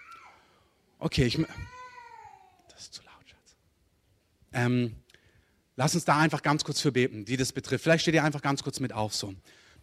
Okay, 1.00 1.26
ich. 1.26 1.38
Das 2.70 2.82
ist 2.82 2.94
zu 2.94 3.02
laut, 3.04 3.26
Schatz. 3.26 3.56
Ähm, 4.54 4.96
lass 5.78 5.96
uns 5.96 6.06
da 6.06 6.18
einfach 6.18 6.44
ganz 6.44 6.64
kurz 6.64 6.80
für 6.80 6.92
beten, 6.92 7.26
die 7.26 7.38
das 7.38 7.54
betrifft. 7.54 7.84
Vielleicht 7.84 8.04
steht 8.04 8.14
ihr 8.14 8.24
einfach 8.24 8.42
ganz 8.42 8.64
kurz 8.64 8.80
mit 8.80 8.94
auf 8.94 9.16
so. 9.16 9.34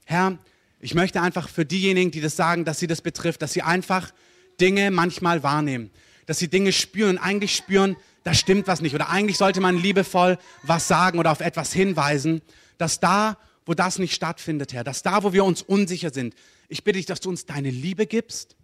Herr, 0.05 0.39
ich 0.79 0.95
möchte 0.95 1.23
einfach 1.23 1.49
für 1.49 1.65
diejenigen, 1.65 2.11
die 2.11 2.21
das 2.21 2.37
sagen, 2.37 2.65
dass 2.65 2.79
sie 2.79 2.87
das 2.87 3.01
betrifft, 3.01 3.43
dass 3.43 3.55
sie 3.55 3.63
einfach 3.63 4.13
Dinge 4.61 4.91
manchmal 4.91 5.43
wahrnehmen 5.43 5.91
dass 6.27 6.39
sie 6.39 6.49
Dinge 6.49 6.73
spüren, 6.73 7.19
eigentlich 7.19 7.55
spüren, 7.55 7.97
da 8.25 8.35
stimmt 8.35 8.67
was 8.67 8.81
nicht. 8.81 8.95
Oder 8.95 9.09
eigentlich 9.09 9.39
sollte 9.39 9.61
man 9.61 9.79
liebevoll 9.79 10.39
was 10.63 10.89
sagen 10.89 11.19
oder 11.19 11.31
auf 11.33 11.41
etwas 11.41 11.73
hinweisen, 11.73 12.43
dass 12.79 13.01
da, 13.01 13.39
wo 13.65 13.75
das 13.75 13.99
nicht 13.99 14.15
stattfindet, 14.15 14.73
Herr, 14.73 14.85
dass 14.85 15.03
da, 15.03 15.23
wo 15.23 15.33
wir 15.33 15.45
uns 15.45 15.63
unsicher 15.63 16.13
sind, 16.13 16.35
ich 16.69 16.83
bitte 16.83 16.99
dich, 16.99 17.07
dass 17.07 17.21
du 17.21 17.29
uns 17.29 17.47
deine 17.47 17.71
Liebe 17.71 18.07
gibst, 18.07 18.57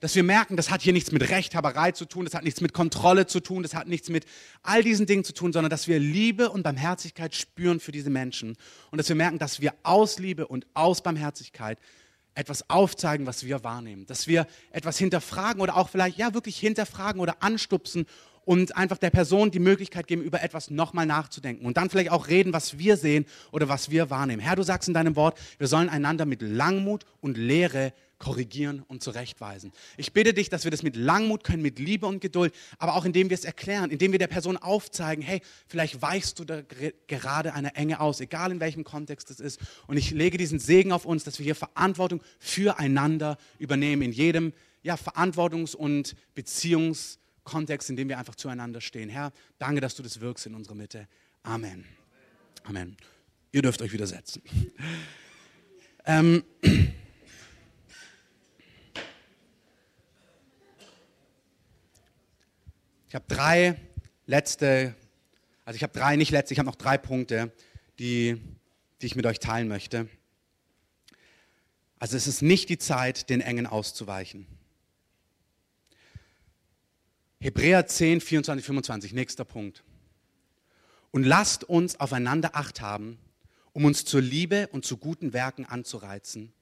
dass 0.00 0.14
wir 0.14 0.22
merken, 0.22 0.56
das 0.56 0.70
hat 0.70 0.82
hier 0.82 0.92
nichts 0.92 1.12
mit 1.12 1.28
Rechthaberei 1.30 1.92
zu 1.92 2.04
tun, 2.04 2.24
das 2.24 2.34
hat 2.34 2.44
nichts 2.44 2.60
mit 2.60 2.72
Kontrolle 2.72 3.26
zu 3.26 3.40
tun, 3.40 3.62
das 3.62 3.74
hat 3.74 3.88
nichts 3.88 4.08
mit 4.08 4.26
all 4.62 4.82
diesen 4.82 5.06
Dingen 5.06 5.24
zu 5.24 5.32
tun, 5.32 5.52
sondern 5.52 5.70
dass 5.70 5.88
wir 5.88 5.98
Liebe 5.98 6.50
und 6.50 6.62
Barmherzigkeit 6.62 7.34
spüren 7.34 7.80
für 7.80 7.92
diese 7.92 8.10
Menschen 8.10 8.56
und 8.90 8.98
dass 8.98 9.08
wir 9.08 9.16
merken, 9.16 9.38
dass 9.38 9.60
wir 9.60 9.74
aus 9.82 10.18
Liebe 10.18 10.46
und 10.46 10.66
aus 10.74 11.02
Barmherzigkeit 11.02 11.78
etwas 12.34 12.68
aufzeigen, 12.68 13.26
was 13.26 13.44
wir 13.44 13.64
wahrnehmen. 13.64 14.06
Dass 14.06 14.26
wir 14.26 14.46
etwas 14.70 14.98
hinterfragen 14.98 15.60
oder 15.60 15.76
auch 15.76 15.88
vielleicht, 15.88 16.18
ja, 16.18 16.34
wirklich 16.34 16.58
hinterfragen 16.58 17.20
oder 17.20 17.42
anstupsen 17.42 18.06
und 18.44 18.76
einfach 18.76 18.98
der 18.98 19.10
Person 19.10 19.50
die 19.50 19.58
Möglichkeit 19.58 20.06
geben, 20.06 20.22
über 20.22 20.42
etwas 20.42 20.70
nochmal 20.70 21.06
nachzudenken 21.06 21.64
und 21.64 21.76
dann 21.76 21.90
vielleicht 21.90 22.10
auch 22.10 22.28
reden, 22.28 22.52
was 22.52 22.78
wir 22.78 22.96
sehen 22.96 23.26
oder 23.52 23.68
was 23.68 23.90
wir 23.90 24.10
wahrnehmen. 24.10 24.40
Herr, 24.40 24.56
du 24.56 24.62
sagst 24.62 24.88
in 24.88 24.94
deinem 24.94 25.16
Wort, 25.16 25.38
wir 25.58 25.66
sollen 25.66 25.88
einander 25.88 26.26
mit 26.26 26.42
Langmut 26.42 27.06
und 27.20 27.38
Lehre 27.38 27.92
korrigieren 28.18 28.82
und 28.88 29.02
zurechtweisen. 29.02 29.72
Ich 29.96 30.12
bitte 30.12 30.34
dich, 30.34 30.48
dass 30.48 30.64
wir 30.64 30.70
das 30.70 30.82
mit 30.82 30.96
Langmut 30.96 31.44
können, 31.44 31.62
mit 31.62 31.78
Liebe 31.78 32.06
und 32.06 32.20
Geduld, 32.20 32.54
aber 32.78 32.94
auch 32.96 33.04
indem 33.04 33.30
wir 33.30 33.34
es 33.34 33.44
erklären, 33.44 33.90
indem 33.90 34.12
wir 34.12 34.18
der 34.18 34.28
Person 34.28 34.56
aufzeigen, 34.56 35.22
hey, 35.22 35.40
vielleicht 35.66 36.00
weichst 36.00 36.38
du 36.38 36.44
da 36.44 36.62
gerade 37.06 37.54
eine 37.54 37.74
Enge 37.74 38.00
aus, 38.00 38.20
egal 38.20 38.52
in 38.52 38.60
welchem 38.60 38.84
Kontext 38.84 39.30
es 39.30 39.40
ist. 39.40 39.60
Und 39.86 39.96
ich 39.96 40.10
lege 40.10 40.38
diesen 40.38 40.58
Segen 40.58 40.92
auf 40.92 41.04
uns, 41.04 41.24
dass 41.24 41.38
wir 41.38 41.44
hier 41.44 41.54
Verantwortung 41.54 42.22
füreinander 42.38 43.36
übernehmen, 43.58 44.02
in 44.02 44.12
jedem 44.12 44.52
ja, 44.82 44.94
Verantwortungs- 44.94 45.74
und 45.74 46.14
Beziehungskontext, 46.34 47.90
in 47.90 47.96
dem 47.96 48.08
wir 48.08 48.18
einfach 48.18 48.34
zueinander 48.34 48.80
stehen. 48.80 49.08
Herr, 49.08 49.32
danke, 49.58 49.80
dass 49.80 49.94
du 49.94 50.02
das 50.02 50.20
wirkst 50.20 50.46
in 50.46 50.54
unserer 50.54 50.74
Mitte. 50.74 51.08
Amen. 51.42 51.84
Amen. 52.64 52.96
Ihr 53.52 53.62
dürft 53.62 53.82
euch 53.82 53.92
wieder 53.92 54.06
setzen. 54.06 54.42
Ähm, 56.06 56.44
Ich 63.14 63.16
habe 63.16 63.32
drei 63.32 63.80
letzte, 64.26 64.92
also 65.64 65.76
ich 65.76 65.84
habe 65.84 65.96
drei, 65.96 66.16
nicht 66.16 66.32
letzte, 66.32 66.52
ich 66.52 66.58
habe 66.58 66.66
noch 66.66 66.74
drei 66.74 66.98
Punkte, 66.98 67.52
die, 68.00 68.42
die 69.00 69.06
ich 69.06 69.14
mit 69.14 69.24
euch 69.24 69.38
teilen 69.38 69.68
möchte. 69.68 70.08
Also 72.00 72.16
es 72.16 72.26
ist 72.26 72.42
nicht 72.42 72.70
die 72.70 72.78
Zeit, 72.78 73.30
den 73.30 73.40
Engen 73.40 73.68
auszuweichen. 73.68 74.48
Hebräer 77.38 77.86
10, 77.86 78.20
24, 78.20 78.66
25, 78.66 79.12
nächster 79.12 79.44
Punkt. 79.44 79.84
Und 81.12 81.22
lasst 81.22 81.62
uns 81.62 82.00
aufeinander 82.00 82.56
acht 82.56 82.80
haben, 82.80 83.20
um 83.72 83.84
uns 83.84 84.04
zur 84.04 84.22
Liebe 84.22 84.66
und 84.72 84.84
zu 84.84 84.96
guten 84.96 85.32
Werken 85.32 85.66
anzureizen, 85.66 86.52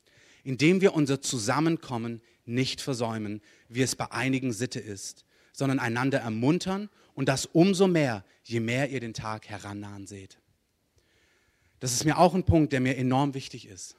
indem 0.44 0.82
wir 0.82 0.92
unser 0.92 1.22
Zusammenkommen 1.22 2.20
nicht 2.44 2.82
versäumen, 2.82 3.40
wie 3.70 3.80
es 3.80 3.96
bei 3.96 4.12
einigen 4.12 4.52
Sitte 4.52 4.80
ist, 4.80 5.24
sondern 5.52 5.78
einander 5.78 6.18
ermuntern 6.18 6.88
und 7.14 7.28
das 7.28 7.46
umso 7.46 7.86
mehr, 7.86 8.24
je 8.42 8.60
mehr 8.60 8.90
ihr 8.90 9.00
den 9.00 9.14
Tag 9.14 9.48
herannahen 9.48 10.06
seht. 10.06 10.38
Das 11.78 11.92
ist 11.92 12.04
mir 12.04 12.18
auch 12.18 12.34
ein 12.34 12.44
Punkt, 12.44 12.72
der 12.72 12.80
mir 12.80 12.96
enorm 12.96 13.34
wichtig 13.34 13.66
ist. 13.66 13.96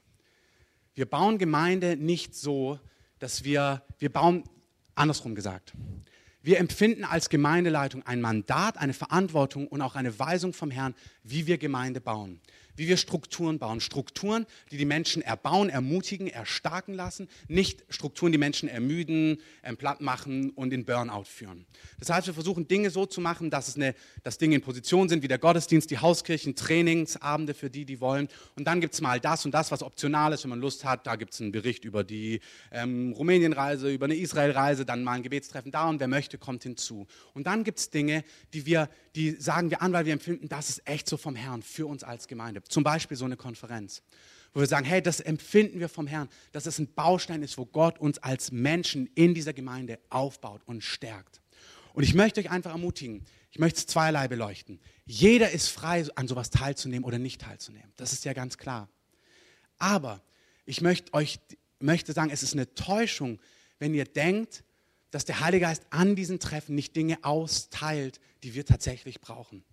Wir 0.96 1.06
bauen 1.06 1.38
Gemeinde 1.38 1.98
nicht 1.98 2.36
so, 2.36 2.80
dass 3.20 3.44
wir, 3.44 3.84
wir 4.00 4.12
bauen, 4.12 4.44
andersrum 4.96 5.36
gesagt, 5.36 5.74
wir 6.42 6.60
empfinden 6.60 7.06
als 7.06 7.30
Gemeindeleitung 7.30 8.04
ein 8.06 8.20
Mandat, 8.20 8.78
eine 8.78 8.94
Verantwortung 8.94 9.68
und 9.68 9.82
auch 9.82 9.96
eine 9.96 10.20
Weisung 10.20 10.54
vom 10.54 10.72
Herrn, 10.72 10.94
wie 11.24 11.48
wir 11.48 11.58
Gemeinde 11.58 12.02
bauen 12.02 12.42
wie 12.76 12.88
wir 12.88 12.98
Strukturen 12.98 13.60
bauen. 13.60 13.80
Strukturen, 13.80 14.46
die 14.72 14.78
die 14.78 14.86
Menschen 14.86 15.22
erbauen, 15.22 15.70
ermutigen, 15.70 16.28
erstarken 16.28 16.94
lassen, 16.94 17.28
nicht 17.48 17.84
Strukturen, 17.90 18.32
die 18.32 18.38
Menschen 18.38 18.70
ermüden, 18.70 19.38
ähm, 19.64 19.78
platt 19.78 20.02
machen 20.02 20.52
und 20.52 20.74
in 20.74 20.86
Burnout 20.86 21.26
führen. 21.26 21.66
Das 22.00 22.10
heißt, 22.10 22.28
wir 22.28 22.34
versuchen 22.34 22.68
Dinge 22.68 22.90
so 22.90 23.06
zu 23.06 23.22
machen, 23.22 23.50
dass, 23.50 23.68
es 23.68 23.76
eine, 23.76 23.96
dass 24.24 24.38
Dinge 24.38 24.56
in 24.56 24.62
Position 24.62 25.10
sind, 25.10 25.24
wie 25.24 25.28
der 25.28 25.38
Gottesdienst, 25.38 25.92
die 25.92 26.00
Hauskirchen, 26.00 26.56
Trainingsabende 26.56 27.54
für 27.54 27.70
die, 27.70 27.86
die 27.86 28.00
wollen. 28.00 28.28
Und 28.56 28.66
dann 28.66 28.82
gibt 28.82 28.94
es 28.94 29.02
mal 29.02 29.20
das 29.20 29.46
und 29.46 29.54
das, 29.54 29.72
was 29.72 29.84
optional 29.84 30.34
ist, 30.34 30.44
wenn 30.44 30.50
man 30.50 30.60
Lust 30.60 30.86
hat. 30.86 31.06
Da 31.06 31.16
gibt 31.16 31.34
es 31.34 31.42
einen 31.42 31.52
Bericht 31.52 31.86
über 31.86 32.04
die 32.04 32.40
ähm, 32.72 33.14
Rumänienreise, 33.14 33.92
über 33.92 34.06
eine 34.06 34.16
Israelreise, 34.16 34.86
dann 34.86 35.04
mal 35.04 35.14
ein 35.14 35.24
Gebetstreffen 35.24 35.72
da 35.72 35.90
und 35.90 36.00
wer 36.00 36.08
möchte, 36.08 36.38
kommt 36.38 36.64
hinzu. 36.64 37.08
Und 37.34 37.48
dann 37.48 37.64
gibt 37.64 37.80
es 37.80 37.90
Dinge, 37.90 38.24
die 38.54 38.66
wir, 38.66 38.90
die 39.16 39.32
sagen 39.32 39.70
wir 39.70 39.82
an, 39.82 39.94
weil 39.94 40.06
wir 40.06 40.14
empfinden, 40.14 40.50
das 40.50 40.70
ist 40.70 40.88
echt 40.88 41.08
so 41.08 41.18
vom 41.18 41.36
Herrn 41.36 41.62
für 41.62 41.86
uns 41.86 42.04
als 42.04 42.28
Gemeinde. 42.28 42.62
Zum 42.69 42.84
Beispiel 42.84 43.17
so 43.17 43.26
eine 43.26 43.38
Konferenz, 43.38 44.02
wo 44.54 44.60
wir 44.60 44.67
sagen, 44.67 44.86
hey, 44.86 45.02
das 45.02 45.19
empfinden 45.19 45.80
wir 45.80 45.89
vom 45.89 46.08
Herrn, 46.08 46.30
dass 46.52 46.65
es 46.65 46.80
ein 46.80 46.93
Baustein 46.93 47.43
ist, 47.43 47.58
wo 47.58 47.65
Gott 47.65 47.99
uns 47.99 48.19
als 48.19 48.52
Menschen 48.52 49.10
in 49.15 49.34
dieser 49.34 49.54
Gemeinde 49.54 49.99
aufbaut 50.10 50.62
und 50.65 50.84
stärkt. 50.84 51.41
Und 51.93 52.04
ich 52.04 52.13
möchte 52.13 52.39
euch 52.39 52.49
einfach 52.49 52.71
ermutigen, 52.71 53.26
ich 53.52 53.60
möchte 53.60 53.80
es 53.80 53.86
zweierlei 53.86 54.28
beleuchten. 54.28 54.80
Jeder 55.06 55.52
ist 55.52 55.67
frei, 55.67 56.06
an 56.15 56.28
sowas 56.28 56.49
teilzunehmen 56.49 57.04
oder 57.04 57.19
nicht 57.19 57.41
teilzunehmen. 57.41 57.91
Das 57.97 58.12
ist 58.13 58.26
ja 58.26 58.34
ganz 58.34 58.58
klar. 58.58 58.89
Aber 59.78 60.21
ich 60.65 60.82
möchte 60.82 61.13
euch 61.13 61.39
möchte 61.84 62.13
sagen, 62.13 62.32
es 62.32 62.41
ist 62.41 62.54
eine 62.54 62.73
Täuschung, 62.73 63.39
wenn 63.78 63.93
ihr 63.93 64.06
denkt, 64.06 64.63
dass 65.12 65.26
der 65.26 65.41
Heilige 65.41 65.65
Geist 65.65 65.86
an 65.91 66.15
diesen 66.15 66.39
Treffen 66.39 66.73
nicht 66.73 66.95
Dinge 66.95 67.23
austeilt, 67.23 68.19
die 68.41 68.56
wir 68.56 68.65
tatsächlich 68.65 69.21
brauchen. 69.21 69.63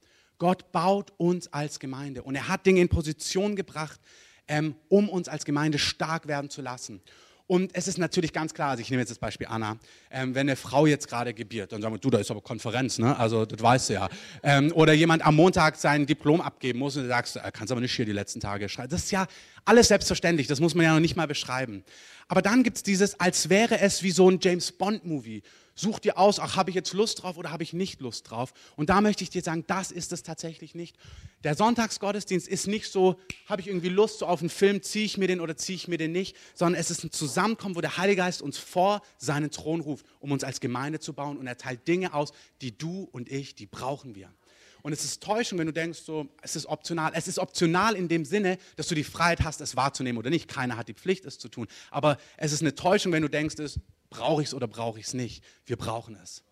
Gott 0.41 0.73
baut 0.73 1.13
uns 1.19 1.53
als 1.53 1.79
Gemeinde 1.79 2.23
und 2.23 2.35
er 2.35 2.49
hat 2.49 2.65
Dinge 2.67 2.81
in 2.81 2.89
Position 2.89 3.55
gebracht, 3.55 4.01
ähm, 4.49 4.75
um 4.89 5.09
uns 5.09 5.29
als 5.29 5.45
Gemeinde 5.45 5.79
stark 5.79 6.27
werden 6.27 6.51
zu 6.51 6.63
lassen. 6.63 7.01
Und 7.47 7.75
es 7.75 7.89
ist 7.89 7.99
natürlich 7.99 8.33
ganz 8.33 8.55
klar, 8.55 8.71
also 8.71 8.81
ich 8.81 8.91
nehme 8.91 9.03
jetzt 9.03 9.11
das 9.11 9.19
Beispiel 9.19 9.49
Anna, 9.51 9.77
ähm, 10.11 10.35
wenn 10.35 10.49
eine 10.49 10.57
Frau 10.57 10.87
jetzt 10.87 11.09
gerade 11.09 11.35
gebiert, 11.35 11.73
dann 11.73 11.83
sagen 11.83 11.93
wir, 11.93 11.99
du, 11.99 12.09
da 12.09 12.19
ist 12.19 12.31
aber 12.31 12.41
Konferenz, 12.41 12.99
ne? 12.99 13.19
also 13.19 13.45
das 13.45 13.61
weißt 13.61 13.91
du 13.91 13.95
ja. 13.95 14.09
Ähm, 14.43 14.73
oder 14.73 14.93
jemand 14.93 15.27
am 15.27 15.35
Montag 15.35 15.77
sein 15.77 16.07
Diplom 16.07 16.41
abgeben 16.41 16.79
muss 16.79 16.97
und 16.97 17.03
du 17.03 17.09
sagst, 17.09 17.37
äh, 17.37 17.51
kannst 17.53 17.71
aber 17.73 17.81
nicht 17.81 17.93
hier 17.93 18.07
die 18.07 18.13
letzten 18.13 18.41
Tage 18.41 18.69
schreiben. 18.69 18.89
Das 18.89 19.03
ist 19.03 19.11
ja 19.11 19.27
alles 19.65 19.89
selbstverständlich, 19.89 20.47
das 20.47 20.61
muss 20.61 20.75
man 20.75 20.87
ja 20.87 20.95
noch 20.95 21.01
nicht 21.01 21.17
mal 21.17 21.27
beschreiben. 21.27 21.85
Aber 22.29 22.41
dann 22.41 22.63
gibt 22.63 22.77
es 22.79 22.83
dieses, 22.85 23.19
als 23.19 23.51
wäre 23.51 23.81
es 23.81 24.05
wie 24.05 24.13
so 24.13 24.31
ein 24.31 24.39
James 24.41 24.71
Bond-Movie. 24.71 25.43
Such 25.81 25.99
dir 25.99 26.19
aus, 26.19 26.39
ach, 26.39 26.57
habe 26.57 26.71
ich 26.71 26.77
jetzt 26.77 26.93
Lust 26.93 27.23
drauf 27.23 27.39
oder 27.39 27.51
habe 27.51 27.63
ich 27.63 27.73
nicht 27.73 28.03
Lust 28.03 28.31
drauf? 28.31 28.53
Und 28.77 28.91
da 28.91 29.01
möchte 29.01 29.25
ich 29.25 29.31
dir 29.31 29.43
sagen, 29.43 29.65
das 29.67 29.91
ist 29.91 30.13
es 30.13 30.23
tatsächlich 30.23 30.75
nicht. 30.75 30.97
Der 31.43 31.55
Sonntagsgottesdienst 31.55 32.47
ist 32.47 32.67
nicht 32.67 32.93
so, 32.93 33.19
habe 33.47 33.63
ich 33.63 33.69
irgendwie 33.69 33.89
Lust 33.89 34.19
so 34.19 34.27
auf 34.27 34.41
einen 34.41 34.51
Film, 34.51 34.83
ziehe 34.83 35.07
ich 35.07 35.17
mir 35.17 35.27
den 35.27 35.41
oder 35.41 35.57
ziehe 35.57 35.77
ich 35.77 35.89
mir 35.89 35.97
den 35.97 36.13
nicht, 36.13 36.37
sondern 36.55 36.79
es 36.79 36.91
ist 36.91 37.03
ein 37.03 37.13
Zusammenkommen, 37.13 37.77
wo 37.77 37.81
der 37.81 37.97
Heilige 37.97 38.21
Geist 38.21 38.43
uns 38.43 38.59
vor 38.59 39.01
seinen 39.17 39.51
Thron 39.51 39.81
ruft, 39.81 40.05
um 40.19 40.33
uns 40.33 40.45
als 40.45 40.61
Gemeinde 40.61 41.01
zu 41.01 41.15
bauen 41.15 41.39
und 41.39 41.47
er 41.47 41.57
teilt 41.57 41.89
Dinge 41.89 42.13
aus, 42.13 42.33
die 42.61 42.77
du 42.77 43.09
und 43.11 43.31
ich, 43.31 43.55
die 43.55 43.67
brauchen 43.67 44.15
wir. 44.15 44.31
Und 44.83 44.93
es 44.93 45.05
ist 45.05 45.23
Täuschung, 45.23 45.59
wenn 45.59 45.67
du 45.67 45.73
denkst, 45.73 46.01
so, 46.01 46.29
es 46.43 46.57
ist 46.57 46.67
optional. 46.67 47.13
Es 47.15 47.29
ist 47.29 47.39
optional 47.39 47.95
in 47.95 48.09
dem 48.09 48.25
Sinne, 48.25 48.59
dass 48.77 48.89
du 48.89 48.95
die 48.95 49.05
Freiheit 49.05 49.43
hast, 49.45 49.61
es 49.61 49.77
wahrzunehmen 49.77 50.19
oder 50.19 50.31
nicht. 50.31 50.49
Keiner 50.49 50.77
hat 50.77 50.89
die 50.89 50.95
Pflicht, 50.95 51.25
es 51.25 51.39
zu 51.39 51.49
tun. 51.49 51.67
Aber 51.91 52.19
es 52.37 52.53
ist 52.53 52.63
eine 52.63 52.75
Täuschung, 52.75 53.13
wenn 53.13 53.23
du 53.23 53.29
denkst, 53.29 53.57
brauche 54.11 54.43
ich 54.43 54.49
es 54.49 54.55
oder 54.55 54.69
brauche 54.69 54.99
ich 54.99 55.07
es 55.07 55.15
nicht. 55.15 55.43
Wir 55.67 55.77
brauchen 55.77 56.17
es. 56.17 56.43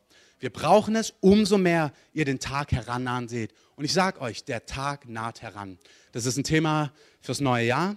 Wir 0.41 0.51
brauchen 0.51 0.95
es, 0.95 1.15
umso 1.21 1.59
mehr 1.59 1.93
ihr 2.13 2.25
den 2.25 2.39
Tag 2.39 2.73
herannahen 2.73 3.29
seht. 3.29 3.53
Und 3.75 3.85
ich 3.85 3.93
sage 3.93 4.21
euch, 4.21 4.45
der 4.45 4.67
Tag 4.67 5.09
naht 5.09 5.43
heran. 5.43 5.79
Das 6.13 6.27
ist 6.27 6.37
ein 6.37 6.45
Thema 6.45 6.93
fürs 7.21 7.41
neue 7.41 7.67
Jahr. 7.67 7.97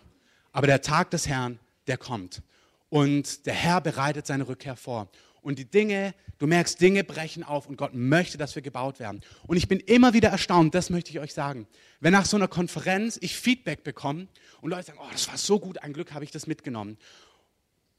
Aber 0.51 0.67
der 0.67 0.81
Tag 0.81 1.11
des 1.11 1.27
Herrn, 1.27 1.59
der 1.87 1.97
kommt. 1.97 2.41
Und 2.89 3.45
der 3.45 3.53
Herr 3.53 3.79
bereitet 3.79 4.27
seine 4.27 4.47
Rückkehr 4.47 4.75
vor 4.75 5.09
und 5.41 5.57
die 5.57 5.65
Dinge, 5.65 6.13
du 6.37 6.47
merkst, 6.47 6.79
Dinge 6.79 7.03
brechen 7.03 7.43
auf 7.43 7.67
und 7.67 7.77
Gott 7.77 7.93
möchte, 7.93 8.37
dass 8.37 8.55
wir 8.55 8.61
gebaut 8.61 8.99
werden. 8.99 9.21
Und 9.47 9.57
ich 9.57 9.67
bin 9.67 9.79
immer 9.79 10.13
wieder 10.13 10.29
erstaunt, 10.29 10.75
das 10.75 10.89
möchte 10.89 11.11
ich 11.11 11.19
euch 11.19 11.33
sagen, 11.33 11.67
wenn 11.99 12.13
nach 12.13 12.25
so 12.25 12.37
einer 12.37 12.47
Konferenz 12.47 13.17
ich 13.21 13.35
Feedback 13.35 13.83
bekomme 13.83 14.27
und 14.61 14.69
Leute 14.69 14.87
sagen, 14.87 14.99
oh, 15.01 15.07
das 15.11 15.27
war 15.27 15.37
so 15.37 15.59
gut, 15.59 15.79
ein 15.79 15.93
Glück 15.93 16.13
habe 16.13 16.23
ich 16.23 16.31
das 16.31 16.47
mitgenommen. 16.47 16.97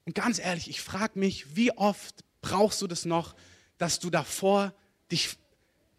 Und 0.04 0.14
ganz 0.14 0.38
ehrlich, 0.38 0.68
ich 0.68 0.80
frage 0.80 1.18
mich, 1.18 1.56
wie 1.56 1.72
oft 1.72 2.24
brauchst 2.40 2.82
du 2.82 2.86
das 2.86 3.04
noch, 3.04 3.34
dass 3.78 3.98
du 3.98 4.10
davor 4.10 4.74
dich 5.10 5.36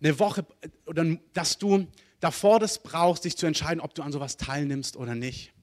eine 0.02 0.20
Woche 0.20 0.46
oder 0.86 1.18
dass 1.34 1.58
du 1.58 1.88
davor 2.20 2.60
das 2.60 2.84
brauchst, 2.84 3.26
dich 3.26 3.38
zu 3.38 3.46
entscheiden, 3.46 3.80
ob 3.80 3.96
du 3.96 4.02
an 4.02 4.12
sowas 4.12 4.38
teilnimmst 4.38 4.98
oder 4.98 5.16
nicht. 5.16 5.54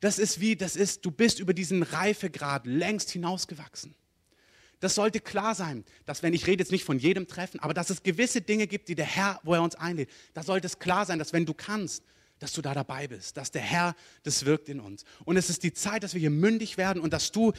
Das 0.00 0.18
ist 0.18 0.40
wie, 0.40 0.56
das 0.56 0.76
ist, 0.76 1.04
du 1.04 1.10
bist 1.10 1.40
über 1.40 1.54
diesen 1.54 1.82
Reifegrad 1.82 2.66
längst 2.66 3.10
hinausgewachsen. 3.10 3.94
Das 4.80 4.94
sollte 4.94 5.20
klar 5.20 5.54
sein, 5.54 5.84
dass 6.04 6.22
wenn 6.22 6.34
ich 6.34 6.46
rede 6.46 6.62
jetzt 6.62 6.70
nicht 6.70 6.84
von 6.84 6.98
jedem 6.98 7.26
Treffen, 7.26 7.60
aber 7.60 7.72
dass 7.72 7.88
es 7.88 8.02
gewisse 8.02 8.42
Dinge 8.42 8.66
gibt, 8.66 8.88
die 8.88 8.94
der 8.94 9.06
Herr, 9.06 9.40
wo 9.42 9.54
er 9.54 9.62
uns 9.62 9.74
einlädt, 9.74 10.10
da 10.34 10.42
sollte 10.42 10.66
es 10.66 10.78
klar 10.78 11.06
sein, 11.06 11.18
dass 11.18 11.32
wenn 11.32 11.46
du 11.46 11.54
kannst, 11.54 12.04
dass 12.38 12.52
du 12.52 12.62
da 12.62 12.74
dabei 12.74 13.08
bist, 13.08 13.36
dass 13.36 13.50
der 13.50 13.62
Herr 13.62 13.94
das 14.22 14.44
wirkt 14.44 14.68
in 14.68 14.80
uns. 14.80 15.04
Und 15.24 15.36
es 15.36 15.50
ist 15.50 15.62
die 15.62 15.72
Zeit, 15.72 16.02
dass 16.02 16.14
wir 16.14 16.20
hier 16.20 16.30
mündig 16.30 16.76
werden 16.76 17.00
und 17.02 17.12
dass 17.12 17.32
du 17.32 17.52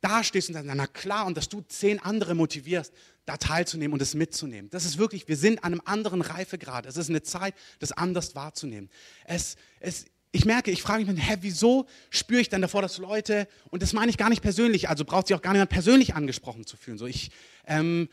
da 0.00 0.22
stehst 0.22 0.48
und 0.48 0.54
sagst, 0.54 0.70
na 0.72 0.86
klar, 0.86 1.26
und 1.26 1.36
dass 1.36 1.48
du 1.48 1.62
zehn 1.62 1.98
andere 1.98 2.34
motivierst, 2.34 2.92
da 3.24 3.38
teilzunehmen 3.38 3.94
und 3.94 4.02
es 4.02 4.14
mitzunehmen. 4.14 4.68
Das 4.70 4.84
ist 4.84 4.98
wirklich, 4.98 5.28
wir 5.28 5.36
sind 5.36 5.64
an 5.64 5.72
einem 5.72 5.82
anderen 5.86 6.20
Reifegrad. 6.20 6.84
Es 6.84 6.98
ist 6.98 7.08
eine 7.08 7.22
Zeit, 7.22 7.54
das 7.78 7.92
anders 7.92 8.34
wahrzunehmen. 8.34 8.90
Es, 9.24 9.56
es, 9.80 10.04
ich 10.30 10.44
merke, 10.44 10.70
ich 10.70 10.82
frage 10.82 11.06
mich, 11.06 11.26
hä, 11.26 11.36
wieso 11.40 11.86
spüre 12.10 12.40
ich 12.40 12.50
dann 12.50 12.60
davor, 12.60 12.82
dass 12.82 12.98
Leute, 12.98 13.48
und 13.70 13.82
das 13.82 13.94
meine 13.94 14.10
ich 14.10 14.18
gar 14.18 14.28
nicht 14.28 14.42
persönlich, 14.42 14.90
also 14.90 15.06
braucht 15.06 15.28
sich 15.28 15.36
auch 15.36 15.42
gar 15.42 15.52
niemand 15.52 15.70
persönlich 15.70 16.14
angesprochen 16.14 16.66
zu 16.66 16.76
fühlen. 16.76 16.98
So 16.98 17.06
ich, 17.06 17.30
ähm, 17.66 18.10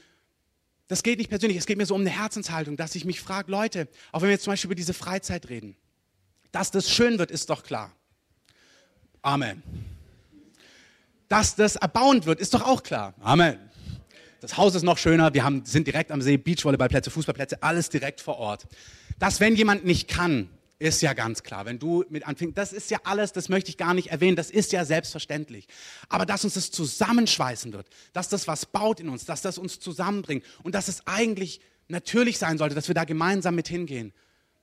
das 0.88 1.04
geht 1.04 1.18
nicht 1.18 1.30
persönlich, 1.30 1.58
es 1.58 1.66
geht 1.66 1.78
mir 1.78 1.86
so 1.86 1.96
um 1.96 2.02
eine 2.02 2.10
Herzenshaltung, 2.10 2.78
dass 2.78 2.96
ich 2.96 3.04
mich 3.04 3.20
frage, 3.20 3.52
Leute, 3.52 3.90
auch 4.12 4.22
wenn 4.22 4.30
wir 4.30 4.34
jetzt 4.34 4.44
zum 4.44 4.52
Beispiel 4.52 4.70
über 4.70 4.76
diese 4.76 4.94
Freizeit 4.94 5.50
reden, 5.50 5.76
dass 6.52 6.72
das 6.72 6.90
schön 6.90 7.20
wird, 7.20 7.32
ist 7.32 7.50
doch 7.50 7.64
klar. 7.64 7.92
Amen. 9.22 9.64
Dass 11.28 11.56
das 11.56 11.76
erbauend 11.76 12.26
wird, 12.26 12.40
ist 12.40 12.54
doch 12.54 12.66
auch 12.66 12.84
klar. 12.84 13.14
Amen. 13.22 13.58
Das 14.42 14.58
Haus 14.58 14.74
ist 14.74 14.84
noch 14.84 14.98
schöner, 14.98 15.34
wir 15.34 15.44
haben, 15.44 15.64
sind 15.66 15.86
direkt 15.86 16.12
am 16.12 16.22
See, 16.22 16.36
Beachvolleyballplätze, 16.38 17.12
Fußballplätze, 17.12 17.62
alles 17.62 17.90
direkt 17.90 18.22
vor 18.22 18.38
Ort. 18.38 18.68
Dass 19.20 19.40
wenn 19.40 19.56
jemand 19.56 19.86
nicht 19.86 20.08
kann, 20.08 20.50
ist 20.80 21.04
ja 21.04 21.14
ganz 21.14 21.44
klar. 21.44 21.66
Wenn 21.66 21.78
du 21.78 22.04
mit 22.10 22.28
anfängst, 22.28 22.58
das 22.58 22.74
ist 22.74 22.90
ja 22.90 22.98
alles, 23.04 23.32
das 23.34 23.50
möchte 23.50 23.70
ich 23.70 23.78
gar 23.78 23.94
nicht 23.94 24.08
erwähnen, 24.08 24.36
das 24.36 24.50
ist 24.50 24.72
ja 24.72 24.84
selbstverständlich. 24.84 25.68
Aber 26.10 26.26
dass 26.26 26.44
uns 26.44 26.56
das 26.56 26.72
zusammenschweißen 26.72 27.72
wird, 27.72 27.88
dass 28.14 28.30
das 28.30 28.48
was 28.48 28.66
baut 28.66 29.00
in 29.00 29.08
uns, 29.08 29.26
dass 29.26 29.44
das 29.44 29.60
uns 29.60 29.80
zusammenbringt 29.80 30.44
und 30.64 30.74
dass 30.74 30.88
es 30.88 31.06
eigentlich 31.06 31.62
natürlich 31.88 32.40
sein 32.40 32.58
sollte, 32.58 32.74
dass 32.74 32.88
wir 32.88 32.96
da 32.96 33.04
gemeinsam 33.04 33.54
mit 33.54 33.68
hingehen, 33.68 34.12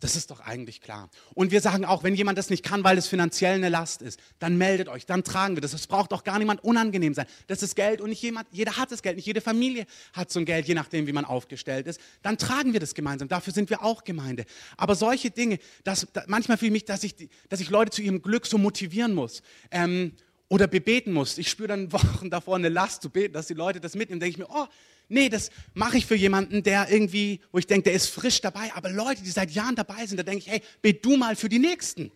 das 0.00 0.14
ist 0.14 0.30
doch 0.30 0.40
eigentlich 0.40 0.80
klar. 0.80 1.10
Und 1.34 1.50
wir 1.50 1.60
sagen 1.60 1.84
auch, 1.84 2.04
wenn 2.04 2.14
jemand 2.14 2.38
das 2.38 2.50
nicht 2.50 2.64
kann, 2.64 2.84
weil 2.84 2.96
es 2.98 3.08
finanziell 3.08 3.54
eine 3.54 3.68
Last 3.68 4.00
ist, 4.00 4.20
dann 4.38 4.56
meldet 4.56 4.88
euch, 4.88 5.06
dann 5.06 5.24
tragen 5.24 5.56
wir 5.56 5.60
das. 5.60 5.72
Es 5.72 5.88
braucht 5.88 6.12
doch 6.12 6.22
gar 6.22 6.38
niemand 6.38 6.62
unangenehm 6.62 7.14
sein. 7.14 7.26
Das 7.48 7.62
ist 7.62 7.74
Geld 7.74 8.00
und 8.00 8.10
nicht 8.10 8.22
jemand, 8.22 8.46
jeder 8.52 8.76
hat 8.76 8.92
das 8.92 9.02
Geld, 9.02 9.16
nicht 9.16 9.26
jede 9.26 9.40
Familie 9.40 9.86
hat 10.12 10.30
so 10.30 10.38
ein 10.38 10.44
Geld, 10.44 10.68
je 10.68 10.74
nachdem, 10.74 11.06
wie 11.08 11.12
man 11.12 11.24
aufgestellt 11.24 11.88
ist. 11.88 12.00
Dann 12.22 12.38
tragen 12.38 12.72
wir 12.72 12.80
das 12.80 12.94
gemeinsam. 12.94 13.28
Dafür 13.28 13.52
sind 13.52 13.70
wir 13.70 13.82
auch 13.82 14.04
Gemeinde. 14.04 14.44
Aber 14.76 14.94
solche 14.94 15.30
Dinge, 15.30 15.58
dass, 15.82 16.06
manchmal 16.26 16.58
fühle 16.58 16.68
ich 16.68 16.72
mich, 16.72 16.84
dass 16.84 17.02
ich, 17.02 17.14
dass 17.48 17.60
ich 17.60 17.70
Leute 17.70 17.90
zu 17.90 18.02
ihrem 18.02 18.22
Glück 18.22 18.46
so 18.46 18.56
motivieren 18.56 19.14
muss. 19.14 19.42
Ähm, 19.70 20.12
oder 20.48 20.66
bebeten 20.66 21.12
muss. 21.12 21.38
Ich 21.38 21.48
spüre 21.50 21.68
dann 21.68 21.92
Wochen 21.92 22.30
davor 22.30 22.56
eine 22.56 22.68
Last 22.68 23.02
zu 23.02 23.10
beten, 23.10 23.34
dass 23.34 23.46
die 23.46 23.54
Leute 23.54 23.80
das 23.80 23.94
mitnehmen. 23.94 24.20
denke 24.20 24.30
ich 24.30 24.38
mir, 24.38 24.48
oh, 24.48 24.66
nee, 25.08 25.28
das 25.28 25.50
mache 25.74 25.98
ich 25.98 26.06
für 26.06 26.14
jemanden, 26.14 26.62
der 26.62 26.90
irgendwie, 26.90 27.40
wo 27.52 27.58
ich 27.58 27.66
denke, 27.66 27.84
der 27.84 27.94
ist 27.94 28.08
frisch 28.08 28.40
dabei. 28.40 28.72
Aber 28.74 28.90
Leute, 28.90 29.22
die 29.22 29.30
seit 29.30 29.50
Jahren 29.50 29.74
dabei 29.74 30.06
sind, 30.06 30.18
da 30.18 30.22
denke 30.22 30.40
ich, 30.40 30.48
hey, 30.48 30.62
bet 30.82 31.04
du 31.04 31.16
mal 31.16 31.36
für 31.36 31.48
die 31.48 31.58
Nächsten. 31.58 32.10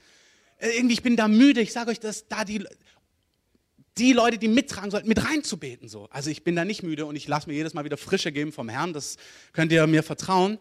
Äh, 0.58 0.70
irgendwie, 0.76 0.94
ich 0.94 1.02
bin 1.02 1.16
da 1.16 1.28
müde. 1.28 1.60
Ich 1.60 1.72
sage 1.72 1.90
euch, 1.90 2.00
dass 2.00 2.28
da 2.28 2.44
die, 2.44 2.64
die 3.98 4.12
Leute, 4.12 4.38
die 4.38 4.48
mittragen 4.48 4.90
sollten, 4.90 5.08
mit 5.08 5.24
reinzubeten. 5.24 5.88
So. 5.88 6.08
Also 6.10 6.30
ich 6.30 6.44
bin 6.44 6.56
da 6.56 6.64
nicht 6.64 6.82
müde 6.82 7.06
und 7.06 7.16
ich 7.16 7.28
lasse 7.28 7.48
mir 7.48 7.54
jedes 7.54 7.74
Mal 7.74 7.84
wieder 7.84 7.96
Frische 7.96 8.32
geben 8.32 8.52
vom 8.52 8.68
Herrn. 8.68 8.92
Das 8.92 9.16
könnt 9.52 9.72
ihr 9.72 9.86
mir 9.86 10.02
vertrauen. 10.02 10.58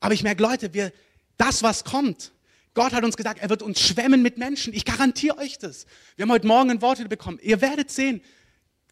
Aber 0.00 0.14
ich 0.14 0.22
merke, 0.22 0.42
Leute, 0.42 0.74
wir, 0.74 0.92
das, 1.36 1.62
was 1.62 1.84
kommt, 1.84 2.32
Gott 2.74 2.92
hat 2.92 3.04
uns 3.04 3.16
gesagt, 3.16 3.40
er 3.40 3.50
wird 3.50 3.62
uns 3.62 3.80
schwemmen 3.80 4.22
mit 4.22 4.38
Menschen. 4.38 4.72
Ich 4.72 4.84
garantiere 4.84 5.36
euch 5.38 5.58
das. 5.58 5.86
Wir 6.16 6.24
haben 6.24 6.32
heute 6.32 6.46
Morgen 6.46 6.70
ein 6.70 6.80
Wort 6.80 7.06
bekommen. 7.08 7.38
Ihr 7.42 7.60
werdet 7.60 7.90
sehen, 7.90 8.22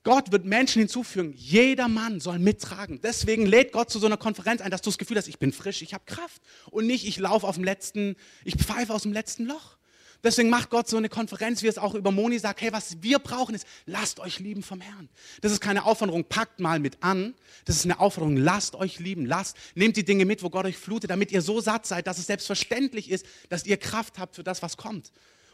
Gott 0.02 0.32
wird 0.32 0.46
Menschen 0.46 0.80
hinzufügen. 0.80 1.34
Jeder 1.36 1.88
Mann 1.88 2.20
soll 2.20 2.38
mittragen. 2.38 3.00
Deswegen 3.02 3.44
lädt 3.44 3.72
Gott 3.72 3.90
zu 3.90 3.98
so 3.98 4.06
einer 4.06 4.16
Konferenz 4.16 4.62
ein, 4.62 4.70
dass 4.70 4.80
du 4.80 4.88
das 4.88 4.98
Gefühl 4.98 5.18
hast, 5.18 5.28
ich 5.28 5.38
bin 5.38 5.52
frisch, 5.52 5.82
ich 5.82 5.92
habe 5.92 6.04
Kraft. 6.06 6.40
Und 6.70 6.86
nicht, 6.86 7.06
ich 7.06 7.18
laufe 7.18 7.46
auf 7.46 7.56
dem 7.56 7.64
letzten, 7.64 8.16
ich 8.44 8.54
pfeife 8.54 8.94
aus 8.94 9.02
dem 9.02 9.12
letzten 9.12 9.44
Loch. 9.44 9.76
Deswegen 10.22 10.50
macht 10.50 10.68
Gott 10.68 10.86
so 10.88 10.98
eine 10.98 11.08
Konferenz, 11.08 11.62
wie 11.62 11.66
es 11.66 11.78
auch 11.78 11.94
über 11.94 12.10
Moni 12.10 12.38
sagt, 12.38 12.60
hey, 12.60 12.72
was 12.72 13.02
wir 13.02 13.18
brauchen 13.18 13.54
ist, 13.54 13.66
lasst 13.86 14.20
euch 14.20 14.38
lieben 14.38 14.62
vom 14.62 14.80
Herrn. 14.80 15.08
Das 15.40 15.50
ist 15.50 15.60
keine 15.60 15.84
Aufforderung, 15.84 16.24
packt 16.24 16.60
mal 16.60 16.78
mit 16.78 17.02
an. 17.02 17.34
Das 17.64 17.76
ist 17.76 17.84
eine 17.84 18.00
Aufforderung, 18.00 18.36
lasst 18.36 18.74
euch 18.74 18.98
lieben, 18.98 19.24
lasst, 19.24 19.56
nehmt 19.74 19.96
die 19.96 20.04
Dinge 20.04 20.26
mit, 20.26 20.42
wo 20.42 20.50
Gott 20.50 20.66
euch 20.66 20.76
flutet, 20.76 21.10
damit 21.10 21.32
ihr 21.32 21.40
so 21.40 21.60
satt 21.60 21.86
seid, 21.86 22.06
dass 22.06 22.18
es 22.18 22.26
selbstverständlich 22.26 23.10
ist, 23.10 23.24
dass 23.48 23.64
ihr 23.64 23.78
Kraft 23.78 24.18
habt 24.18 24.36
für 24.36 24.44
das, 24.44 24.62
was 24.62 24.76
kommt. 24.76 25.10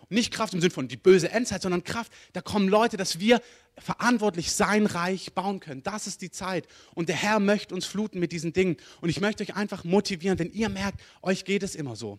Nicht 0.08 0.32
Kraft 0.32 0.54
im 0.54 0.60
Sinne 0.60 0.72
von 0.72 0.88
die 0.88 0.96
böse 0.96 1.30
Endzeit, 1.30 1.62
sondern 1.62 1.82
Kraft, 1.82 2.12
da 2.32 2.40
kommen 2.40 2.68
Leute, 2.68 2.96
dass 2.96 3.18
wir 3.18 3.40
verantwortlich 3.78 4.52
sein 4.52 4.86
Reich 4.86 5.32
bauen 5.32 5.60
können. 5.60 5.82
Das 5.82 6.06
ist 6.06 6.22
die 6.22 6.30
Zeit. 6.30 6.66
Und 6.94 7.08
der 7.08 7.16
Herr 7.16 7.40
möchte 7.40 7.74
uns 7.74 7.86
fluten 7.86 8.20
mit 8.20 8.32
diesen 8.32 8.52
Dingen. 8.52 8.76
Und 9.00 9.08
ich 9.08 9.20
möchte 9.20 9.42
euch 9.42 9.54
einfach 9.56 9.84
motivieren, 9.84 10.38
wenn 10.38 10.52
ihr 10.52 10.68
merkt, 10.68 11.00
euch 11.22 11.44
geht 11.44 11.62
es 11.62 11.74
immer 11.74 11.96
so. 11.96 12.18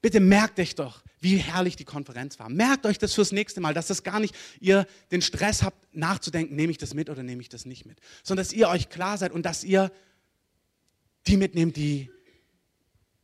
Bitte 0.00 0.20
merkt 0.20 0.60
euch 0.60 0.74
doch, 0.74 1.02
wie 1.20 1.38
herrlich 1.38 1.76
die 1.76 1.84
Konferenz 1.84 2.38
war. 2.38 2.50
Merkt 2.50 2.84
euch 2.84 2.98
das 2.98 3.14
fürs 3.14 3.32
nächste 3.32 3.60
Mal, 3.60 3.72
dass 3.72 3.86
das 3.86 4.02
gar 4.02 4.20
nicht 4.20 4.34
ihr 4.60 4.86
den 5.10 5.22
Stress 5.22 5.62
habt, 5.62 5.94
nachzudenken, 5.94 6.54
nehme 6.54 6.70
ich 6.70 6.78
das 6.78 6.92
mit 6.92 7.08
oder 7.08 7.22
nehme 7.22 7.40
ich 7.40 7.48
das 7.48 7.64
nicht 7.64 7.86
mit, 7.86 7.98
sondern 8.22 8.44
dass 8.44 8.52
ihr 8.52 8.68
euch 8.68 8.90
klar 8.90 9.16
seid 9.16 9.32
und 9.32 9.46
dass 9.46 9.64
ihr 9.64 9.90
die 11.26 11.38
mitnehmt, 11.38 11.76
die, 11.76 12.10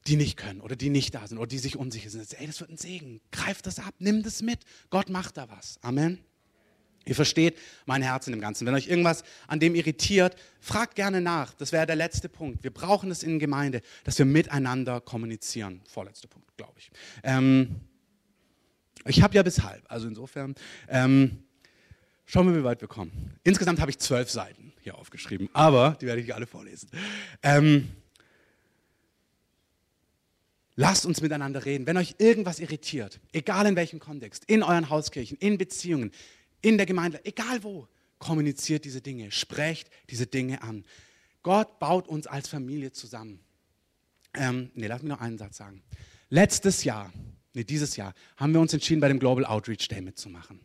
die 0.06 0.16
nicht 0.16 0.36
können 0.36 0.60
oder 0.60 0.76
die 0.76 0.90
nicht 0.90 1.14
da 1.14 1.26
sind 1.26 1.38
oder 1.38 1.46
die 1.46 1.58
sich 1.58 1.76
unsicher 1.76 2.10
sind. 2.10 2.32
Ey, 2.38 2.46
das 2.46 2.60
wird 2.60 2.70
ein 2.70 2.76
Segen. 2.76 3.20
Greift 3.32 3.66
das 3.66 3.78
ab, 3.78 3.94
nimm 3.98 4.22
das 4.22 4.42
mit. 4.42 4.60
Gott 4.88 5.10
macht 5.10 5.36
da 5.36 5.48
was. 5.48 5.78
Amen. 5.82 6.18
Ihr 7.06 7.14
versteht 7.14 7.58
mein 7.86 8.02
Herz 8.02 8.26
in 8.26 8.32
dem 8.32 8.40
Ganzen. 8.40 8.66
Wenn 8.66 8.74
euch 8.74 8.88
irgendwas 8.88 9.24
an 9.46 9.58
dem 9.58 9.74
irritiert, 9.74 10.36
fragt 10.60 10.94
gerne 10.94 11.20
nach. 11.20 11.54
Das 11.54 11.72
wäre 11.72 11.86
der 11.86 11.96
letzte 11.96 12.28
Punkt. 12.28 12.62
Wir 12.62 12.72
brauchen 12.72 13.10
es 13.10 13.22
in 13.22 13.38
Gemeinde, 13.38 13.80
dass 14.04 14.18
wir 14.18 14.26
miteinander 14.26 15.00
kommunizieren. 15.00 15.80
Vorletzter 15.86 16.28
Punkt, 16.28 16.56
glaube 16.56 16.74
ich. 16.78 16.90
Ähm, 17.22 17.80
ich 19.06 19.22
habe 19.22 19.34
ja 19.34 19.42
bis 19.42 19.62
halb, 19.62 19.82
also 19.88 20.08
insofern. 20.08 20.54
Ähm, 20.88 21.42
schauen 22.26 22.52
wir, 22.52 22.60
wie 22.60 22.64
weit 22.64 22.82
wir 22.82 22.88
kommen. 22.88 23.34
Insgesamt 23.44 23.80
habe 23.80 23.90
ich 23.90 23.98
zwölf 23.98 24.30
Seiten 24.30 24.74
hier 24.82 24.98
aufgeschrieben, 24.98 25.48
aber 25.54 25.96
die 26.00 26.06
werde 26.06 26.20
ich 26.20 26.34
alle 26.34 26.46
vorlesen. 26.46 26.90
Ähm, 27.42 27.88
Lasst 30.80 31.04
uns 31.04 31.20
miteinander 31.20 31.66
reden. 31.66 31.86
Wenn 31.86 31.98
euch 31.98 32.14
irgendwas 32.16 32.58
irritiert, 32.58 33.20
egal 33.32 33.66
in 33.66 33.76
welchem 33.76 33.98
Kontext, 34.00 34.46
in 34.46 34.62
euren 34.62 34.88
Hauskirchen, 34.88 35.36
in 35.36 35.58
Beziehungen, 35.58 36.10
in 36.62 36.78
der 36.78 36.86
Gemeinde, 36.86 37.22
egal 37.26 37.62
wo, 37.62 37.86
kommuniziert 38.18 38.86
diese 38.86 39.02
Dinge, 39.02 39.30
sprecht 39.30 39.90
diese 40.08 40.26
Dinge 40.26 40.62
an. 40.62 40.86
Gott 41.42 41.78
baut 41.80 42.08
uns 42.08 42.26
als 42.26 42.48
Familie 42.48 42.92
zusammen. 42.92 43.40
Ähm, 44.32 44.70
ne, 44.72 44.86
lass 44.86 45.02
mich 45.02 45.10
noch 45.10 45.20
einen 45.20 45.36
Satz 45.36 45.58
sagen. 45.58 45.82
Letztes 46.30 46.82
Jahr, 46.82 47.12
nee, 47.52 47.64
dieses 47.64 47.96
Jahr, 47.96 48.14
haben 48.38 48.54
wir 48.54 48.60
uns 48.62 48.72
entschieden, 48.72 49.02
bei 49.02 49.08
dem 49.08 49.18
Global 49.18 49.44
Outreach 49.44 49.86
Day 49.86 50.00
mitzumachen. 50.00 50.60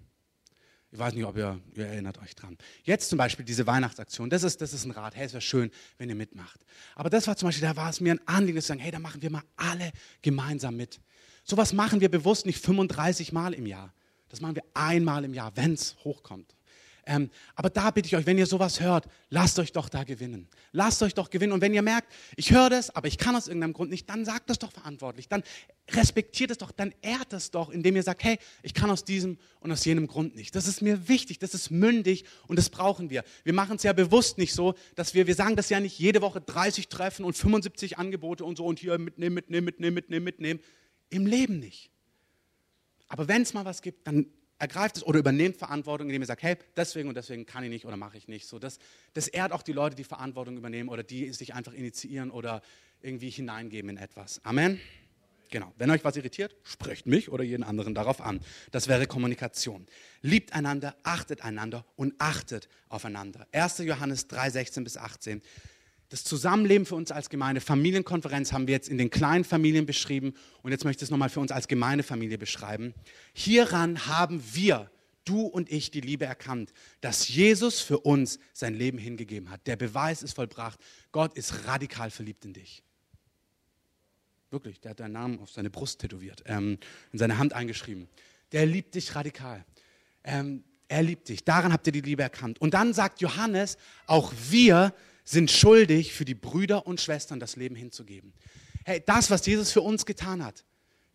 Ich 0.95 0.99
weiß 0.99 1.13
nicht, 1.13 1.25
ob 1.25 1.35
ihr, 1.35 1.59
ihr 1.75 1.87
erinnert 1.87 2.21
euch 2.21 2.35
dran. 2.35 2.57
Jetzt 2.85 3.09
zum 3.09 3.17
Beispiel 3.17 3.43
diese 3.43 3.67
Weihnachtsaktion, 3.67 4.29
das 4.29 4.43
ist, 4.43 4.61
das 4.61 4.71
ist 4.71 4.85
ein 4.85 4.91
Rat. 4.91 5.13
Hey, 5.13 5.25
es 5.25 5.33
wäre 5.33 5.41
schön, 5.41 5.69
wenn 5.97 6.07
ihr 6.07 6.15
mitmacht. 6.15 6.61
Aber 6.95 7.09
das 7.09 7.27
war 7.27 7.35
zum 7.35 7.49
Beispiel, 7.49 7.67
da 7.67 7.75
war 7.75 7.89
es 7.89 7.99
mir 7.99 8.13
ein 8.13 8.25
Anliegen 8.25 8.61
zu 8.61 8.67
sagen, 8.67 8.79
hey, 8.79 8.91
da 8.91 8.99
machen 8.99 9.21
wir 9.21 9.29
mal 9.29 9.43
alle 9.57 9.91
gemeinsam 10.21 10.77
mit. 10.77 11.01
Sowas 11.43 11.73
machen 11.73 11.99
wir 11.99 12.09
bewusst 12.09 12.45
nicht 12.45 12.63
35 12.63 13.33
Mal 13.33 13.53
im 13.53 13.65
Jahr. 13.65 13.93
Das 14.29 14.39
machen 14.39 14.55
wir 14.55 14.63
einmal 14.73 15.25
im 15.25 15.33
Jahr, 15.33 15.51
wenn 15.57 15.73
es 15.73 15.97
hochkommt. 16.05 16.55
Ähm, 17.07 17.29
aber 17.53 17.69
da 17.69 17.91
bitte 17.91 18.07
ich 18.07 18.15
euch, 18.15 18.25
wenn 18.25 18.37
ihr 18.37 18.47
sowas 18.47 18.79
hört, 18.79 19.05
lasst 19.29 19.59
euch 19.59 19.71
doch 19.71 19.89
da 19.89 20.03
gewinnen. 20.03 20.47
Lasst 20.71 21.03
euch 21.03 21.13
doch 21.13 21.29
gewinnen. 21.29 21.53
Und 21.53 21.61
wenn 21.61 21.73
ihr 21.73 21.83
merkt, 21.83 22.11
ich 22.35 22.51
höre 22.51 22.71
das, 22.71 22.89
aber 22.95 23.07
ich 23.07 23.19
kann 23.19 23.35
aus 23.35 23.47
irgendeinem 23.47 23.73
Grund 23.73 23.91
nicht, 23.91 24.09
dann 24.09 24.25
sagt 24.25 24.49
das 24.49 24.57
doch 24.57 24.71
verantwortlich. 24.71 25.29
Dann 25.29 25.43
respektiert 25.91 26.49
es 26.49 26.57
doch, 26.57 26.71
dann 26.71 26.95
ehrt 27.03 27.31
es 27.33 27.51
doch, 27.51 27.69
indem 27.69 27.95
ihr 27.95 28.01
sagt, 28.01 28.23
hey, 28.23 28.39
ich 28.63 28.73
kann 28.73 28.89
aus 28.89 29.03
diesem 29.03 29.37
und 29.59 29.71
aus 29.71 29.85
jenem 29.85 30.07
Grund 30.07 30.35
nicht. 30.35 30.55
Das 30.55 30.67
ist 30.67 30.81
mir 30.81 31.07
wichtig, 31.07 31.37
das 31.37 31.53
ist 31.53 31.69
mündig 31.69 32.25
und 32.47 32.57
das 32.57 32.69
brauchen 32.69 33.11
wir. 33.11 33.23
Wir 33.43 33.53
machen 33.53 33.75
es 33.75 33.83
ja 33.83 33.93
bewusst 33.93 34.39
nicht 34.39 34.53
so, 34.53 34.73
dass 34.95 35.13
wir, 35.13 35.27
wir 35.27 35.35
sagen 35.35 35.55
das 35.55 35.69
ja 35.69 35.79
nicht 35.79 35.99
jede 35.99 36.21
Woche 36.21 36.41
30 36.41 36.87
Treffen 36.87 37.23
und 37.23 37.37
75 37.37 37.99
Angebote 37.99 38.43
und 38.43 38.57
so 38.57 38.65
und 38.65 38.79
hier 38.79 38.97
mitnehmen, 38.97 39.35
mitnehmen, 39.35 39.65
mitnehmen, 39.65 39.93
mitnehmen, 39.93 40.23
mitnehmen. 40.23 40.59
Im 41.09 41.27
Leben 41.27 41.59
nicht. 41.59 41.91
Aber 43.07 43.27
wenn 43.27 43.43
es 43.43 43.53
mal 43.53 43.65
was 43.65 43.83
gibt, 43.83 44.07
dann 44.07 44.25
ergreift 44.57 44.97
es 44.97 45.03
oder 45.03 45.19
übernehmt 45.19 45.57
Verantwortung, 45.57 46.07
indem 46.07 46.21
ihr 46.21 46.27
sagt, 46.27 46.43
hey, 46.43 46.57
deswegen 46.75 47.09
und 47.09 47.15
deswegen 47.15 47.45
kann 47.45 47.63
ich 47.63 47.69
nicht 47.69 47.85
oder 47.85 47.97
mache 47.97 48.17
ich 48.17 48.27
nicht. 48.27 48.47
So, 48.47 48.59
das, 48.59 48.79
das 49.13 49.27
ehrt 49.27 49.51
auch 49.51 49.63
die 49.63 49.73
Leute, 49.73 49.95
die 49.95 50.03
Verantwortung 50.03 50.57
übernehmen 50.57 50.89
oder 50.89 51.03
die 51.03 51.31
sich 51.33 51.53
einfach 51.53 51.73
initiieren 51.73 52.31
oder 52.31 52.61
irgendwie 53.01 53.29
hineingeben 53.29 53.89
in 53.89 53.97
etwas. 53.97 54.43
Amen. 54.43 54.79
Genau. 55.51 55.71
Wenn 55.77 55.91
euch 55.91 56.03
was 56.03 56.15
irritiert, 56.15 56.55
sprecht 56.63 57.05
mich 57.05 57.29
oder 57.29 57.43
jeden 57.43 57.63
anderen 57.63 57.93
darauf 57.93 58.19
an. 58.19 58.39
Das 58.71 58.87
wäre 58.87 59.05
Kommunikation. 59.05 59.85
Liebt 60.21 60.53
einander, 60.53 60.95
achtet 61.03 61.43
einander 61.43 61.85
und 61.95 62.15
achtet 62.17 62.67
aufeinander. 62.89 63.47
1. 63.51 63.79
Johannes 63.79 64.27
3, 64.27 64.49
16 64.49 64.83
bis 64.83 64.97
18 64.97 65.41
das 66.09 66.23
Zusammenleben 66.23 66.85
für 66.85 66.95
uns 66.95 67.11
als 67.11 67.29
Gemeinde, 67.29 67.61
Familienkonferenz 67.61 68.53
haben 68.53 68.67
wir 68.67 68.73
jetzt 68.73 68.89
in 68.89 68.97
den 68.97 69.09
kleinen 69.09 69.43
Familien 69.43 69.85
beschrieben 69.85 70.33
und 70.61 70.71
jetzt 70.71 70.85
möchte 70.85 71.03
ich 71.03 71.07
es 71.07 71.11
nochmal 71.11 71.29
für 71.29 71.39
uns 71.39 71.51
als 71.51 71.67
Gemeindefamilie 71.67 72.37
beschreiben. 72.37 72.93
Hieran 73.33 74.05
haben 74.05 74.41
wir, 74.53 74.91
du 75.25 75.41
und 75.41 75.71
ich, 75.71 75.89
die 75.91 76.01
Liebe 76.01 76.25
erkannt, 76.25 76.71
dass 77.01 77.27
Jesus 77.27 77.81
für 77.81 77.99
uns 77.99 78.39
sein 78.53 78.75
Leben 78.75 78.97
hingegeben 78.97 79.49
hat. 79.49 79.65
Der 79.65 79.75
Beweis 79.75 80.21
ist 80.21 80.33
vollbracht. 80.33 80.79
Gott 81.11 81.33
ist 81.35 81.65
radikal 81.65 82.11
verliebt 82.11 82.45
in 82.45 82.53
dich. 82.53 82.83
Wirklich, 84.51 84.79
der 84.79 84.91
hat 84.91 84.99
deinen 84.99 85.13
Namen 85.13 85.39
auf 85.39 85.49
seine 85.49 85.71
Brust 85.71 85.99
tätowiert, 85.99 86.43
ähm, 86.45 86.77
in 87.11 87.19
seine 87.19 87.39
Hand 87.39 87.53
eingeschrieben. 87.53 88.07
Der 88.51 88.65
liebt 88.65 88.93
dich 88.93 89.15
radikal. 89.15 89.65
Ähm, 90.23 90.63
er 90.87 91.01
liebt 91.01 91.27
dich. 91.29 91.43
Daran 91.43 91.73
habt 91.73 91.87
ihr 91.87 91.93
die 91.93 92.01
Liebe 92.01 92.21
erkannt. 92.21 92.61
Und 92.61 92.75
dann 92.75 92.93
sagt 92.93 93.21
Johannes, 93.21 93.77
auch 94.05 94.31
wir 94.49 94.93
sind 95.25 95.51
schuldig, 95.51 96.13
für 96.13 96.23
die 96.23 96.35
Brüder 96.35 96.87
und 96.87 97.01
Schwestern 97.01 97.39
das 97.39 97.55
Leben 97.55 97.75
hinzugeben. 97.75 98.33
Hey, 98.85 99.03
das, 99.05 99.31
was 99.31 99.45
Jesus 99.45 99.71
für 99.71 99.81
uns 99.81 100.05
getan 100.05 100.45
hat, 100.45 100.63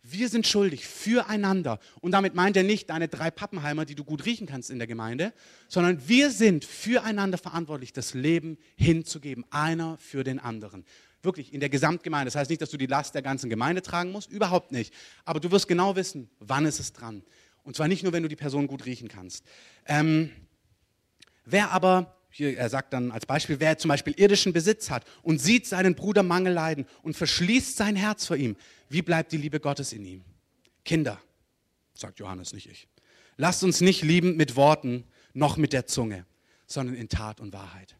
wir 0.03 0.29
sind 0.29 0.47
schuldig 0.47 0.87
füreinander. 0.87 1.79
Und 2.01 2.11
damit 2.11 2.33
meint 2.33 2.57
er 2.57 2.63
nicht 2.63 2.89
deine 2.89 3.07
drei 3.07 3.31
Pappenheimer, 3.31 3.85
die 3.85 3.95
du 3.95 4.03
gut 4.03 4.25
riechen 4.25 4.47
kannst 4.47 4.69
in 4.69 4.79
der 4.79 4.87
Gemeinde, 4.87 5.33
sondern 5.67 6.07
wir 6.07 6.31
sind 6.31 6.65
füreinander 6.65 7.37
verantwortlich, 7.37 7.93
das 7.93 8.13
Leben 8.13 8.57
hinzugeben, 8.75 9.45
einer 9.51 9.97
für 9.97 10.23
den 10.23 10.39
anderen. 10.39 10.85
Wirklich 11.21 11.53
in 11.53 11.59
der 11.59 11.69
Gesamtgemeinde. 11.69 12.25
Das 12.25 12.35
heißt 12.35 12.49
nicht, 12.49 12.61
dass 12.61 12.71
du 12.71 12.77
die 12.77 12.87
Last 12.87 13.13
der 13.13 13.21
ganzen 13.21 13.49
Gemeinde 13.49 13.83
tragen 13.83 14.11
musst, 14.11 14.31
überhaupt 14.31 14.71
nicht. 14.71 14.91
Aber 15.23 15.39
du 15.39 15.51
wirst 15.51 15.67
genau 15.67 15.95
wissen, 15.95 16.29
wann 16.39 16.65
ist 16.65 16.79
es 16.79 16.93
dran. 16.93 17.23
Und 17.63 17.75
zwar 17.75 17.87
nicht 17.87 18.01
nur, 18.01 18.11
wenn 18.11 18.23
du 18.23 18.29
die 18.29 18.35
Person 18.35 18.65
gut 18.65 18.85
riechen 18.85 19.07
kannst. 19.07 19.45
Ähm, 19.85 20.31
wer 21.45 21.71
aber 21.71 22.17
hier, 22.31 22.57
er 22.57 22.69
sagt 22.69 22.93
dann 22.93 23.11
als 23.11 23.25
Beispiel, 23.25 23.59
wer 23.59 23.77
zum 23.77 23.89
Beispiel 23.89 24.13
irdischen 24.17 24.53
Besitz 24.53 24.89
hat 24.89 25.05
und 25.21 25.39
sieht 25.39 25.67
seinen 25.67 25.95
Bruder 25.95 26.23
Mangel 26.23 26.53
leiden 26.53 26.85
und 27.03 27.15
verschließt 27.15 27.75
sein 27.75 27.95
Herz 27.95 28.25
vor 28.25 28.37
ihm, 28.37 28.55
wie 28.89 29.01
bleibt 29.01 29.31
die 29.33 29.37
Liebe 29.37 29.59
Gottes 29.59 29.93
in 29.93 30.05
ihm? 30.05 30.23
Kinder, 30.85 31.21
sagt 31.93 32.19
Johannes, 32.19 32.53
nicht 32.53 32.69
ich. 32.69 32.87
Lasst 33.37 33.63
uns 33.63 33.81
nicht 33.81 34.01
lieben 34.01 34.37
mit 34.37 34.55
Worten 34.55 35.03
noch 35.33 35.57
mit 35.57 35.73
der 35.73 35.87
Zunge, 35.87 36.25
sondern 36.65 36.95
in 36.95 37.09
Tat 37.09 37.39
und 37.41 37.53
Wahrheit. 37.53 37.95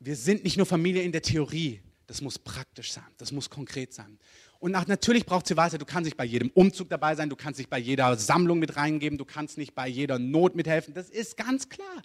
Wir 0.00 0.16
sind 0.16 0.44
nicht 0.44 0.56
nur 0.56 0.66
Familie 0.66 1.02
in 1.02 1.12
der 1.12 1.22
Theorie, 1.22 1.80
das 2.06 2.20
muss 2.20 2.38
praktisch 2.38 2.92
sein, 2.92 3.06
das 3.18 3.30
muss 3.30 3.50
konkret 3.50 3.92
sein. 3.92 4.18
Und 4.62 4.70
nach, 4.70 4.86
natürlich 4.86 5.26
braucht 5.26 5.48
sie 5.48 5.56
weiter. 5.56 5.76
Du 5.76 5.84
kannst 5.84 6.04
nicht 6.04 6.16
bei 6.16 6.24
jedem 6.24 6.48
Umzug 6.50 6.88
dabei 6.88 7.16
sein, 7.16 7.28
du 7.28 7.34
kannst 7.34 7.58
nicht 7.58 7.68
bei 7.68 7.80
jeder 7.80 8.16
Sammlung 8.16 8.60
mit 8.60 8.76
reingeben, 8.76 9.18
du 9.18 9.24
kannst 9.24 9.58
nicht 9.58 9.74
bei 9.74 9.88
jeder 9.88 10.20
Not 10.20 10.54
mithelfen. 10.54 10.94
Das 10.94 11.10
ist 11.10 11.36
ganz 11.36 11.68
klar. 11.68 12.00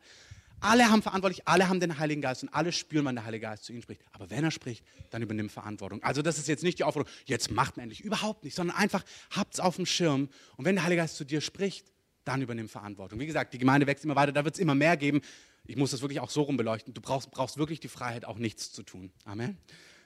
Alle 0.60 0.90
haben 0.90 1.04
verantwortlich, 1.04 1.48
alle 1.48 1.70
haben 1.70 1.80
den 1.80 2.00
Heiligen 2.00 2.20
Geist 2.20 2.42
und 2.42 2.50
alle 2.50 2.72
spüren, 2.72 3.06
wann 3.06 3.14
der 3.14 3.26
Heilige 3.26 3.46
Geist 3.46 3.66
zu 3.66 3.74
ihnen 3.74 3.84
spricht. 3.84 4.02
Aber 4.12 4.32
wenn 4.32 4.44
er 4.44 4.50
spricht, 4.50 4.84
dann 5.12 5.22
übernimm 5.22 5.52
Verantwortung. 5.52 6.02
Also 6.02 6.24
das 6.24 6.40
ist 6.40 6.48
jetzt 6.48 6.64
nicht 6.64 6.80
die 6.80 6.84
Aufforderung, 6.84 7.14
jetzt 7.26 7.52
macht 7.52 7.78
man 7.78 7.84
endlich, 7.84 8.04
überhaupt 8.04 8.44
nicht, 8.44 8.56
sondern 8.56 8.76
einfach 8.76 9.04
habt 9.30 9.54
es 9.54 9.60
auf 9.60 9.76
dem 9.76 9.86
Schirm 9.86 10.28
und 10.56 10.66
wenn 10.66 10.74
der 10.74 10.84
Heilige 10.84 11.04
Geist 11.04 11.16
zu 11.16 11.26
dir 11.26 11.42
spricht, 11.42 11.92
dann 12.24 12.42
übernimm 12.42 12.70
Verantwortung. 12.70 13.20
Wie 13.20 13.28
gesagt, 13.28 13.54
die 13.54 13.60
Gemeinde 13.60 13.86
wächst 13.86 14.04
immer 14.04 14.16
weiter, 14.16 14.32
da 14.32 14.44
wird 14.44 14.56
es 14.56 14.60
immer 14.60 14.74
mehr 14.74 14.98
geben. 14.98 15.22
Ich 15.68 15.76
muss 15.76 15.92
das 15.92 16.02
wirklich 16.02 16.22
auch 16.22 16.32
so 16.32 16.42
rum 16.42 16.58
beleuchten. 16.58 16.92
Du 16.96 17.02
brauchst, 17.02 17.30
brauchst 17.30 17.58
wirklich 17.58 17.80
die 17.80 17.88
Freiheit, 17.88 18.26
auch 18.26 18.40
nichts 18.40 18.72
zu 18.72 18.82
tun. 18.82 19.12
Amen. 19.26 19.60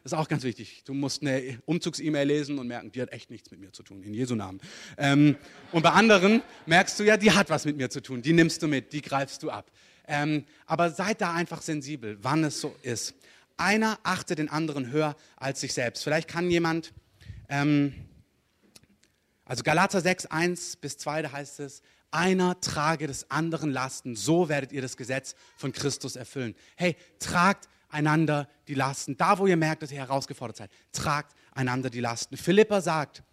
Das 0.03 0.13
ist 0.13 0.17
auch 0.17 0.27
ganz 0.27 0.43
wichtig. 0.43 0.83
Du 0.85 0.93
musst 0.93 1.21
eine 1.21 1.61
Umzugs-E-Mail 1.65 2.27
lesen 2.27 2.57
und 2.59 2.67
merken, 2.67 2.91
die 2.91 3.01
hat 3.01 3.11
echt 3.11 3.29
nichts 3.29 3.51
mit 3.51 3.59
mir 3.59 3.71
zu 3.71 3.83
tun, 3.83 4.01
in 4.03 4.13
Jesu 4.13 4.35
Namen. 4.35 4.59
Ähm, 4.97 5.37
und 5.71 5.83
bei 5.83 5.91
anderen 5.91 6.41
merkst 6.65 6.99
du 6.99 7.03
ja, 7.03 7.17
die 7.17 7.31
hat 7.31 7.49
was 7.49 7.65
mit 7.65 7.77
mir 7.77 7.89
zu 7.89 8.01
tun. 8.01 8.21
Die 8.21 8.33
nimmst 8.33 8.63
du 8.63 8.67
mit, 8.67 8.93
die 8.93 9.01
greifst 9.01 9.43
du 9.43 9.51
ab. 9.51 9.71
Ähm, 10.07 10.45
aber 10.65 10.89
seid 10.89 11.21
da 11.21 11.33
einfach 11.33 11.61
sensibel, 11.61 12.17
wann 12.21 12.43
es 12.43 12.59
so 12.59 12.75
ist. 12.81 13.13
Einer 13.57 13.99
achtet 14.03 14.39
den 14.39 14.49
anderen 14.49 14.91
höher 14.91 15.15
als 15.37 15.61
sich 15.61 15.73
selbst. 15.73 16.03
Vielleicht 16.03 16.27
kann 16.27 16.49
jemand 16.49 16.93
Ähm, 17.49 17.93
also 19.51 19.63
Galater 19.63 19.99
6, 19.99 20.27
1 20.27 20.77
bis 20.77 20.97
2, 20.97 21.23
da 21.23 21.33
heißt 21.33 21.59
es, 21.59 21.81
einer 22.09 22.61
trage 22.61 23.05
des 23.05 23.29
anderen 23.29 23.69
Lasten, 23.69 24.15
so 24.15 24.47
werdet 24.47 24.71
ihr 24.71 24.81
das 24.81 24.95
Gesetz 24.95 25.35
von 25.57 25.73
Christus 25.73 26.15
erfüllen. 26.15 26.55
Hey, 26.77 26.95
tragt 27.19 27.67
einander 27.91 28.47
die 28.67 28.73
Lasten. 28.73 29.17
Da, 29.17 29.37
wo 29.37 29.47
ihr 29.47 29.57
merkt, 29.57 29.83
dass 29.83 29.91
ihr 29.91 29.99
herausgefordert 29.99 30.57
seid, 30.57 30.71
tragt 30.91 31.35
einander 31.53 31.89
die 31.89 31.99
Lasten. 31.99 32.37
Philippa 32.37 32.81
sagt, 32.81 33.23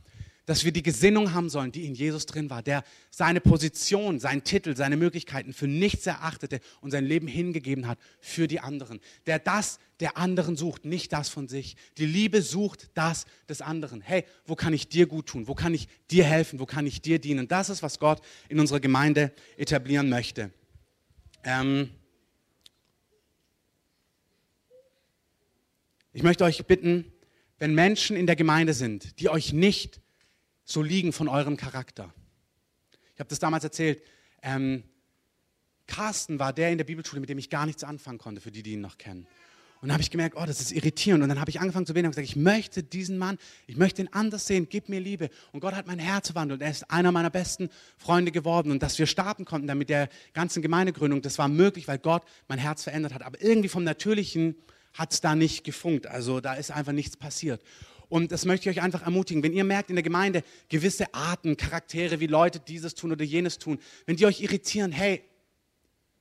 dass 0.49 0.65
wir 0.65 0.73
die 0.73 0.83
Gesinnung 0.83 1.35
haben 1.35 1.51
sollen, 1.51 1.73
die 1.73 1.85
in 1.85 1.95
Jesus 1.95 2.25
drin 2.25 2.49
war, 2.49 2.63
der 2.63 2.83
seine 3.11 3.39
Position, 3.39 4.19
seinen 4.19 4.45
Titel, 4.45 4.75
seine 4.75 4.97
Möglichkeiten 4.97 5.53
für 5.53 5.69
nichts 5.69 6.07
erachtete 6.07 6.61
und 6.81 6.91
sein 6.91 7.05
Leben 7.05 7.27
hingegeben 7.27 7.87
hat 7.87 7.99
für 8.19 8.49
die 8.49 8.59
anderen. 8.59 9.01
Der 9.27 9.39
das 9.39 9.79
der 10.01 10.17
anderen 10.17 10.57
sucht, 10.57 10.87
nicht 10.87 11.13
das 11.13 11.29
von 11.29 11.49
sich. 11.49 11.77
Die 11.99 12.07
Liebe 12.07 12.41
sucht 12.41 12.89
das 12.95 13.27
des 13.47 13.61
anderen. 13.61 14.01
Hey, 14.01 14.25
wo 14.47 14.55
kann 14.55 14.73
ich 14.73 14.89
dir 14.89 15.07
gut 15.07 15.27
tun? 15.27 15.49
Wo 15.49 15.55
kann 15.55 15.75
ich 15.75 15.87
dir 16.11 16.25
helfen? 16.25 16.61
Wo 16.61 16.65
kann 16.65 16.87
ich 16.87 17.03
dir 17.03 17.19
dienen? 17.19 17.47
Das 17.47 17.69
ist, 17.69 17.83
was 17.83 17.99
Gott 17.99 18.23
in 18.49 18.59
unserer 18.59 18.81
Gemeinde 18.81 19.33
etablieren 19.59 20.09
möchte. 20.09 20.51
Ähm 21.45 21.91
ich 26.19 26.25
möchte 26.25 26.43
euch 26.43 26.67
bitten, 26.67 27.13
wenn 27.61 27.77
Menschen 27.77 28.17
in 28.17 28.27
der 28.27 28.35
Gemeinde 28.35 28.75
sind, 28.75 29.21
die 29.21 29.29
euch 29.29 29.53
nicht 29.53 30.01
so 30.65 30.83
liegen 30.83 31.13
von 31.13 31.29
eurem 31.29 31.57
Charakter. 31.57 32.13
Ich 33.15 33.21
habe 33.21 33.29
das 33.29 33.39
damals 33.39 33.63
erzählt. 33.63 34.03
Ähm, 34.43 34.83
Carsten 35.87 36.41
war 36.41 36.53
der 36.53 36.73
in 36.73 36.79
der 36.79 36.85
Bibelschule, 36.87 37.21
mit 37.21 37.31
dem 37.31 37.39
ich 37.39 37.51
gar 37.51 37.67
nichts 37.67 37.85
anfangen 37.85 38.19
konnte, 38.19 38.41
für 38.41 38.51
die, 38.51 38.65
die 38.65 38.73
ihn 38.73 38.81
noch 38.81 38.99
kennen. 38.99 39.29
Und 39.81 39.91
dann 39.91 39.93
habe 39.93 40.03
ich 40.03 40.11
gemerkt, 40.11 40.37
oh, 40.37 40.45
das 40.45 40.61
ist 40.61 40.73
irritierend. 40.73 41.23
Und 41.23 41.29
dann 41.29 41.39
habe 41.39 41.51
ich 41.51 41.61
angefangen 41.61 41.87
zu 41.87 41.95
beten 41.95 42.07
und 42.07 42.11
gesagt, 42.11 42.29
ich 42.29 42.35
möchte 42.35 42.83
diesen 42.83 43.17
Mann, 43.17 43.39
ich 43.69 43.77
möchte 43.77 44.03
ihn 44.03 44.09
anders 44.11 44.45
sehen, 44.45 44.67
gib 44.69 44.89
mir 44.89 44.99
Liebe. 44.99 45.31
Und 45.53 45.61
Gott 45.61 45.75
hat 45.75 45.87
mein 45.87 46.01
Herz 46.01 46.33
verwandelt. 46.33 46.63
Er 46.63 46.71
ist 46.73 46.91
einer 46.91 47.13
meiner 47.13 47.31
besten 47.31 47.71
Freunde 47.97 48.33
geworden. 48.33 48.73
Und 48.73 48.83
dass 48.83 48.99
wir 48.99 49.07
starten 49.07 49.45
konnten 49.45 49.69
dann 49.69 49.79
mit 49.79 49.89
der 49.89 50.09
ganzen 50.33 50.63
Gemeindegründung, 50.63 51.23
das 51.23 51.39
war 51.39 51.47
möglich, 51.47 51.87
weil 51.87 52.01
Gott 52.01 52.25
mein 52.49 52.59
Herz 52.59 52.83
verändert 52.83 53.15
hat. 53.15 53.23
Aber 53.23 53.41
irgendwie 53.41 53.69
vom 53.69 53.85
Natürlichen 53.85 54.57
hat 54.99 55.13
es 55.13 55.21
da 55.21 55.35
nicht 55.35 55.65
gefunkt. 55.65 56.07
Also 56.07 56.41
da 56.41 56.55
ist 56.55 56.71
einfach 56.71 56.93
nichts 56.93 57.17
passiert. 57.17 57.63
Und 58.09 58.33
das 58.33 58.45
möchte 58.45 58.69
ich 58.69 58.77
euch 58.77 58.83
einfach 58.83 59.03
ermutigen. 59.03 59.43
Wenn 59.43 59.53
ihr 59.53 59.65
merkt 59.65 59.91
in 59.91 59.97
der 59.97 60.03
Gemeinde 60.03 60.43
gewisse 60.69 61.13
Arten, 61.15 61.57
Charaktere, 61.57 62.21
wie 62.21 62.27
Leute 62.27 62.59
dieses 62.59 62.95
tun 62.95 63.13
oder 63.13 63.25
jenes 63.25 63.59
tun, 63.59 63.79
wenn 64.07 64.17
die 64.17 64.27
euch 64.27 64.41
irritieren, 64.41 64.93
hey, 64.93 65.23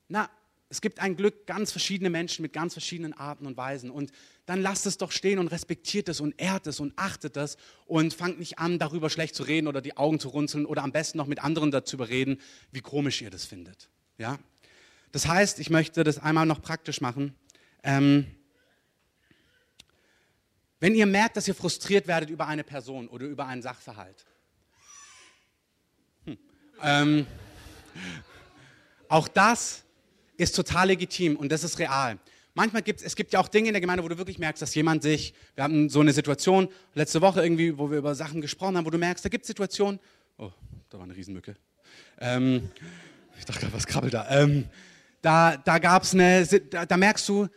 na, 0.08 0.30
es 0.70 0.82
gibt 0.82 1.00
ein 1.00 1.16
Glück 1.16 1.48
ganz 1.48 1.72
verschiedene 1.72 2.10
Menschen 2.10 2.42
mit 2.42 2.52
ganz 2.52 2.74
verschiedenen 2.74 3.14
Arten 3.14 3.46
und 3.46 3.56
Weisen. 3.56 3.90
Und 3.90 4.12
dann 4.46 4.62
lasst 4.62 4.86
es 4.86 4.98
doch 4.98 5.12
stehen 5.12 5.40
und 5.40 5.48
respektiert 5.48 6.10
es 6.10 6.20
und 6.20 6.40
ehrt 6.40 6.68
es 6.68 6.82
und 6.82 6.92
achtet 6.98 7.38
es 7.38 7.58
und 7.86 8.14
fangt 8.14 8.38
nicht 8.38 8.60
an, 8.60 8.78
darüber 8.78 9.10
schlecht 9.10 9.34
zu 9.34 9.44
reden 9.44 9.68
oder 9.68 9.82
die 9.82 9.96
Augen 9.96 10.20
zu 10.20 10.28
runzeln 10.28 10.66
oder 10.66 10.84
am 10.84 10.92
besten 10.92 11.18
noch 11.18 11.28
mit 11.28 11.42
anderen 11.42 11.72
dazu 11.72 11.96
überreden, 11.96 12.42
wie 12.72 12.82
komisch 12.82 13.22
ihr 13.22 13.30
das 13.30 13.46
findet. 13.46 13.90
Ja? 14.18 14.40
Das 15.14 15.26
heißt, 15.26 15.60
ich 15.60 15.70
möchte 15.70 16.04
das 16.04 16.18
einmal 16.20 16.46
noch 16.46 16.62
praktisch 16.62 17.00
machen. 17.00 17.34
Ähm, 17.82 18.28
wenn 20.80 20.94
ihr 20.96 21.06
merkt, 21.06 21.38
dass 21.38 21.48
ihr 21.48 21.56
frustriert 21.56 22.08
werdet 22.08 22.30
über 22.30 22.48
eine 22.48 22.64
Person 22.64 23.08
oder 23.08 23.26
über 23.26 23.48
einen 23.48 23.62
Sachverhalt, 23.62 24.26
hm. 26.26 26.38
ähm, 26.84 27.28
auch 29.10 29.28
das 29.28 29.84
ist 30.38 30.56
total 30.56 30.88
legitim 30.88 31.36
und 31.36 31.52
das 31.52 31.64
ist 31.64 31.80
real. 31.80 32.18
Manchmal 32.54 32.82
gibt 32.82 33.02
es, 33.02 33.16
gibt 33.16 33.34
ja 33.34 33.40
auch 33.40 33.48
Dinge 33.48 33.68
in 33.68 33.74
der 33.74 33.82
Gemeinde, 33.82 34.04
wo 34.04 34.08
du 34.08 34.18
wirklich 34.18 34.40
merkst, 34.40 34.62
dass 34.62 34.74
jemand 34.74 35.04
sich, 35.04 35.34
wir 35.56 35.64
hatten 35.64 35.90
so 35.90 36.00
eine 36.00 36.12
Situation 36.12 36.70
letzte 36.96 37.22
Woche 37.22 37.44
irgendwie, 37.44 37.78
wo 37.78 37.92
wir 37.92 38.00
über 38.00 38.16
Sachen 38.16 38.42
gesprochen 38.42 38.78
haben, 38.78 38.86
wo 38.86 38.90
du 38.90 38.98
merkst, 38.98 39.24
da 39.24 39.30
gibt 39.30 39.44
es 39.44 39.48
Situationen, 39.48 40.00
oh, 40.38 40.52
da 40.90 40.98
war 40.98 41.04
eine 41.04 41.16
Riesenmücke. 41.16 41.56
Ähm, 42.20 42.72
ich 43.38 43.46
dachte 43.46 43.62
gerade, 43.62 43.74
was 43.74 43.86
krabbelt 43.86 44.14
da? 44.14 44.28
Ähm, 44.30 44.66
da 45.22 45.58
da 45.58 45.78
gab 45.78 46.04
es 46.04 46.14
eine, 46.14 46.46
da, 46.46 46.86
da 46.86 46.98
merkst 46.98 47.30
du, 47.30 47.48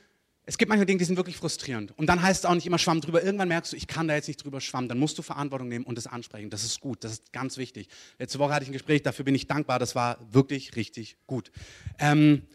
es 0.51 0.59
gibt 0.59 0.69
manche 0.69 0.85
Dinge, 0.85 0.99
die 0.99 1.05
sind 1.05 1.17
wirklich 1.17 1.37
frustrierend. 1.37 1.97
Und 1.97 2.09
dann 2.09 2.21
heißt 2.21 2.43
es 2.43 2.45
auch 2.45 2.57
nicht 2.57 2.67
immer 2.67 2.81
Schwamm 2.81 3.01
drüber. 3.01 3.23
Irgendwann 3.23 3.47
merkst 3.47 3.73
du, 3.73 3.77
ich 3.77 3.87
kann 3.87 4.09
da 4.09 4.17
jetzt 4.17 4.27
nicht 4.27 4.43
drüber 4.43 4.61
schwammen. 4.61 4.89
Dann 4.89 4.99
musst 4.99 5.17
du 5.17 5.23
Verantwortung 5.23 5.69
nehmen 5.69 5.85
und 5.85 5.97
das 5.97 6.09
ansprechen. 6.09 6.51
Das 6.51 6.65
ist 6.65 6.81
gut, 6.81 7.05
das 7.05 7.13
ist 7.13 7.33
ganz 7.33 7.57
wichtig. 7.57 7.87
Letzte 8.19 8.41
Woche 8.41 8.53
hatte 8.53 8.65
ich 8.65 8.69
ein 8.69 8.73
Gespräch, 8.73 9.05
dafür 9.05 9.25
bin 9.25 9.37
ich 9.37 9.47
dankbar. 9.47 9.79
Das 9.79 9.95
war 9.95 10.19
wirklich 10.33 10.75
richtig 10.75 11.19
gut. 11.29 11.53
Ähm, 12.01 12.49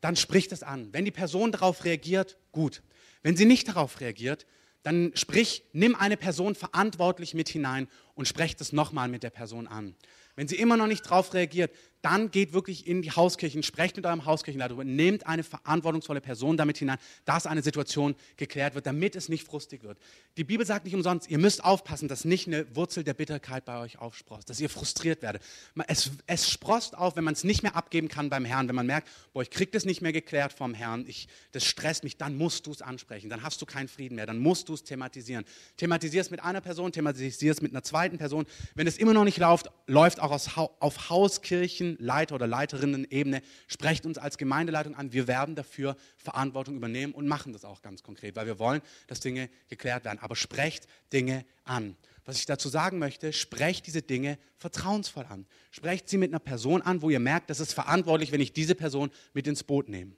dann 0.00 0.16
sprich 0.16 0.48
das 0.48 0.62
an. 0.62 0.88
Wenn 0.94 1.04
die 1.04 1.10
Person 1.10 1.52
darauf 1.52 1.84
reagiert, 1.84 2.38
gut. 2.52 2.82
Wenn 3.22 3.36
sie 3.36 3.44
nicht 3.44 3.68
darauf 3.68 4.00
reagiert, 4.00 4.46
dann 4.82 5.12
sprich, 5.14 5.62
nimm 5.74 5.94
eine 5.94 6.16
Person 6.16 6.54
verantwortlich 6.54 7.34
mit 7.34 7.50
hinein 7.50 7.86
und 8.14 8.26
sprech 8.26 8.56
das 8.56 8.72
nochmal 8.72 9.08
mit 9.08 9.22
der 9.24 9.30
Person 9.30 9.66
an. 9.66 9.94
Wenn 10.36 10.48
sie 10.48 10.56
immer 10.56 10.78
noch 10.78 10.86
nicht 10.86 11.04
darauf 11.04 11.34
reagiert, 11.34 11.70
dann 12.02 12.30
geht 12.30 12.52
wirklich 12.52 12.86
in 12.86 13.00
die 13.00 13.12
Hauskirchen, 13.12 13.62
sprecht 13.62 13.96
mit 13.96 14.04
eurem 14.04 14.26
Hauskirchenleiter 14.26 14.70
darüber, 14.70 14.84
nehmt 14.84 15.26
eine 15.26 15.44
verantwortungsvolle 15.44 16.20
Person 16.20 16.56
damit 16.56 16.78
hinein, 16.78 16.98
dass 17.24 17.46
eine 17.46 17.62
Situation 17.62 18.16
geklärt 18.36 18.74
wird, 18.74 18.86
damit 18.86 19.14
es 19.14 19.28
nicht 19.28 19.46
frustig 19.46 19.84
wird. 19.84 19.98
Die 20.36 20.44
Bibel 20.44 20.66
sagt 20.66 20.84
nicht 20.84 20.94
umsonst, 20.94 21.30
ihr 21.30 21.38
müsst 21.38 21.64
aufpassen, 21.64 22.08
dass 22.08 22.24
nicht 22.24 22.48
eine 22.48 22.66
Wurzel 22.74 23.04
der 23.04 23.14
Bitterkeit 23.14 23.64
bei 23.64 23.80
euch 23.80 23.98
aufsprost, 23.98 24.50
dass 24.50 24.60
ihr 24.60 24.68
frustriert 24.68 25.22
werdet. 25.22 25.42
Es, 25.86 26.10
es 26.26 26.50
sprost 26.50 26.98
auf, 26.98 27.14
wenn 27.16 27.24
man 27.24 27.34
es 27.34 27.44
nicht 27.44 27.62
mehr 27.62 27.76
abgeben 27.76 28.08
kann 28.08 28.30
beim 28.30 28.44
Herrn, 28.44 28.68
wenn 28.68 28.74
man 28.74 28.86
merkt, 28.86 29.08
boah, 29.32 29.42
ich 29.42 29.50
kriege 29.50 29.70
das 29.70 29.84
nicht 29.84 30.02
mehr 30.02 30.12
geklärt 30.12 30.52
vom 30.52 30.74
Herrn, 30.74 31.04
ich, 31.06 31.28
das 31.52 31.64
stresst 31.64 32.02
mich, 32.02 32.16
dann 32.16 32.36
musst 32.36 32.66
du 32.66 32.72
es 32.72 32.82
ansprechen, 32.82 33.30
dann 33.30 33.42
hast 33.42 33.62
du 33.62 33.66
keinen 33.66 33.88
Frieden 33.88 34.16
mehr, 34.16 34.26
dann 34.26 34.38
musst 34.38 34.68
du 34.68 34.74
es 34.74 34.82
thematisieren. 34.82 35.44
Thematisierst 35.76 36.28
es 36.28 36.30
mit 36.32 36.42
einer 36.42 36.60
Person, 36.60 36.90
thematisierst 36.90 37.42
es 37.42 37.62
mit 37.62 37.72
einer 37.72 37.84
zweiten 37.84 38.18
Person. 38.18 38.46
Wenn 38.74 38.88
es 38.88 38.98
immer 38.98 39.12
noch 39.12 39.24
nicht 39.24 39.38
läuft, 39.38 39.70
läuft 39.86 40.20
auch 40.20 40.32
auf 40.80 41.10
Hauskirchen 41.10 41.91
Leiter 41.98 42.34
oder 42.34 42.46
Leiterinnen-Ebene, 42.46 43.42
sprecht 43.66 44.06
uns 44.06 44.18
als 44.18 44.38
Gemeindeleitung 44.38 44.94
an. 44.94 45.12
Wir 45.12 45.26
werden 45.26 45.54
dafür 45.54 45.96
Verantwortung 46.16 46.76
übernehmen 46.76 47.12
und 47.12 47.26
machen 47.26 47.52
das 47.52 47.64
auch 47.64 47.82
ganz 47.82 48.02
konkret, 48.02 48.36
weil 48.36 48.46
wir 48.46 48.58
wollen, 48.58 48.82
dass 49.06 49.20
Dinge 49.20 49.48
geklärt 49.68 50.04
werden. 50.04 50.18
Aber 50.20 50.36
sprecht 50.36 50.86
Dinge 51.12 51.44
an. 51.64 51.96
Was 52.24 52.38
ich 52.38 52.46
dazu 52.46 52.68
sagen 52.68 52.98
möchte, 52.98 53.32
sprecht 53.32 53.86
diese 53.86 54.02
Dinge 54.02 54.38
vertrauensvoll 54.56 55.26
an. 55.26 55.46
Sprecht 55.70 56.08
sie 56.08 56.18
mit 56.18 56.30
einer 56.30 56.38
Person 56.38 56.82
an, 56.82 57.02
wo 57.02 57.10
ihr 57.10 57.20
merkt, 57.20 57.50
das 57.50 57.60
ist 57.60 57.72
verantwortlich, 57.72 58.32
wenn 58.32 58.40
ich 58.40 58.52
diese 58.52 58.74
Person 58.74 59.10
mit 59.34 59.46
ins 59.46 59.64
Boot 59.64 59.88
nehme. 59.88 60.12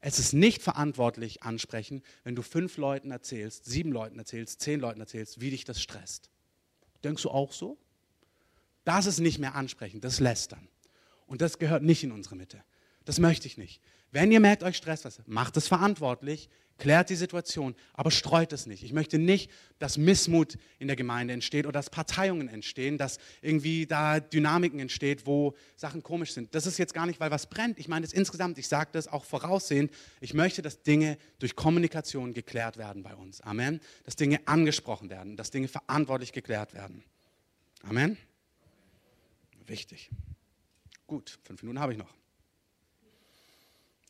Es 0.00 0.18
ist 0.18 0.32
nicht 0.32 0.62
verantwortlich 0.62 1.42
ansprechen, 1.42 2.02
wenn 2.24 2.34
du 2.34 2.42
fünf 2.42 2.78
Leuten 2.78 3.10
erzählst, 3.10 3.66
sieben 3.66 3.92
Leuten 3.92 4.18
erzählst, 4.18 4.60
zehn 4.60 4.80
Leuten 4.80 5.00
erzählst, 5.00 5.40
wie 5.40 5.50
dich 5.50 5.64
das 5.64 5.82
stresst. 5.82 6.30
Denkst 7.04 7.22
du 7.22 7.30
auch 7.30 7.52
so? 7.52 7.76
Das 8.84 9.04
ist 9.04 9.20
nicht 9.20 9.38
mehr 9.38 9.54
ansprechen, 9.54 10.00
das 10.00 10.20
lästern. 10.20 10.68
Und 11.30 11.40
das 11.40 11.60
gehört 11.60 11.84
nicht 11.84 12.02
in 12.02 12.10
unsere 12.10 12.34
Mitte. 12.34 12.60
Das 13.04 13.20
möchte 13.20 13.46
ich 13.46 13.56
nicht. 13.56 13.80
Wenn 14.10 14.32
ihr 14.32 14.40
merkt, 14.40 14.64
euch 14.64 14.76
Stress 14.76 15.04
was, 15.04 15.22
macht 15.26 15.56
es 15.56 15.68
verantwortlich, 15.68 16.48
klärt 16.76 17.08
die 17.08 17.14
Situation, 17.14 17.76
aber 17.94 18.10
streut 18.10 18.52
es 18.52 18.66
nicht. 18.66 18.82
Ich 18.82 18.92
möchte 18.92 19.16
nicht, 19.16 19.48
dass 19.78 19.96
Missmut 19.96 20.58
in 20.80 20.88
der 20.88 20.96
Gemeinde 20.96 21.32
entsteht 21.32 21.66
oder 21.66 21.74
dass 21.74 21.88
Parteiungen 21.88 22.48
entstehen, 22.48 22.98
dass 22.98 23.18
irgendwie 23.42 23.86
da 23.86 24.18
Dynamiken 24.18 24.80
entsteht, 24.80 25.24
wo 25.24 25.54
Sachen 25.76 26.02
komisch 26.02 26.32
sind. 26.32 26.52
Das 26.52 26.66
ist 26.66 26.78
jetzt 26.78 26.94
gar 26.94 27.06
nicht, 27.06 27.20
weil 27.20 27.30
was 27.30 27.46
brennt. 27.46 27.78
Ich 27.78 27.86
meine 27.86 28.04
es 28.04 28.12
insgesamt, 28.12 28.58
ich 28.58 28.66
sage 28.66 28.90
das 28.90 29.06
auch 29.06 29.24
voraussehend. 29.24 29.92
Ich 30.20 30.34
möchte, 30.34 30.62
dass 30.62 30.82
Dinge 30.82 31.16
durch 31.38 31.54
Kommunikation 31.54 32.34
geklärt 32.34 32.76
werden 32.76 33.04
bei 33.04 33.14
uns. 33.14 33.40
Amen. 33.42 33.78
Dass 34.02 34.16
Dinge 34.16 34.40
angesprochen 34.46 35.10
werden, 35.10 35.36
dass 35.36 35.52
Dinge 35.52 35.68
verantwortlich 35.68 36.32
geklärt 36.32 36.74
werden. 36.74 37.04
Amen. 37.84 38.16
Wichtig. 39.64 40.10
Gut, 41.10 41.40
fünf 41.42 41.60
Minuten 41.64 41.80
habe 41.80 41.90
ich 41.90 41.98
noch. 41.98 42.14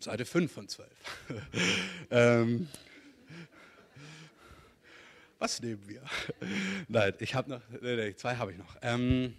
Seite 0.00 0.26
5 0.26 0.52
von 0.52 0.68
12. 0.68 0.90
ähm, 2.10 2.68
was 5.38 5.62
nehmen 5.62 5.80
wir? 5.88 6.02
Nein, 6.88 7.14
ich 7.20 7.34
habe 7.34 7.52
noch, 7.52 7.62
nee, 7.80 7.96
nee, 7.96 8.14
zwei 8.16 8.36
habe 8.36 8.52
ich 8.52 8.58
noch. 8.58 8.76
Ähm, 8.82 9.34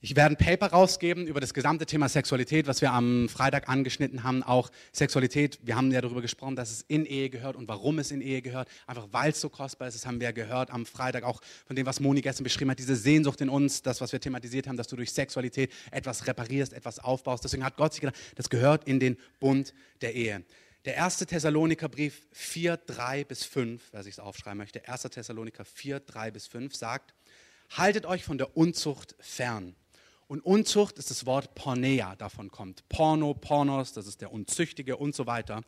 ich 0.00 0.14
werde 0.14 0.34
ein 0.34 0.36
Paper 0.36 0.68
rausgeben 0.68 1.26
über 1.26 1.40
das 1.40 1.52
gesamte 1.52 1.84
Thema 1.84 2.08
Sexualität, 2.08 2.68
was 2.68 2.80
wir 2.80 2.92
am 2.92 3.28
Freitag 3.28 3.68
angeschnitten 3.68 4.22
haben. 4.22 4.44
Auch 4.44 4.70
Sexualität, 4.92 5.58
wir 5.64 5.74
haben 5.74 5.90
ja 5.90 6.00
darüber 6.00 6.22
gesprochen, 6.22 6.54
dass 6.54 6.70
es 6.70 6.82
in 6.82 7.04
Ehe 7.04 7.30
gehört 7.30 7.56
und 7.56 7.66
warum 7.66 7.98
es 7.98 8.12
in 8.12 8.20
Ehe 8.20 8.40
gehört. 8.40 8.68
Einfach 8.86 9.08
weil 9.10 9.30
es 9.32 9.40
so 9.40 9.48
kostbar 9.48 9.88
ist, 9.88 9.94
das 9.94 10.06
haben 10.06 10.20
wir 10.20 10.32
gehört 10.32 10.70
am 10.70 10.86
Freitag 10.86 11.24
auch 11.24 11.40
von 11.66 11.74
dem, 11.74 11.84
was 11.84 11.98
Moni 11.98 12.20
gestern 12.20 12.44
beschrieben 12.44 12.70
hat. 12.70 12.78
Diese 12.78 12.94
Sehnsucht 12.94 13.40
in 13.40 13.48
uns, 13.48 13.82
das, 13.82 14.00
was 14.00 14.12
wir 14.12 14.20
thematisiert 14.20 14.68
haben, 14.68 14.76
dass 14.76 14.86
du 14.86 14.94
durch 14.94 15.10
Sexualität 15.10 15.72
etwas 15.90 16.28
reparierst, 16.28 16.74
etwas 16.74 17.00
aufbaust. 17.00 17.42
Deswegen 17.42 17.64
hat 17.64 17.76
Gott 17.76 17.92
sich 17.92 18.00
gedacht, 18.00 18.16
das 18.36 18.50
gehört 18.50 18.86
in 18.86 19.00
den 19.00 19.16
Bund 19.40 19.74
der 20.00 20.14
Ehe. 20.14 20.44
Der 20.84 20.94
erste 20.94 21.26
Thessalonikerbrief 21.26 22.28
4, 22.30 22.76
3 22.76 23.24
bis 23.24 23.44
5, 23.44 23.82
wer 23.90 24.04
sich 24.04 24.14
es 24.14 24.20
aufschreiben 24.20 24.58
möchte, 24.58 24.88
1. 24.88 25.02
Thessaloniker 25.02 25.64
4, 25.64 25.98
3 25.98 26.30
bis 26.30 26.46
5 26.46 26.76
sagt, 26.76 27.14
haltet 27.70 28.06
euch 28.06 28.24
von 28.24 28.38
der 28.38 28.56
Unzucht 28.56 29.16
fern. 29.18 29.74
Und 30.28 30.44
Unzucht 30.44 30.98
ist 30.98 31.10
das 31.10 31.24
Wort 31.24 31.54
Pornea, 31.54 32.14
davon 32.14 32.50
kommt. 32.50 32.86
Porno, 32.90 33.32
Pornos, 33.32 33.94
das 33.94 34.06
ist 34.06 34.20
der 34.20 34.30
Unzüchtige 34.30 34.98
und 34.98 35.14
so 35.14 35.26
weiter. 35.26 35.62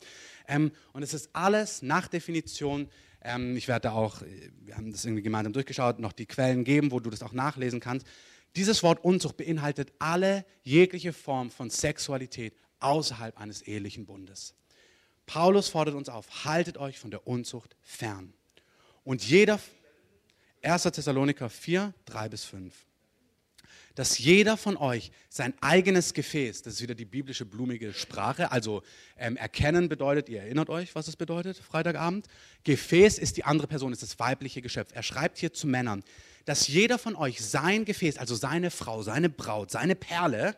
Ähm, 0.47 0.71
und 0.93 1.01
es 1.01 1.15
ist 1.15 1.31
alles 1.33 1.81
nach 1.81 2.07
Definition 2.07 2.87
Ähm, 3.23 3.55
ich 3.55 3.67
werde 3.67 3.89
da 3.89 3.91
auch, 3.93 4.21
wir 4.61 4.75
haben 4.75 4.91
das 4.91 5.05
irgendwie 5.05 5.21
gemeinsam 5.21 5.53
durchgeschaut, 5.53 5.99
noch 5.99 6.11
die 6.11 6.25
Quellen 6.25 6.63
geben, 6.63 6.91
wo 6.91 6.99
du 6.99 7.11
das 7.11 7.21
auch 7.21 7.33
nachlesen 7.33 7.79
kannst. 7.79 8.07
Dieses 8.55 8.81
Wort 8.81 9.03
Unzucht 9.03 9.37
beinhaltet 9.37 9.93
alle 9.99 10.43
jegliche 10.63 11.13
Form 11.13 11.51
von 11.51 11.69
Sexualität 11.69 12.55
außerhalb 12.79 13.39
eines 13.39 13.61
ehelichen 13.61 14.05
Bundes. 14.05 14.55
Paulus 15.27 15.69
fordert 15.69 15.95
uns 15.95 16.09
auf, 16.09 16.45
haltet 16.45 16.77
euch 16.77 16.99
von 16.99 17.11
der 17.11 17.27
Unzucht 17.27 17.75
fern. 17.81 18.33
Und 19.03 19.23
jeder, 19.23 19.59
1. 20.63 20.83
Thessaloniker 20.83 21.49
4, 21.49 21.93
3 22.05 22.29
bis 22.29 22.43
5 22.43 22.73
dass 23.95 24.17
jeder 24.17 24.57
von 24.57 24.77
euch 24.77 25.11
sein 25.29 25.53
eigenes 25.61 26.13
Gefäß, 26.13 26.61
das 26.61 26.75
ist 26.75 26.81
wieder 26.81 26.95
die 26.95 27.05
biblische 27.05 27.45
blumige 27.45 27.93
Sprache, 27.93 28.51
also 28.51 28.83
ähm, 29.17 29.37
erkennen 29.37 29.89
bedeutet, 29.89 30.29
ihr 30.29 30.41
erinnert 30.41 30.69
euch, 30.69 30.95
was 30.95 31.07
es 31.07 31.15
bedeutet, 31.15 31.57
Freitagabend. 31.57 32.27
Gefäß 32.63 33.17
ist 33.17 33.37
die 33.37 33.43
andere 33.43 33.67
Person, 33.67 33.91
ist 33.91 34.03
das 34.03 34.19
weibliche 34.19 34.61
Geschöpf. 34.61 34.91
Er 34.93 35.03
schreibt 35.03 35.37
hier 35.37 35.53
zu 35.53 35.67
Männern, 35.67 36.03
dass 36.45 36.67
jeder 36.67 36.97
von 36.97 37.15
euch 37.15 37.41
sein 37.41 37.85
Gefäß, 37.85 38.17
also 38.17 38.35
seine 38.35 38.71
Frau, 38.71 39.03
seine 39.03 39.29
Braut, 39.29 39.71
seine 39.71 39.95
Perle, 39.95 40.55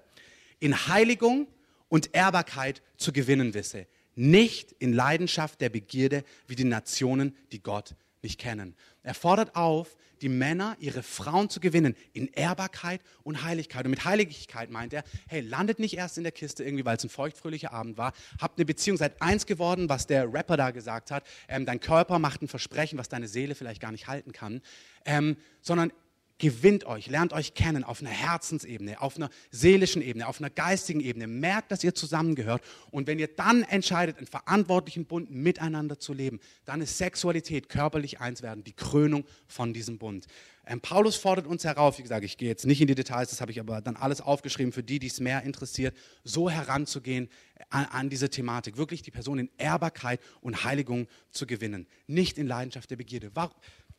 in 0.59 0.87
Heiligung 0.87 1.47
und 1.89 2.15
Ehrbarkeit 2.15 2.81
zu 2.97 3.11
gewinnen 3.11 3.53
wisse. 3.53 3.87
Nicht 4.15 4.71
in 4.79 4.93
Leidenschaft 4.93 5.59
der 5.59 5.69
Begierde 5.69 6.23
wie 6.47 6.55
die 6.55 6.63
Nationen, 6.63 7.35
die 7.51 7.61
Gott 7.61 7.95
nicht 8.21 8.39
kennen. 8.39 8.75
Er 9.01 9.13
fordert 9.13 9.55
auf, 9.55 9.97
die 10.23 10.29
Männer, 10.29 10.75
ihre 10.79 11.03
Frauen 11.03 11.49
zu 11.49 11.59
gewinnen 11.59 11.95
in 12.13 12.27
Ehrbarkeit 12.29 13.01
und 13.23 13.43
Heiligkeit. 13.43 13.85
Und 13.85 13.91
mit 13.91 14.05
Heiligkeit 14.05 14.71
meint 14.71 14.93
er, 14.93 15.03
hey, 15.27 15.41
landet 15.41 15.79
nicht 15.79 15.95
erst 15.95 16.17
in 16.17 16.23
der 16.23 16.31
Kiste 16.31 16.63
irgendwie, 16.63 16.85
weil 16.85 16.97
es 16.97 17.03
ein 17.03 17.09
feuchtfröhlicher 17.09 17.73
Abend 17.73 17.97
war, 17.97 18.13
habt 18.39 18.57
eine 18.57 18.65
Beziehung, 18.65 18.97
seid 18.97 19.21
eins 19.21 19.45
geworden, 19.45 19.89
was 19.89 20.07
der 20.07 20.33
Rapper 20.33 20.57
da 20.57 20.71
gesagt 20.71 21.11
hat. 21.11 21.25
Ähm, 21.47 21.65
dein 21.65 21.79
Körper 21.79 22.17
macht 22.19 22.41
ein 22.41 22.47
Versprechen, 22.47 22.97
was 22.97 23.09
deine 23.09 23.27
Seele 23.27 23.53
vielleicht 23.53 23.81
gar 23.81 23.91
nicht 23.91 24.07
halten 24.07 24.31
kann. 24.31 24.61
Ähm, 25.05 25.35
sondern 25.61 25.91
gewinnt 26.37 26.85
euch, 26.85 27.07
lernt 27.07 27.33
euch 27.33 27.53
kennen 27.53 27.83
auf 27.83 28.01
einer 28.01 28.09
Herzensebene, 28.09 29.01
auf 29.01 29.15
einer 29.15 29.29
seelischen 29.51 30.01
Ebene, 30.01 30.27
auf 30.27 30.39
einer 30.39 30.49
geistigen 30.49 30.99
Ebene. 30.99 31.27
Merkt, 31.27 31.71
dass 31.71 31.83
ihr 31.83 31.95
zusammengehört. 31.95 32.61
Und 32.91 33.07
wenn 33.07 33.19
ihr 33.19 33.27
dann 33.27 33.63
entscheidet, 33.63 34.19
in 34.19 34.25
verantwortlichen 34.25 35.05
Bund 35.05 35.31
miteinander 35.31 35.99
zu 35.99 36.13
leben, 36.13 36.39
dann 36.65 36.81
ist 36.81 36.97
Sexualität, 36.97 37.69
körperlich 37.69 38.19
eins 38.19 38.41
werden, 38.41 38.63
die 38.63 38.73
Krönung 38.73 39.25
von 39.47 39.73
diesem 39.73 39.97
Bund. 39.97 40.27
Ähm, 40.65 40.79
Paulus 40.79 41.17
fordert 41.17 41.45
uns 41.45 41.65
herauf, 41.65 41.97
wie 41.97 42.03
gesagt, 42.03 42.23
ich 42.23 42.37
gehe 42.37 42.47
jetzt 42.47 42.65
nicht 42.65 42.79
in 42.79 42.87
die 42.87 42.95
Details, 42.95 43.29
das 43.29 43.41
habe 43.41 43.51
ich 43.51 43.59
aber 43.59 43.81
dann 43.81 43.97
alles 43.97 44.21
aufgeschrieben 44.21 44.71
für 44.71 44.83
die, 44.83 44.97
die 44.97 45.07
es 45.07 45.19
mehr 45.19 45.43
interessiert, 45.43 45.95
so 46.23 46.49
heranzugehen 46.49 47.29
an, 47.69 47.85
an 47.85 48.09
diese 48.09 48.29
Thematik, 48.29 48.77
wirklich 48.77 49.01
die 49.01 49.11
Person 49.11 49.39
in 49.39 49.49
Ehrbarkeit 49.57 50.21
und 50.39 50.63
Heiligung 50.63 51.07
zu 51.31 51.45
gewinnen, 51.45 51.85
nicht 52.07 52.37
in 52.37 52.47
Leidenschaft 52.47 52.89
der 52.89 52.95
Begierde. 52.95 53.31
Warum? 53.33 53.55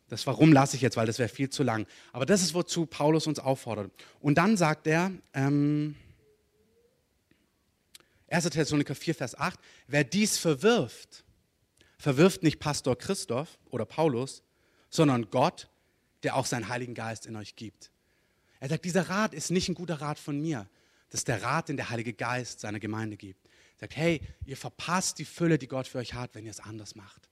Das 0.08 0.26
Warum 0.26 0.52
lasse 0.52 0.76
ich 0.76 0.82
jetzt, 0.82 0.96
weil 0.96 1.06
das 1.06 1.18
wäre 1.18 1.28
viel 1.28 1.48
zu 1.48 1.62
lang. 1.62 1.86
Aber 2.12 2.26
das 2.26 2.42
ist, 2.42 2.54
wozu 2.54 2.86
Paulus 2.86 3.26
uns 3.26 3.38
auffordert. 3.38 3.90
Und 4.20 4.36
dann 4.36 4.56
sagt 4.56 4.86
er, 4.86 5.10
ähm, 5.32 5.96
1. 8.28 8.44
Thessaloniker 8.50 8.94
4, 8.94 9.14
Vers 9.14 9.38
8, 9.38 9.58
wer 9.86 10.04
dies 10.04 10.36
verwirft, 10.38 11.24
verwirft 11.98 12.42
nicht 12.42 12.58
Pastor 12.58 12.96
Christoph 12.98 13.58
oder 13.70 13.84
Paulus, 13.84 14.42
sondern 14.90 15.30
Gott, 15.30 15.68
der 16.22 16.36
auch 16.36 16.46
seinen 16.46 16.68
Heiligen 16.68 16.94
Geist 16.94 17.26
in 17.26 17.36
euch 17.36 17.56
gibt. 17.56 17.90
Er 18.60 18.68
sagt, 18.68 18.84
dieser 18.84 19.08
Rat 19.08 19.34
ist 19.34 19.50
nicht 19.50 19.68
ein 19.68 19.74
guter 19.74 20.00
Rat 20.00 20.18
von 20.18 20.40
mir. 20.40 20.68
Das 21.10 21.20
ist 21.20 21.28
der 21.28 21.42
Rat, 21.42 21.68
den 21.68 21.76
der 21.76 21.90
Heilige 21.90 22.12
Geist 22.12 22.60
seiner 22.60 22.80
Gemeinde 22.80 23.16
gibt. 23.16 23.46
Er 23.76 23.80
sagt, 23.80 23.96
hey, 23.96 24.20
ihr 24.46 24.56
verpasst 24.56 25.18
die 25.18 25.24
Fülle, 25.24 25.58
die 25.58 25.68
Gott 25.68 25.86
für 25.86 25.98
euch 25.98 26.14
hat, 26.14 26.34
wenn 26.34 26.44
ihr 26.44 26.50
es 26.50 26.60
anders 26.60 26.94
macht. 26.94 27.28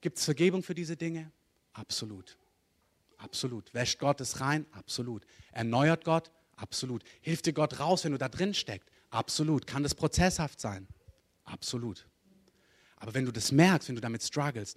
Gibt 0.00 0.18
es 0.18 0.24
Vergebung 0.24 0.62
für 0.62 0.74
diese 0.74 0.96
Dinge? 0.96 1.30
Absolut. 1.72 2.36
Absolut. 3.16 3.72
Wäscht 3.72 3.98
Gott 3.98 4.20
es 4.20 4.40
rein? 4.40 4.66
Absolut. 4.72 5.24
Erneuert 5.52 6.04
Gott? 6.04 6.30
Absolut. 6.56 7.02
Hilft 7.20 7.46
dir 7.46 7.52
Gott 7.52 7.78
raus, 7.78 8.04
wenn 8.04 8.12
du 8.12 8.18
da 8.18 8.28
drin 8.28 8.54
steckst? 8.54 8.88
Absolut. 9.10 9.66
Kann 9.66 9.82
das 9.82 9.94
prozesshaft 9.94 10.60
sein? 10.60 10.88
Absolut. 11.44 12.06
Aber 12.96 13.14
wenn 13.14 13.24
du 13.24 13.32
das 13.32 13.52
merkst, 13.52 13.88
wenn 13.88 13.96
du 13.96 14.00
damit 14.00 14.22
struggles, 14.22 14.74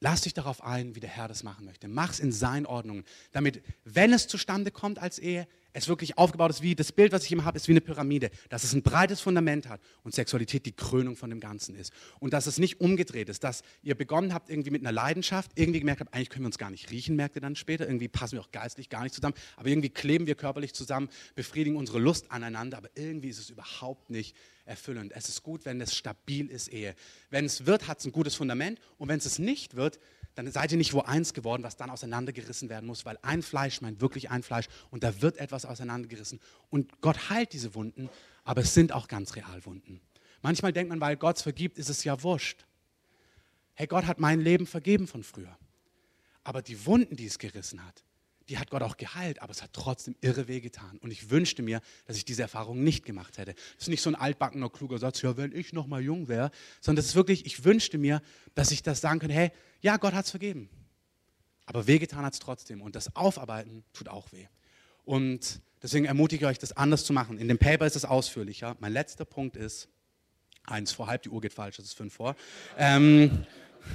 lass 0.00 0.22
dich 0.22 0.34
darauf 0.34 0.62
ein, 0.62 0.94
wie 0.94 1.00
der 1.00 1.10
Herr 1.10 1.28
das 1.28 1.42
machen 1.42 1.64
möchte. 1.64 1.88
Mach 1.88 2.10
es 2.10 2.20
in 2.20 2.32
seinen 2.32 2.66
Ordnungen, 2.66 3.04
damit, 3.32 3.62
wenn 3.84 4.12
es 4.12 4.28
zustande 4.28 4.70
kommt 4.70 4.98
als 4.98 5.18
Ehe, 5.18 5.46
es 5.72 5.88
wirklich 5.88 6.18
aufgebaut 6.18 6.50
ist, 6.50 6.62
wie 6.62 6.74
das 6.74 6.92
Bild, 6.92 7.12
was 7.12 7.24
ich 7.24 7.32
immer 7.32 7.44
habe, 7.44 7.56
ist 7.56 7.68
wie 7.68 7.72
eine 7.72 7.80
Pyramide, 7.80 8.30
dass 8.48 8.64
es 8.64 8.72
ein 8.72 8.82
breites 8.82 9.20
Fundament 9.20 9.68
hat 9.68 9.80
und 10.02 10.14
Sexualität 10.14 10.66
die 10.66 10.72
Krönung 10.72 11.16
von 11.16 11.30
dem 11.30 11.40
Ganzen 11.40 11.74
ist. 11.74 11.92
Und 12.18 12.32
dass 12.32 12.46
es 12.46 12.58
nicht 12.58 12.80
umgedreht 12.80 13.28
ist, 13.28 13.44
dass 13.44 13.62
ihr 13.82 13.94
begonnen 13.94 14.34
habt 14.34 14.50
irgendwie 14.50 14.70
mit 14.70 14.82
einer 14.82 14.92
Leidenschaft, 14.92 15.52
irgendwie 15.54 15.80
gemerkt 15.80 16.00
habt, 16.00 16.14
eigentlich 16.14 16.30
können 16.30 16.44
wir 16.44 16.48
uns 16.48 16.58
gar 16.58 16.70
nicht 16.70 16.90
riechen, 16.90 17.16
merkt 17.16 17.36
ihr 17.36 17.42
dann 17.42 17.56
später, 17.56 17.86
irgendwie 17.86 18.08
passen 18.08 18.36
wir 18.36 18.42
auch 18.42 18.50
geistlich 18.50 18.88
gar 18.88 19.02
nicht 19.02 19.14
zusammen, 19.14 19.34
aber 19.56 19.68
irgendwie 19.68 19.90
kleben 19.90 20.26
wir 20.26 20.34
körperlich 20.34 20.74
zusammen, 20.74 21.08
befriedigen 21.34 21.76
unsere 21.76 21.98
Lust 21.98 22.30
aneinander, 22.30 22.78
aber 22.78 22.88
irgendwie 22.94 23.28
ist 23.28 23.38
es 23.38 23.50
überhaupt 23.50 24.10
nicht 24.10 24.36
erfüllend. 24.64 25.12
Es 25.14 25.28
ist 25.28 25.42
gut, 25.42 25.64
wenn 25.64 25.80
es 25.80 25.94
stabil 25.94 26.46
ist, 26.46 26.72
Ehe. 26.72 26.94
Wenn 27.28 27.44
es 27.44 27.66
wird, 27.66 27.88
hat 27.88 27.98
es 27.98 28.06
ein 28.06 28.12
gutes 28.12 28.34
Fundament 28.34 28.80
und 28.98 29.08
wenn 29.08 29.18
es 29.18 29.26
es 29.26 29.38
nicht 29.38 29.76
wird, 29.76 29.98
dann 30.34 30.50
seid 30.50 30.70
ihr 30.72 30.78
nicht 30.78 30.94
wo 30.94 31.00
eins 31.00 31.34
geworden, 31.34 31.62
was 31.62 31.76
dann 31.76 31.90
auseinandergerissen 31.90 32.68
werden 32.68 32.86
muss, 32.86 33.04
weil 33.04 33.18
ein 33.22 33.42
Fleisch 33.42 33.80
meint 33.80 34.00
wirklich 34.00 34.30
ein 34.30 34.42
Fleisch 34.42 34.68
und 34.90 35.02
da 35.02 35.20
wird 35.20 35.38
etwas 35.38 35.59
auseinandergerissen. 35.66 36.40
Und 36.68 37.00
Gott 37.00 37.30
heilt 37.30 37.52
diese 37.52 37.74
Wunden, 37.74 38.08
aber 38.44 38.62
es 38.62 38.74
sind 38.74 38.92
auch 38.92 39.08
ganz 39.08 39.36
real 39.36 39.64
Wunden. 39.64 40.00
Manchmal 40.42 40.72
denkt 40.72 40.90
man, 40.90 41.00
weil 41.00 41.16
Gott 41.16 41.36
es 41.36 41.42
vergibt, 41.42 41.78
ist 41.78 41.90
es 41.90 42.04
ja 42.04 42.22
wurscht. 42.22 42.66
Hey, 43.74 43.86
Gott 43.86 44.06
hat 44.06 44.20
mein 44.20 44.40
Leben 44.40 44.66
vergeben 44.66 45.06
von 45.06 45.22
früher. 45.22 45.56
Aber 46.44 46.62
die 46.62 46.86
Wunden, 46.86 47.16
die 47.16 47.26
es 47.26 47.38
gerissen 47.38 47.84
hat, 47.84 48.04
die 48.50 48.58
hat 48.58 48.68
Gott 48.68 48.82
auch 48.82 48.96
geheilt, 48.96 49.40
aber 49.42 49.52
es 49.52 49.62
hat 49.62 49.72
trotzdem 49.72 50.16
irre 50.20 50.48
weh 50.48 50.60
getan. 50.60 50.98
Und 50.98 51.12
ich 51.12 51.30
wünschte 51.30 51.62
mir, 51.62 51.80
dass 52.06 52.16
ich 52.16 52.24
diese 52.24 52.42
Erfahrung 52.42 52.82
nicht 52.82 53.04
gemacht 53.04 53.38
hätte. 53.38 53.54
Das 53.54 53.82
ist 53.82 53.88
nicht 53.88 54.02
so 54.02 54.10
ein 54.10 54.16
altbackener, 54.16 54.68
kluger 54.68 54.98
Satz, 54.98 55.22
ja, 55.22 55.36
wenn 55.36 55.54
ich 55.54 55.72
noch 55.72 55.86
mal 55.86 56.02
jung 56.02 56.26
wäre, 56.26 56.50
sondern 56.80 56.96
das 56.96 57.06
ist 57.06 57.14
wirklich, 57.14 57.46
ich 57.46 57.64
wünschte 57.64 57.96
mir, 57.96 58.20
dass 58.56 58.72
ich 58.72 58.82
das 58.82 59.00
sagen 59.00 59.20
könnte, 59.20 59.36
hey, 59.36 59.52
ja, 59.82 59.98
Gott 59.98 60.14
hat 60.14 60.24
es 60.24 60.32
vergeben. 60.32 60.68
Aber 61.64 61.86
wehgetan 61.86 62.24
hat 62.24 62.32
es 62.32 62.40
trotzdem. 62.40 62.82
Und 62.82 62.96
das 62.96 63.14
Aufarbeiten 63.14 63.84
tut 63.92 64.08
auch 64.08 64.32
weh. 64.32 64.48
Und 65.10 65.60
deswegen 65.82 66.04
ermutige 66.04 66.44
ich 66.44 66.50
euch, 66.52 66.58
das 66.60 66.70
anders 66.70 67.04
zu 67.04 67.12
machen. 67.12 67.36
In 67.36 67.48
dem 67.48 67.58
Paper 67.58 67.84
ist 67.84 67.96
es 67.96 68.04
ausführlicher. 68.04 68.76
Mein 68.78 68.92
letzter 68.92 69.24
Punkt 69.24 69.56
ist, 69.56 69.88
eins 70.64 70.92
vor 70.92 71.08
halb, 71.08 71.22
die 71.22 71.30
Uhr 71.30 71.40
geht 71.40 71.52
falsch, 71.52 71.78
das 71.78 71.86
ist 71.86 71.96
fünf 71.96 72.14
vor. 72.14 72.36
Ähm, 72.78 73.44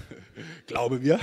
glaube 0.67 0.99
mir. 0.99 1.17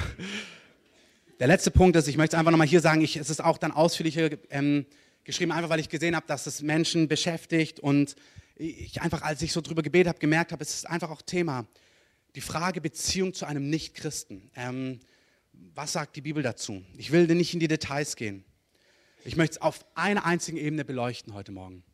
Der 1.40 1.46
letzte 1.46 1.70
Punkt 1.70 1.94
ist, 1.96 2.08
ich 2.08 2.16
möchte 2.16 2.38
einfach 2.38 2.50
nochmal 2.50 2.66
hier 2.66 2.80
sagen, 2.80 3.02
ich, 3.02 3.16
es 3.16 3.28
ist 3.28 3.44
auch 3.44 3.58
dann 3.58 3.70
ausführlicher 3.70 4.30
ähm, 4.48 4.86
geschrieben, 5.24 5.52
einfach 5.52 5.68
weil 5.68 5.80
ich 5.80 5.90
gesehen 5.90 6.16
habe, 6.16 6.26
dass 6.26 6.46
es 6.46 6.62
Menschen 6.62 7.06
beschäftigt 7.06 7.78
und 7.78 8.16
ich 8.56 9.02
einfach, 9.02 9.20
als 9.20 9.42
ich 9.42 9.52
so 9.52 9.60
drüber 9.60 9.82
gebetet 9.82 10.08
habe, 10.08 10.20
gemerkt 10.20 10.52
habe, 10.52 10.62
es 10.62 10.72
ist 10.72 10.88
einfach 10.88 11.10
auch 11.10 11.20
Thema. 11.20 11.66
Die 12.34 12.40
Frage 12.40 12.80
Beziehung 12.80 13.34
zu 13.34 13.44
einem 13.44 13.68
Nichtchristen. 13.68 14.50
Ähm, 14.56 15.00
was 15.52 15.92
sagt 15.92 16.16
die 16.16 16.22
Bibel 16.22 16.42
dazu? 16.42 16.82
Ich 16.96 17.12
will 17.12 17.26
nicht 17.26 17.52
in 17.52 17.60
die 17.60 17.68
Details 17.68 18.16
gehen. 18.16 18.46
Ich 19.24 19.36
möchte 19.36 19.56
es 19.56 19.62
auf 19.62 19.84
einer 19.94 20.24
einzigen 20.24 20.56
Ebene 20.56 20.84
beleuchten 20.84 21.32
heute 21.34 21.52
Morgen. 21.52 21.84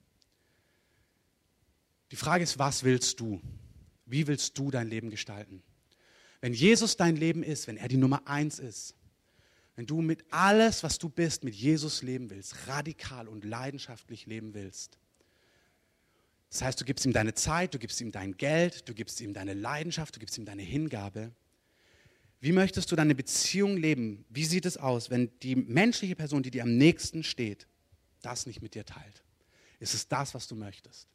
Die 2.10 2.16
Frage 2.16 2.42
ist, 2.42 2.58
was 2.58 2.84
willst 2.84 3.20
du? 3.20 3.40
Wie 4.06 4.26
willst 4.26 4.56
du 4.56 4.70
dein 4.70 4.88
Leben 4.88 5.10
gestalten? 5.10 5.62
Wenn 6.40 6.54
Jesus 6.54 6.96
dein 6.96 7.16
Leben 7.16 7.42
ist, 7.42 7.66
wenn 7.66 7.76
er 7.76 7.88
die 7.88 7.98
Nummer 7.98 8.26
eins 8.26 8.58
ist, 8.58 8.94
wenn 9.76 9.86
du 9.86 10.00
mit 10.00 10.24
alles, 10.30 10.82
was 10.82 10.98
du 10.98 11.08
bist, 11.08 11.44
mit 11.44 11.54
Jesus 11.54 12.02
leben 12.02 12.30
willst, 12.30 12.66
radikal 12.66 13.28
und 13.28 13.44
leidenschaftlich 13.44 14.26
leben 14.26 14.54
willst. 14.54 14.98
Das 16.50 16.62
heißt, 16.62 16.80
du 16.80 16.84
gibst 16.84 17.04
ihm 17.04 17.12
deine 17.12 17.34
Zeit, 17.34 17.74
du 17.74 17.78
gibst 17.78 18.00
ihm 18.00 18.10
dein 18.10 18.36
Geld, 18.36 18.88
du 18.88 18.94
gibst 18.94 19.20
ihm 19.20 19.34
deine 19.34 19.52
Leidenschaft, 19.52 20.16
du 20.16 20.20
gibst 20.20 20.38
ihm 20.38 20.46
deine 20.46 20.62
Hingabe. 20.62 21.32
Wie 22.40 22.52
möchtest 22.52 22.90
du 22.92 22.96
deine 22.96 23.14
Beziehung 23.14 23.76
leben? 23.76 24.24
Wie 24.28 24.44
sieht 24.44 24.64
es 24.64 24.76
aus, 24.76 25.10
wenn 25.10 25.30
die 25.40 25.56
menschliche 25.56 26.14
Person, 26.14 26.42
die 26.42 26.50
dir 26.50 26.62
am 26.62 26.76
nächsten 26.76 27.24
steht, 27.24 27.66
das 28.22 28.46
nicht 28.46 28.62
mit 28.62 28.74
dir 28.74 28.84
teilt? 28.84 29.22
Ist 29.80 29.94
es 29.94 30.08
das, 30.08 30.34
was 30.34 30.46
du 30.46 30.54
möchtest? 30.54 31.08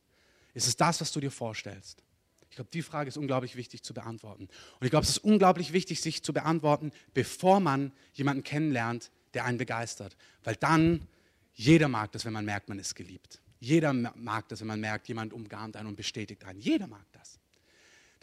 Ist 0.54 0.68
es 0.68 0.76
das, 0.76 1.00
was 1.02 1.12
du 1.12 1.20
dir 1.20 1.32
vorstellst? 1.32 2.04
Ich 2.50 2.56
glaube, 2.56 2.70
die 2.72 2.84
Frage 2.84 3.08
ist 3.08 3.18
unglaublich 3.18 3.56
wichtig 3.56 3.82
zu 3.82 3.94
beantworten. 3.94 4.44
Und 4.44 4.86
ich 4.86 4.92
glaube, 4.92 5.06
es 5.06 5.10
ist 5.10 5.24
unglaublich 5.24 5.74
wichtig, 5.74 6.02
sich 6.02 6.22
zu 6.22 6.34
beantworten, 6.34 6.92
bevor 7.14 7.60
man 7.60 7.92
jemanden 8.14 8.44
kennenlernt, 8.44 9.10
der 9.34 9.46
einen 9.46 9.58
begeistert. 9.58 10.16
Weil 10.44 10.56
dann, 10.58 11.08
jeder 11.56 11.88
mag 11.88 12.12
das, 12.12 12.26
wenn 12.26 12.34
man 12.34 12.46
merkt, 12.46 12.70
man 12.70 12.78
ist 12.78 12.94
geliebt. 12.94 13.42
Jeder 13.60 13.94
mag 13.94 14.50
das, 14.50 14.60
wenn 14.60 14.68
man 14.68 14.80
merkt, 14.80 15.08
jemand 15.08 15.34
umgarnt 15.34 15.78
einen 15.78 15.88
und 15.88 15.96
bestätigt 15.96 16.44
einen. 16.44 16.60
Jeder 16.60 16.86
mag 16.86 17.06
das. 17.14 17.33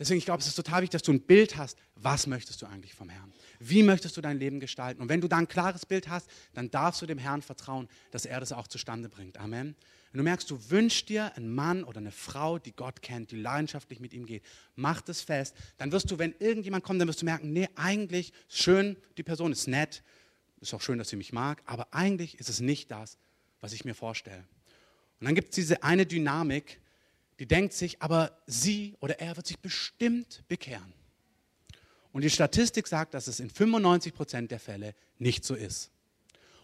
Deswegen, 0.01 0.17
ich 0.17 0.25
glaube, 0.25 0.41
es 0.41 0.47
ist 0.47 0.55
total 0.55 0.81
wichtig, 0.81 0.93
dass 0.93 1.03
du 1.03 1.13
ein 1.13 1.21
Bild 1.21 1.59
hast, 1.59 1.77
was 1.95 2.27
möchtest 2.27 2.63
du 2.63 2.67
eigentlich 2.67 2.95
vom 2.95 3.11
Herrn? 3.11 3.35
Wie 3.59 3.83
möchtest 3.83 4.17
du 4.17 4.23
dein 4.23 4.39
Leben 4.39 4.59
gestalten? 4.59 5.03
Und 5.03 5.11
wenn 5.11 5.21
du 5.21 5.29
da 5.29 5.37
ein 5.37 5.47
klares 5.47 5.85
Bild 5.85 6.09
hast, 6.09 6.31
dann 6.55 6.71
darfst 6.71 7.03
du 7.03 7.07
dem 7.07 7.19
Herrn 7.19 7.43
vertrauen, 7.43 7.87
dass 8.11 8.25
er 8.25 8.41
das 8.41 8.51
auch 8.53 8.67
zustande 8.67 9.11
bringt. 9.11 9.37
Amen. 9.37 9.77
Wenn 10.11 10.19
du 10.19 10.25
merkst, 10.25 10.51
du 10.51 10.71
wünschst 10.71 11.11
dir 11.11 11.37
einen 11.37 11.55
Mann 11.55 11.85
oder 11.85 11.99
eine 11.99 12.13
Frau, 12.13 12.59
die 12.59 12.73
Gott 12.73 13.03
kennt, 13.03 13.31
die 13.31 13.37
leidenschaftlich 13.37 14.01
mit 14.01 14.15
ihm 14.15 14.25
geht, 14.25 14.43
mach 14.75 15.03
das 15.03 15.21
fest. 15.21 15.55
Dann 15.77 15.93
wirst 15.93 16.11
du, 16.11 16.19
wenn 16.19 16.35
irgendjemand 16.39 16.83
kommt, 16.83 16.99
dann 16.99 17.07
wirst 17.07 17.21
du 17.21 17.27
merken, 17.27 17.53
nee, 17.53 17.69
eigentlich 17.77 18.33
schön, 18.49 18.97
die 19.19 19.23
Person 19.23 19.53
ist 19.53 19.69
nett, 19.69 20.03
ist 20.63 20.73
auch 20.73 20.81
schön, 20.81 20.97
dass 20.97 21.11
sie 21.11 21.17
mich 21.17 21.35
mag, 21.35 21.63
aber 21.67 21.93
eigentlich 21.93 22.41
ist 22.41 22.49
es 22.49 22.61
nicht 22.61 22.91
das, 22.91 23.19
was 23.61 23.75
ich 23.75 23.85
mir 23.85 23.95
vorstelle. 23.95 24.47
Und 25.21 25.27
dann 25.27 25.35
gibt 25.35 25.51
es 25.51 25.57
diese 25.57 25.83
eine 25.83 26.07
Dynamik, 26.07 26.81
die 27.41 27.47
denkt 27.47 27.73
sich, 27.73 28.01
aber 28.03 28.39
sie 28.47 28.95
oder 29.01 29.19
er 29.19 29.35
wird 29.37 29.47
sich 29.47 29.59
bestimmt 29.59 30.45
bekehren. 30.47 30.93
Und 32.13 32.23
die 32.23 32.31
Statistik 32.31 32.87
sagt, 32.87 33.15
dass 33.15 33.27
es 33.29 33.41
in 33.41 33.49
95 33.49 34.15
Prozent 34.15 34.51
der 34.51 34.61
Fälle 34.61 34.95
nicht 35.19 35.45
so 35.45 35.55
ist. 35.55 35.91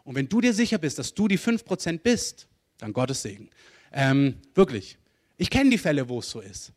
Und 0.04 0.14
wenn 0.14 0.28
du 0.28 0.40
dir 0.40 0.52
sicher 0.52 0.78
bist, 0.78 0.98
dass 0.98 1.14
du 1.14 1.28
die 1.28 1.38
5 1.38 1.64
Prozent 1.64 2.02
bist, 2.02 2.46
dann 2.78 2.92
Gottes 2.92 3.22
Segen. 3.22 3.48
Ähm, 3.90 4.36
wirklich. 4.54 4.98
Ich 5.38 5.48
kenne 5.48 5.70
die 5.70 5.78
Fälle, 5.78 6.08
wo 6.08 6.18
es 6.18 6.30
so 6.30 6.40
ist. 6.40 6.72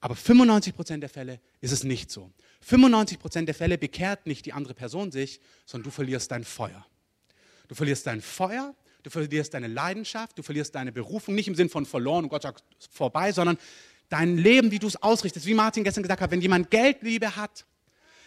Aber 0.00 0.16
95 0.16 0.74
Prozent 0.74 1.02
der 1.02 1.10
Fälle 1.10 1.40
ist 1.60 1.72
es 1.72 1.84
nicht 1.84 2.10
so. 2.10 2.32
95 2.62 3.18
Prozent 3.18 3.48
der 3.48 3.54
Fälle 3.54 3.78
bekehrt 3.78 4.26
nicht 4.26 4.44
die 4.44 4.52
andere 4.52 4.74
Person 4.74 5.12
sich, 5.12 5.40
sondern 5.66 5.84
du 5.84 5.90
verlierst 5.90 6.30
dein 6.32 6.42
Feuer. 6.42 6.84
Du 7.68 7.74
verlierst 7.76 8.06
dein 8.06 8.22
Feuer, 8.22 8.74
du 9.02 9.10
verlierst 9.10 9.54
deine 9.54 9.66
Leidenschaft, 9.66 10.38
du 10.38 10.42
verlierst 10.42 10.74
deine 10.74 10.92
Berufung, 10.92 11.34
nicht 11.34 11.48
im 11.48 11.54
Sinn 11.54 11.68
von 11.68 11.86
verloren 11.86 12.24
und 12.24 12.30
Gott 12.30 12.42
sagt 12.42 12.64
vorbei, 12.90 13.32
sondern 13.32 13.58
dein 14.08 14.36
Leben, 14.36 14.70
wie 14.70 14.78
du 14.78 14.86
es 14.86 15.02
ausrichtest. 15.02 15.46
Wie 15.46 15.54
Martin 15.54 15.84
gestern 15.84 16.02
gesagt 16.02 16.20
hat, 16.20 16.30
wenn 16.30 16.40
jemand 16.40 16.70
Geldliebe 16.70 17.36
hat, 17.36 17.64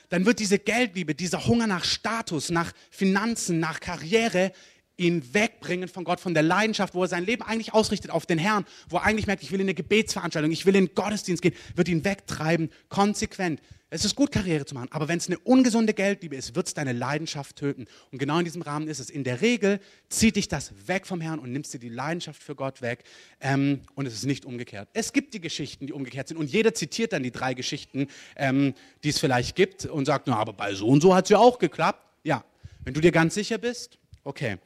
dann 0.10 0.26
wird 0.26 0.40
diese 0.40 0.60
Geldliebe, 0.60 1.16
dieser 1.16 1.46
Hunger 1.46 1.68
nach 1.68 1.84
Status, 1.84 2.50
nach 2.50 2.72
Finanzen, 2.92 3.60
nach 3.60 3.80
Karriere 3.80 4.52
ihn 4.98 5.34
wegbringen 5.34 5.88
von 5.88 6.04
Gott, 6.04 6.20
von 6.20 6.34
der 6.34 6.44
Leidenschaft, 6.44 6.94
wo 6.94 7.04
er 7.04 7.08
sein 7.08 7.26
Leben 7.26 7.44
eigentlich 7.44 7.74
ausrichtet 7.74 8.12
auf 8.12 8.26
den 8.26 8.38
Herrn, 8.38 8.66
wo 8.90 8.98
er 8.98 9.04
eigentlich 9.04 9.28
merkt, 9.28 9.44
ich 9.44 9.52
will 9.52 9.60
in 9.60 9.66
eine 9.66 9.74
Gebetsveranstaltung, 9.74 10.52
ich 10.52 10.66
will 10.66 10.76
in 10.76 10.88
den 10.88 10.96
Gottesdienst 10.96 11.42
gehen, 11.42 11.56
wird 11.76 11.88
ihn 11.88 12.06
wegtreiben, 12.06 12.70
konsequent. 12.90 13.60
Es 13.90 14.06
ist 14.06 14.16
gut, 14.16 14.32
Karriere 14.32 14.66
zu 14.66 14.74
machen, 14.74 14.88
aber 14.92 15.08
wenn 15.08 15.20
es 15.20 15.28
eine 15.28 15.38
ungesunde 15.38 15.94
Geldliebe 15.94 16.36
ist, 16.36 16.56
wird 16.56 16.66
es 16.66 16.74
deine 16.74 16.94
Leidenschaft 16.94 17.58
töten. 17.58 17.86
Und 18.12 18.18
genau 18.18 18.40
in 18.40 18.46
diesem 18.46 18.64
Rahmen 18.64 18.88
ist 18.88 18.98
es. 18.98 19.12
In 19.12 19.24
der 19.24 19.42
Regel 19.42 19.80
zieht 20.10 20.36
dich 20.36 20.48
das 20.48 20.74
weg 20.88 21.06
vom 21.06 21.22
Herrn 21.22 21.38
und 21.38 21.52
nimmst 21.52 21.76
dir 21.76 21.80
die 21.80 21.90
Leidenschaft 21.90 22.42
für 22.42 22.56
Gott 22.56 22.82
weg. 22.82 23.04
Ähm, 23.40 23.82
und 23.94 24.08
es 24.08 24.16
ist 24.16 24.26
nicht 24.26 24.46
umgekehrt. 24.46 24.90
Es 24.94 25.14
gibt 25.14 25.36
die 25.36 25.42
Geschichten, 25.42 25.86
die 25.86 25.94
umgekehrt 25.94 26.28
sind. 26.28 26.38
Und 26.38 26.52
jeder 26.52 26.74
zitiert 26.74 27.14
dann 27.14 27.22
die 27.22 27.30
drei 27.30 27.54
Geschichten, 27.54 28.08
ähm, 28.36 28.74
die 29.04 29.10
es 29.10 29.20
vielleicht 29.20 29.56
gibt 29.56 29.86
und 29.86 30.06
sagt, 30.06 30.26
na, 30.26 30.38
aber 30.38 30.54
bei 30.54 30.74
so 30.74 30.88
und 30.88 31.02
so 31.02 31.14
hat 31.14 31.26
es 31.26 31.30
ja 31.30 31.38
auch 31.38 31.60
geklappt. 31.60 32.02
Ja, 32.24 32.44
wenn 32.84 32.96
du 32.96 33.00
dir 33.00 33.12
ganz 33.12 33.36
sicher 33.36 33.60
bist, 33.60 34.00
okay. 34.24 34.58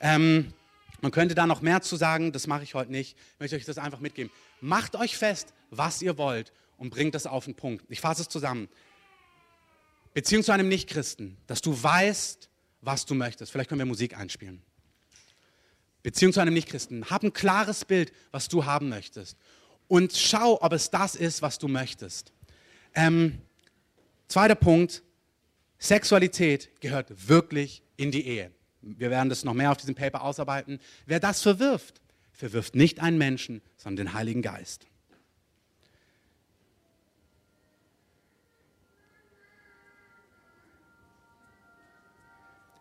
Ähm, 0.00 0.52
man 1.00 1.12
könnte 1.12 1.34
da 1.34 1.46
noch 1.46 1.60
mehr 1.60 1.82
zu 1.82 1.96
sagen, 1.96 2.32
das 2.32 2.46
mache 2.46 2.62
ich 2.62 2.74
heute 2.74 2.90
nicht. 2.90 3.16
Ich 3.34 3.40
möchte 3.40 3.56
euch 3.56 3.64
das 3.64 3.78
einfach 3.78 4.00
mitgeben. 4.00 4.32
Macht 4.60 4.96
euch 4.96 5.16
fest, 5.16 5.52
was 5.70 6.00
ihr 6.00 6.16
wollt 6.16 6.52
und 6.78 6.90
bringt 6.90 7.14
das 7.14 7.26
auf 7.26 7.44
den 7.44 7.54
Punkt. 7.54 7.84
Ich 7.88 8.00
fasse 8.00 8.22
es 8.22 8.28
zusammen. 8.28 8.68
Beziehung 10.14 10.42
zu 10.42 10.52
einem 10.52 10.68
Nichtchristen, 10.68 11.36
dass 11.46 11.60
du 11.60 11.82
weißt, 11.82 12.48
was 12.80 13.04
du 13.04 13.14
möchtest. 13.14 13.52
Vielleicht 13.52 13.68
können 13.68 13.80
wir 13.80 13.86
Musik 13.86 14.16
einspielen. 14.16 14.62
Beziehung 16.02 16.32
zu 16.32 16.40
einem 16.40 16.54
Nichtchristen. 16.54 17.10
Hab 17.10 17.22
ein 17.22 17.32
klares 17.32 17.84
Bild, 17.84 18.12
was 18.30 18.48
du 18.48 18.64
haben 18.64 18.88
möchtest. 18.88 19.36
Und 19.88 20.12
schau, 20.14 20.62
ob 20.62 20.72
es 20.72 20.90
das 20.90 21.14
ist, 21.16 21.42
was 21.42 21.58
du 21.58 21.66
möchtest. 21.66 22.32
Ähm, 22.94 23.40
zweiter 24.28 24.54
Punkt. 24.54 25.02
Sexualität 25.78 26.80
gehört 26.80 27.28
wirklich 27.28 27.82
in 27.96 28.10
die 28.10 28.26
Ehe. 28.26 28.53
Wir 28.84 29.10
werden 29.10 29.28
das 29.28 29.44
noch 29.44 29.54
mehr 29.54 29.70
auf 29.70 29.78
diesem 29.78 29.94
Paper 29.94 30.22
ausarbeiten. 30.22 30.78
Wer 31.06 31.20
das 31.20 31.42
verwirft, 31.42 32.00
verwirft 32.32 32.74
nicht 32.74 33.00
einen 33.00 33.18
Menschen, 33.18 33.62
sondern 33.76 34.06
den 34.06 34.14
Heiligen 34.14 34.42
Geist. 34.42 34.86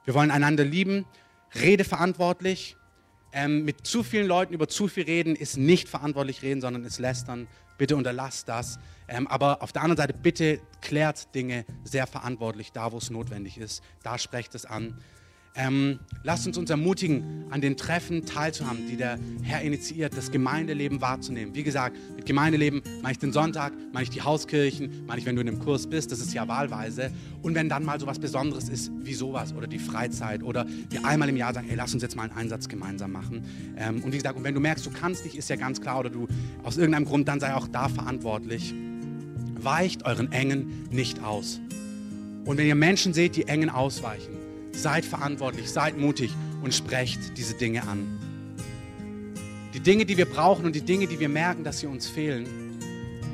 Wir 0.05 0.13
wollen 0.13 0.31
einander 0.31 0.65
lieben, 0.65 1.05
rede 1.55 1.85
verantwortlich. 1.85 2.75
Ähm, 3.31 3.63
mit 3.65 3.87
zu 3.87 4.03
vielen 4.03 4.27
Leuten 4.27 4.53
über 4.53 4.67
zu 4.67 4.87
viel 4.87 5.05
reden 5.05 5.35
ist 5.35 5.57
nicht 5.57 5.87
verantwortlich 5.87 6.41
reden, 6.41 6.61
sondern 6.61 6.83
ist 6.83 6.99
lästern. 6.99 7.47
Bitte 7.77 7.95
unterlasst 7.95 8.49
das. 8.49 8.79
Ähm, 9.07 9.27
aber 9.27 9.63
auf 9.63 9.71
der 9.71 9.81
anderen 9.81 9.97
Seite, 9.97 10.13
bitte 10.13 10.59
klärt 10.81 11.33
Dinge 11.33 11.65
sehr 11.83 12.05
verantwortlich, 12.05 12.71
da 12.73 12.91
wo 12.91 12.97
es 12.97 13.09
notwendig 13.09 13.57
ist. 13.57 13.81
Da 14.03 14.19
sprecht 14.19 14.53
es 14.55 14.65
an. 14.65 14.99
Ähm, 15.55 15.99
lasst 16.23 16.47
uns 16.47 16.57
uns 16.57 16.71
ermutigen, 16.71 17.45
an 17.51 17.61
den 17.61 17.77
Treffen 17.77 18.25
teilzuhaben, 18.25 18.87
die 18.87 18.97
der 18.97 19.19
Herr 19.43 19.61
initiiert, 19.61 20.17
das 20.17 20.31
Gemeindeleben 20.31 20.99
wahrzunehmen. 20.99 21.53
Wie 21.53 21.61
gesagt, 21.61 21.95
mit 22.15 22.25
Gemeindeleben 22.25 22.81
meine 23.03 23.11
ich 23.11 23.19
den 23.19 23.31
Sonntag, 23.31 23.71
meine 23.91 24.03
ich 24.03 24.09
die 24.09 24.23
Hauskirchen, 24.23 25.05
meine 25.05 25.19
ich, 25.19 25.27
wenn 25.27 25.35
du 25.35 25.41
in 25.43 25.47
einem 25.47 25.59
Kurs 25.59 25.85
bist, 25.85 26.11
das 26.11 26.19
ist 26.19 26.33
ja 26.33 26.47
wahlweise. 26.47 27.11
Und 27.43 27.53
wenn 27.53 27.69
dann 27.69 27.85
mal 27.85 27.99
so 27.99 28.07
was 28.07 28.17
Besonderes 28.17 28.67
ist, 28.67 28.91
wie 29.03 29.13
sowas 29.13 29.53
oder 29.53 29.67
die 29.67 29.77
Freizeit 29.77 30.41
oder 30.41 30.65
wir 30.89 31.05
einmal 31.05 31.29
im 31.29 31.37
Jahr 31.37 31.53
sagen, 31.53 31.67
hey, 31.67 31.77
lass 31.77 31.93
uns 31.93 32.01
jetzt 32.01 32.15
mal 32.15 32.23
einen 32.23 32.31
Einsatz 32.37 32.67
gemeinsam 32.67 33.11
machen. 33.11 33.45
Ähm, 33.77 34.01
und 34.03 34.11
wie 34.11 34.17
gesagt, 34.17 34.35
und 34.35 34.43
wenn 34.43 34.55
du 34.55 34.59
merkst, 34.59 34.83
du 34.83 34.89
kannst 34.89 35.23
nicht, 35.23 35.35
ist 35.35 35.51
ja 35.51 35.55
ganz 35.55 35.81
klar, 35.81 35.99
oder 35.99 36.09
du 36.09 36.27
aus 36.63 36.77
irgendeinem 36.77 37.05
Grund, 37.05 37.27
dann 37.27 37.39
sei 37.39 37.53
auch 37.53 37.67
da 37.67 37.89
verantwortlich. 37.89 38.73
Weicht 39.59 40.03
euren 40.05 40.31
Engen 40.31 40.87
nicht 40.89 41.23
aus. 41.23 41.61
Und 42.45 42.57
wenn 42.57 42.65
ihr 42.65 42.75
Menschen 42.75 43.13
seht, 43.13 43.35
die 43.35 43.47
Engen 43.47 43.69
ausweichen, 43.69 44.32
Seid 44.73 45.05
verantwortlich, 45.05 45.69
seid 45.69 45.97
mutig 45.97 46.31
und 46.61 46.73
sprecht 46.73 47.37
diese 47.37 47.53
Dinge 47.53 47.83
an. 47.87 48.19
Die 49.73 49.79
Dinge, 49.79 50.05
die 50.05 50.17
wir 50.17 50.25
brauchen 50.25 50.65
und 50.65 50.75
die 50.75 50.81
Dinge, 50.81 51.07
die 51.07 51.19
wir 51.19 51.29
merken, 51.29 51.63
dass 51.63 51.79
sie 51.79 51.87
uns 51.87 52.07
fehlen, 52.07 52.79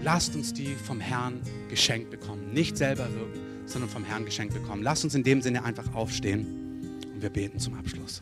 lasst 0.04 0.36
uns 0.36 0.54
die 0.54 0.76
vom 0.76 1.00
Herrn 1.00 1.42
geschenkt 1.70 2.12
bekommen. 2.12 2.54
Nicht 2.54 2.78
selber 2.78 3.12
wirken, 3.14 3.40
sondern 3.66 3.90
vom 3.90 4.04
Herrn 4.04 4.26
geschenkt 4.26 4.54
bekommen. 4.54 4.84
Lasst 4.84 5.04
uns 5.04 5.16
in 5.16 5.24
dem 5.24 5.42
Sinne 5.42 5.64
einfach 5.64 5.94
aufstehen 5.94 6.46
und 7.14 7.22
wir 7.22 7.30
beten 7.30 7.60
zum 7.60 7.74
Abschluss. 7.74 8.22